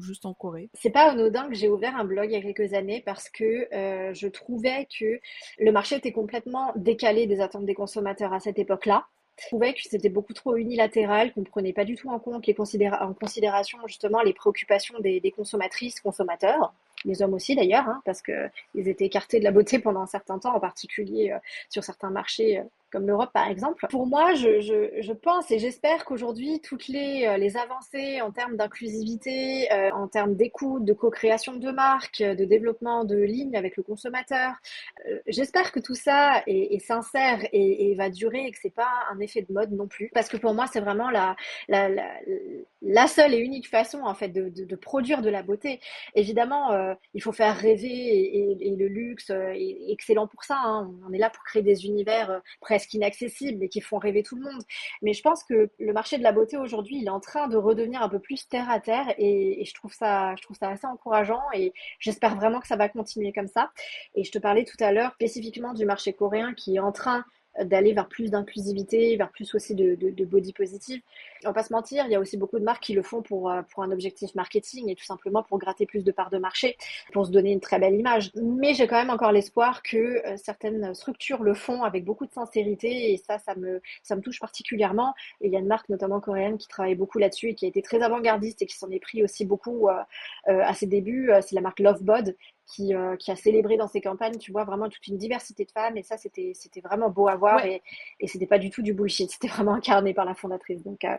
juste 0.00 0.24
en 0.24 0.34
Corée? 0.34 0.70
C'est 0.74 0.90
pas 0.90 1.10
anodin 1.10 1.48
que 1.48 1.54
j'ai 1.54 1.68
ouvert 1.68 1.96
un 1.96 2.04
blog 2.04 2.26
il 2.30 2.32
y 2.32 2.36
a 2.36 2.42
quelques 2.42 2.74
années 2.74 3.02
parce 3.04 3.28
que 3.28 3.68
euh, 3.74 4.14
je 4.14 4.28
trouvais 4.28 4.86
que 4.98 5.20
le 5.58 5.72
marché 5.72 5.96
était 5.96 6.12
complètement 6.12 6.72
décalé 6.76 7.26
des 7.26 7.40
attentes 7.40 7.66
des 7.66 7.74
consommateurs 7.74 8.32
à 8.32 8.40
cette 8.40 8.58
époque-là. 8.58 9.06
Je 9.40 9.48
que 9.72 9.80
c'était 9.82 10.10
beaucoup 10.10 10.34
trop 10.34 10.56
unilatéral, 10.56 11.32
qu'on 11.32 11.40
ne 11.40 11.46
prenait 11.46 11.72
pas 11.72 11.84
du 11.84 11.96
tout 11.96 12.10
en 12.10 12.18
compte 12.18 12.46
les 12.46 12.54
en 13.00 13.14
considération 13.14 13.78
justement 13.86 14.20
les 14.20 14.34
préoccupations 14.34 14.98
des, 15.00 15.32
consommatrices, 15.34 16.00
consommateurs, 16.00 16.74
les 17.06 17.22
hommes 17.22 17.32
aussi 17.34 17.56
d'ailleurs, 17.56 17.88
hein, 17.88 18.02
parce 18.04 18.20
qu'ils 18.20 18.88
étaient 18.88 19.06
écartés 19.06 19.38
de 19.38 19.44
la 19.44 19.50
beauté 19.50 19.78
pendant 19.78 20.02
un 20.02 20.06
certain 20.06 20.38
temps, 20.38 20.54
en 20.54 20.60
particulier 20.60 21.32
euh, 21.32 21.38
sur 21.70 21.82
certains 21.82 22.10
marchés 22.10 22.58
euh, 22.58 22.64
comme 22.90 23.06
l'Europe 23.06 23.30
par 23.32 23.48
exemple. 23.48 23.86
Pour 23.90 24.06
moi, 24.06 24.34
je, 24.34 25.12
pense 25.12 25.50
et 25.50 25.58
j'espère 25.58 26.04
qu'aujourd'hui, 26.04 26.60
toutes 26.60 26.88
les, 26.88 27.26
euh, 27.26 27.36
les 27.36 27.56
avancées 27.56 28.20
en 28.20 28.30
termes 28.30 28.56
d'inclusivité, 28.56 29.72
euh, 29.72 29.90
en 29.92 30.08
termes 30.08 30.34
d'écoute, 30.34 30.84
de 30.84 30.92
co-création 30.92 31.56
de 31.56 31.70
marques, 31.70 32.22
de 32.22 32.44
développement 32.44 33.04
de 33.04 33.16
lignes 33.16 33.56
avec 33.56 33.76
le 33.76 33.82
consommateur, 33.82 34.54
euh, 35.08 35.18
j'espère 35.26 35.72
que 35.72 35.80
tout 35.80 35.94
ça 35.94 36.42
est, 36.46 36.78
sincère 36.80 37.40
et, 37.52 37.94
va 37.96 38.08
durer 38.08 38.46
et 38.46 38.50
que 38.50 38.58
c'est 38.60 38.74
pas 38.74 38.88
un 39.12 39.20
effet 39.20 39.42
de 39.42 39.52
mode 39.52 39.72
non 39.72 39.86
plus. 39.86 40.10
Parce 40.14 40.28
que 40.28 40.36
pour 40.36 40.54
moi, 40.54 40.66
c'est 40.72 40.80
vraiment 40.80 41.10
la, 41.10 41.36
la, 41.68 41.88
la, 42.80 43.06
seule 43.06 43.34
et 43.34 43.38
unique 43.38 43.68
façon 43.68 44.00
en 44.02 44.14
fait 44.14 44.28
de, 44.28 44.48
de, 44.48 44.76
produire 44.76 45.20
de 45.20 45.28
la 45.28 45.42
beauté. 45.42 45.80
Évidemment, 46.14 46.94
il 47.12 47.22
faut 47.22 47.32
faire 47.32 47.56
rêver 47.56 47.88
et, 47.88 48.72
et 48.72 48.76
le 48.76 48.88
luxe 48.88 49.30
est 49.30 49.90
excellent 49.90 50.26
pour 50.26 50.44
ça. 50.44 50.56
Hein. 50.58 50.90
On 51.06 51.12
est 51.12 51.18
là 51.18 51.28
pour 51.28 51.44
créer 51.44 51.62
des 51.62 51.84
univers 51.84 52.40
presque 52.60 52.79
inaccessibles 52.94 53.64
et 53.64 53.68
qui 53.68 53.80
font 53.80 53.98
rêver 53.98 54.22
tout 54.22 54.36
le 54.36 54.42
monde. 54.42 54.62
Mais 55.02 55.12
je 55.12 55.22
pense 55.22 55.44
que 55.44 55.70
le 55.78 55.92
marché 55.92 56.18
de 56.18 56.22
la 56.22 56.32
beauté 56.32 56.56
aujourd'hui, 56.56 56.98
il 56.98 57.06
est 57.06 57.10
en 57.10 57.20
train 57.20 57.48
de 57.48 57.56
redevenir 57.56 58.02
un 58.02 58.08
peu 58.08 58.18
plus 58.18 58.48
terre 58.48 58.70
à 58.70 58.80
terre 58.80 59.14
et, 59.18 59.64
je 59.64 59.74
trouve 59.74 59.92
ça, 59.92 60.34
je 60.36 60.42
trouve 60.42 60.56
ça 60.56 60.68
assez 60.68 60.86
encourageant 60.86 61.42
et 61.54 61.72
j'espère 61.98 62.36
vraiment 62.36 62.60
que 62.60 62.66
ça 62.66 62.76
va 62.76 62.88
continuer 62.88 63.32
comme 63.32 63.48
ça. 63.48 63.70
Et 64.14 64.24
je 64.24 64.30
te 64.30 64.38
parlais 64.38 64.64
tout 64.64 64.82
à 64.82 64.92
l'heure 64.92 65.12
spécifiquement 65.14 65.74
du 65.74 65.84
marché 65.84 66.12
coréen 66.12 66.54
qui 66.54 66.76
est 66.76 66.80
en 66.80 66.92
train 66.92 67.24
d'aller 67.64 67.92
vers 67.92 68.08
plus 68.08 68.30
d'inclusivité, 68.30 69.16
vers 69.16 69.30
plus 69.30 69.54
aussi 69.54 69.74
de, 69.74 70.24
body 70.24 70.52
positive. 70.52 71.00
On 71.44 71.48
va 71.48 71.54
pas 71.54 71.62
se 71.62 71.72
mentir, 71.72 72.04
il 72.06 72.12
y 72.12 72.14
a 72.14 72.20
aussi 72.20 72.36
beaucoup 72.36 72.58
de 72.58 72.64
marques 72.64 72.82
qui 72.82 72.92
le 72.92 73.02
font 73.02 73.22
pour, 73.22 73.50
euh, 73.50 73.62
pour 73.62 73.82
un 73.82 73.90
objectif 73.90 74.34
marketing 74.34 74.88
et 74.88 74.94
tout 74.94 75.04
simplement 75.04 75.42
pour 75.42 75.58
gratter 75.58 75.86
plus 75.86 76.04
de 76.04 76.12
parts 76.12 76.30
de 76.30 76.38
marché, 76.38 76.76
pour 77.12 77.26
se 77.26 77.30
donner 77.30 77.52
une 77.52 77.60
très 77.60 77.78
belle 77.78 77.94
image. 77.94 78.30
Mais 78.36 78.74
j'ai 78.74 78.86
quand 78.86 78.96
même 78.96 79.10
encore 79.10 79.32
l'espoir 79.32 79.82
que 79.82 79.96
euh, 79.96 80.36
certaines 80.36 80.94
structures 80.94 81.42
le 81.42 81.54
font 81.54 81.82
avec 81.82 82.04
beaucoup 82.04 82.26
de 82.26 82.32
sincérité 82.32 83.12
et 83.12 83.16
ça, 83.16 83.38
ça 83.38 83.54
me, 83.54 83.80
ça 84.02 84.16
me 84.16 84.20
touche 84.20 84.38
particulièrement. 84.38 85.14
Il 85.40 85.50
y 85.50 85.56
a 85.56 85.58
une 85.58 85.66
marque 85.66 85.88
notamment 85.88 86.20
coréenne 86.20 86.58
qui 86.58 86.68
travaille 86.68 86.94
beaucoup 86.94 87.18
là-dessus 87.18 87.48
et 87.48 87.54
qui 87.54 87.64
a 87.64 87.68
été 87.68 87.82
très 87.82 88.02
avant-gardiste 88.02 88.62
et 88.62 88.66
qui 88.66 88.76
s'en 88.76 88.90
est 88.90 89.00
pris 89.00 89.24
aussi 89.24 89.44
beaucoup 89.44 89.88
euh, 89.88 90.02
à 90.46 90.74
ses 90.74 90.86
débuts. 90.86 91.30
C'est 91.42 91.54
la 91.54 91.60
marque 91.60 91.80
Lovebod 91.80 92.36
qui, 92.66 92.94
euh, 92.94 93.16
qui, 93.16 93.30
a 93.30 93.36
célébré 93.36 93.76
dans 93.76 93.88
ses 93.88 94.00
campagnes, 94.00 94.38
tu 94.38 94.52
vois, 94.52 94.64
vraiment 94.64 94.88
toute 94.88 95.06
une 95.06 95.18
diversité 95.18 95.64
de 95.64 95.70
femmes. 95.70 95.96
Et 95.96 96.02
ça, 96.02 96.16
c'était, 96.16 96.52
c'était 96.54 96.80
vraiment 96.80 97.10
beau 97.10 97.28
à 97.28 97.36
voir. 97.36 97.64
Et, 97.64 97.82
et 98.20 98.28
c'était 98.28 98.46
pas 98.46 98.58
du 98.58 98.70
tout 98.70 98.82
du 98.82 98.94
bullshit. 98.94 99.30
C'était 99.40 99.48
vraiment 99.48 99.74
incarné 99.74 100.14
par 100.14 100.24
la 100.24 100.34
fondatrice. 100.34 100.82
Donc, 100.82 101.04
euh... 101.04 101.16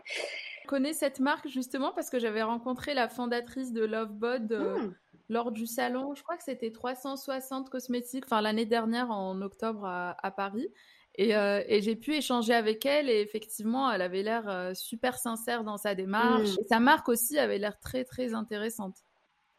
Je 0.62 0.68
connais 0.68 0.92
cette 0.92 1.20
marque 1.20 1.48
justement 1.48 1.92
parce 1.92 2.08
que 2.08 2.18
j'avais 2.18 2.42
rencontré 2.42 2.94
la 2.94 3.08
fondatrice 3.08 3.72
de 3.72 3.84
Lovebod 3.84 4.52
euh, 4.52 4.78
hmm. 4.78 4.94
lors 5.28 5.50
du 5.50 5.66
salon. 5.66 6.14
Je 6.14 6.22
crois 6.22 6.36
que 6.36 6.44
c'était 6.44 6.70
360 6.70 7.68
cosmétiques, 7.68 8.24
enfin 8.26 8.40
l'année 8.40 8.66
dernière 8.66 9.10
en 9.10 9.40
octobre 9.42 9.84
à, 9.84 10.16
à 10.24 10.30
Paris. 10.30 10.68
Et, 11.16 11.36
euh, 11.36 11.62
et 11.66 11.82
j'ai 11.82 11.96
pu 11.96 12.14
échanger 12.14 12.54
avec 12.54 12.86
elle 12.86 13.10
et 13.10 13.20
effectivement, 13.20 13.90
elle 13.90 14.00
avait 14.00 14.22
l'air 14.22 14.70
super 14.74 15.18
sincère 15.18 15.64
dans 15.64 15.76
sa 15.76 15.94
démarche. 15.94 16.50
Hmm. 16.50 16.60
Et 16.60 16.68
sa 16.68 16.80
marque 16.80 17.08
aussi 17.08 17.38
avait 17.38 17.58
l'air 17.58 17.78
très 17.80 18.04
très 18.04 18.32
intéressante. 18.32 19.02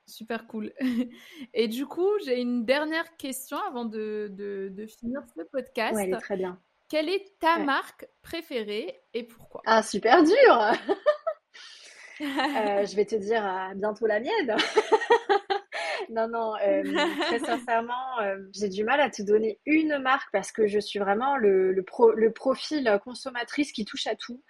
Super 0.05 0.47
cool. 0.47 0.73
Et 1.53 1.67
du 1.67 1.85
coup, 1.85 2.09
j'ai 2.25 2.39
une 2.39 2.65
dernière 2.65 3.15
question 3.17 3.57
avant 3.67 3.85
de, 3.85 4.27
de, 4.31 4.85
finir 4.85 5.21
ce 5.35 5.43
podcast. 5.43 5.95
Oui, 5.95 6.11
très 6.19 6.35
bien. 6.35 6.59
Quelle 6.89 7.09
est 7.09 7.39
ta 7.39 7.57
marque 7.59 8.07
préférée 8.21 9.01
et 9.13 9.23
pourquoi? 9.23 9.61
Ah, 9.65 9.81
super 9.81 10.23
dur 10.23 10.35
euh, 12.21 12.85
Je 12.85 12.95
vais 12.95 13.05
te 13.05 13.15
dire 13.15 13.43
euh, 13.43 13.73
bientôt 13.75 14.05
la 14.05 14.19
mienne. 14.19 14.55
non, 16.09 16.27
non, 16.27 16.53
euh, 16.57 16.83
très 17.21 17.39
sincèrement, 17.39 18.17
j'ai 18.53 18.69
du 18.69 18.83
mal 18.83 18.99
à 18.99 19.09
te 19.09 19.21
donner 19.23 19.59
une 19.65 19.97
marque 19.99 20.29
parce 20.31 20.51
que 20.51 20.67
je 20.67 20.79
suis 20.79 20.99
vraiment 20.99 21.37
le, 21.37 21.71
le, 21.71 21.85
le 22.15 22.33
profil 22.33 22.99
consommatrice 23.03 23.71
qui 23.71 23.85
touche 23.85 24.05
à 24.05 24.15
tout. 24.15 24.43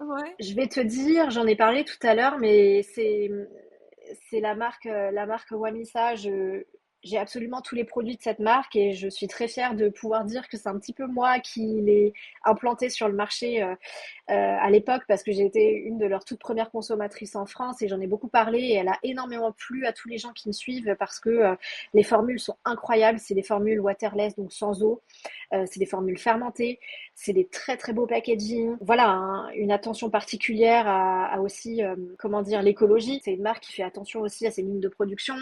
Ouais. 0.00 0.34
Je 0.40 0.54
vais 0.54 0.68
te 0.68 0.80
dire, 0.80 1.30
j'en 1.30 1.46
ai 1.46 1.56
parlé 1.56 1.84
tout 1.84 1.98
à 2.02 2.14
l'heure, 2.14 2.38
mais 2.38 2.82
c'est 2.82 3.30
c'est 4.28 4.40
la 4.40 4.54
marque, 4.54 4.86
euh, 4.86 5.10
la 5.10 5.26
marque 5.26 5.50
Wamisa. 5.52 6.14
J'ai 7.02 7.18
absolument 7.18 7.60
tous 7.60 7.74
les 7.74 7.84
produits 7.84 8.16
de 8.16 8.22
cette 8.22 8.38
marque 8.38 8.76
et 8.76 8.92
je 8.92 9.08
suis 9.08 9.26
très 9.26 9.48
fière 9.48 9.74
de 9.74 9.88
pouvoir 9.88 10.24
dire 10.24 10.48
que 10.48 10.56
c'est 10.56 10.68
un 10.68 10.78
petit 10.78 10.92
peu 10.92 11.06
moi 11.06 11.38
qui 11.40 11.80
l'ai 11.82 12.12
implanté 12.44 12.90
sur 12.90 13.08
le 13.08 13.14
marché 13.14 13.62
euh, 13.62 13.74
euh, 14.30 14.56
à 14.60 14.70
l'époque 14.70 15.02
parce 15.08 15.22
que 15.22 15.32
j'ai 15.32 15.44
été 15.44 15.72
une 15.72 15.98
de 15.98 16.06
leurs 16.06 16.24
toutes 16.24 16.38
premières 16.38 16.70
consommatrices 16.70 17.36
en 17.36 17.46
France 17.46 17.82
et 17.82 17.88
j'en 17.88 18.00
ai 18.00 18.06
beaucoup 18.06 18.28
parlé 18.28 18.58
et 18.58 18.74
elle 18.74 18.88
a 18.88 18.98
énormément 19.02 19.52
plu 19.52 19.86
à 19.86 19.92
tous 19.92 20.08
les 20.08 20.18
gens 20.18 20.32
qui 20.32 20.48
me 20.48 20.52
suivent 20.52 20.96
parce 20.98 21.18
que 21.20 21.56
les 21.94 22.02
formules 22.02 22.40
sont 22.40 22.56
incroyables. 22.64 23.18
C'est 23.18 23.34
des 23.34 23.42
formules 23.42 23.80
waterless, 23.80 24.36
donc 24.36 24.52
sans 24.52 24.82
eau. 24.82 25.02
c'est 25.50 25.78
des 25.78 25.86
formules 25.86 26.18
fermentées. 26.18 26.78
C'est 27.14 27.32
des 27.32 27.46
très 27.46 27.76
très 27.76 27.92
beaux 27.92 28.06
packaging. 28.06 28.76
Voilà, 28.80 29.46
une 29.54 29.70
attention 29.70 30.10
particulière 30.10 30.88
à, 30.88 31.40
aussi, 31.40 31.82
euh, 31.82 31.94
comment 32.18 32.42
dire, 32.42 32.62
l'écologie. 32.62 33.20
C'est 33.22 33.32
une 33.32 33.42
marque 33.42 33.64
qui 33.64 33.72
fait 33.72 33.82
attention 33.82 34.20
aussi 34.20 34.46
à 34.46 34.50
ses 34.50 34.62
lignes 34.62 34.80
de 34.80 34.88
production. 34.88 35.34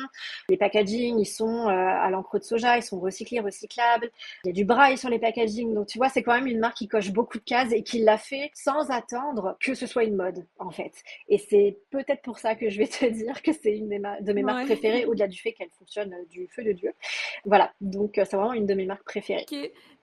Les 0.48 0.56
packaging, 0.56 1.18
ils 1.18 1.26
sont 1.26 1.49
euh, 1.50 1.72
à 1.72 2.10
l'encre 2.10 2.38
de 2.38 2.44
soja, 2.44 2.76
ils 2.76 2.82
sont 2.82 3.00
recyclés, 3.00 3.40
recyclables. 3.40 4.10
Il 4.44 4.48
y 4.48 4.50
a 4.50 4.52
du 4.52 4.64
braille 4.64 4.98
sur 4.98 5.08
les 5.08 5.18
packaging. 5.18 5.74
Donc 5.74 5.86
tu 5.86 5.98
vois, 5.98 6.08
c'est 6.08 6.22
quand 6.22 6.34
même 6.34 6.46
une 6.46 6.58
marque 6.58 6.76
qui 6.76 6.88
coche 6.88 7.10
beaucoup 7.10 7.38
de 7.38 7.44
cases 7.44 7.72
et 7.72 7.82
qui 7.82 8.00
l'a 8.00 8.18
fait 8.18 8.50
sans 8.54 8.90
attendre 8.90 9.56
que 9.60 9.74
ce 9.74 9.86
soit 9.86 10.04
une 10.04 10.16
mode, 10.16 10.46
en 10.58 10.70
fait. 10.70 10.92
Et 11.28 11.38
c'est 11.38 11.78
peut-être 11.90 12.22
pour 12.22 12.38
ça 12.38 12.54
que 12.54 12.70
je 12.70 12.78
vais 12.78 12.86
te 12.88 13.04
dire 13.10 13.42
que 13.42 13.52
c'est 13.52 13.76
une 13.76 13.88
de 13.88 14.32
mes 14.32 14.42
marques 14.42 14.66
préférées, 14.66 15.04
au-delà 15.06 15.28
du 15.28 15.38
fait 15.38 15.52
qu'elle 15.52 15.70
fonctionne 15.70 16.14
du 16.30 16.48
feu 16.48 16.64
de 16.64 16.72
Dieu. 16.72 16.92
Voilà, 17.44 17.72
donc 17.80 18.12
c'est 18.14 18.34
vraiment 18.34 18.52
une 18.52 18.66
de 18.66 18.74
mes 18.74 18.86
marques 18.86 19.04
préférées. 19.04 19.46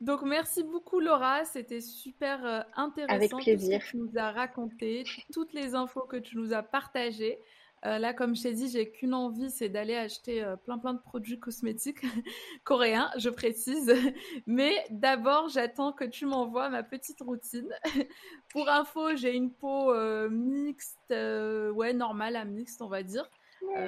Donc 0.01 0.21
merci 0.23 0.63
beaucoup 0.63 0.99
Laura, 0.99 1.43
c'était 1.45 1.81
super 1.81 2.45
euh, 2.45 2.61
intéressant 2.75 3.15
Avec 3.15 3.31
plaisir. 3.31 3.81
ce 3.81 3.85
que 3.85 3.91
tu 3.91 3.97
nous 3.97 4.11
as 4.17 4.31
raconté, 4.31 5.03
toutes 5.33 5.53
les 5.53 5.73
infos 5.73 6.01
que 6.01 6.17
tu 6.17 6.37
nous 6.37 6.53
as 6.53 6.63
partagées. 6.63 7.39
Euh, 7.85 7.99
là, 7.99 8.13
comme 8.13 8.35
je 8.35 8.43
t'ai 8.43 8.53
dit, 8.53 8.69
j'ai 8.69 8.89
qu'une 8.89 9.13
envie, 9.13 9.51
c'est 9.51 9.69
d'aller 9.69 9.95
acheter 9.95 10.43
euh, 10.43 10.55
plein 10.55 10.79
plein 10.79 10.93
de 10.93 10.99
produits 10.99 11.39
cosmétiques 11.39 12.01
coréens, 12.63 13.11
je 13.17 13.29
précise. 13.29 13.93
Mais 14.47 14.73
d'abord, 14.89 15.49
j'attends 15.49 15.93
que 15.93 16.05
tu 16.05 16.25
m'envoies 16.25 16.69
ma 16.69 16.83
petite 16.83 17.21
routine. 17.21 17.69
Pour 18.49 18.67
info, 18.69 19.15
j'ai 19.15 19.35
une 19.35 19.51
peau 19.51 19.93
mixte, 20.29 20.97
ouais, 21.09 21.93
normale 21.93 22.35
à 22.35 22.45
mixte, 22.45 22.81
on 22.81 22.87
va 22.87 23.03
dire. 23.03 23.29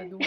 donc 0.09 0.21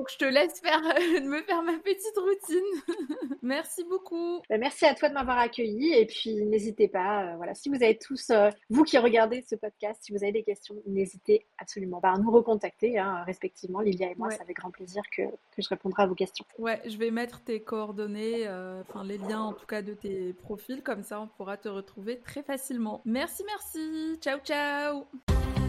Donc 0.00 0.08
je 0.10 0.16
te 0.16 0.24
laisse 0.24 0.58
faire, 0.60 0.80
me 1.22 1.42
faire 1.42 1.62
ma 1.62 1.76
petite 1.76 2.16
routine. 2.16 3.36
merci 3.42 3.84
beaucoup. 3.84 4.40
Bah, 4.48 4.56
merci 4.56 4.86
à 4.86 4.94
toi 4.94 5.10
de 5.10 5.14
m'avoir 5.14 5.36
accueilli 5.36 5.92
et 5.92 6.06
puis 6.06 6.42
n'hésitez 6.46 6.88
pas, 6.88 7.36
voilà, 7.36 7.54
si 7.54 7.68
vous 7.68 7.74
avez 7.74 7.98
tous, 7.98 8.32
vous 8.70 8.84
qui 8.84 8.96
regardez 8.96 9.42
ce 9.42 9.56
podcast, 9.56 10.00
si 10.00 10.12
vous 10.12 10.22
avez 10.22 10.32
des 10.32 10.42
questions, 10.42 10.74
n'hésitez 10.86 11.44
absolument 11.58 12.00
pas 12.00 12.12
à 12.12 12.16
nous 12.16 12.30
recontacter, 12.30 12.98
hein, 12.98 13.24
respectivement, 13.26 13.80
Lilia 13.80 14.10
et 14.10 14.14
moi, 14.14 14.30
c'est 14.30 14.40
avec 14.40 14.56
grand 14.56 14.70
plaisir 14.70 15.02
que, 15.14 15.24
que, 15.24 15.60
je 15.60 15.68
répondrai 15.68 16.04
à 16.04 16.06
vos 16.06 16.14
questions. 16.14 16.46
Ouais, 16.56 16.80
je 16.86 16.96
vais 16.96 17.10
mettre 17.10 17.44
tes 17.44 17.60
coordonnées, 17.60 18.48
enfin 18.48 19.04
les 19.04 19.18
liens 19.18 19.42
en 19.42 19.52
tout 19.52 19.66
cas 19.66 19.82
de 19.82 19.92
tes 19.92 20.32
profils, 20.32 20.82
comme 20.82 21.02
ça 21.02 21.20
on 21.20 21.26
pourra 21.26 21.58
te 21.58 21.68
retrouver 21.68 22.20
très 22.20 22.42
facilement. 22.42 23.02
Merci, 23.04 23.44
merci. 23.46 24.16
Ciao, 24.22 24.38
ciao. 24.38 25.59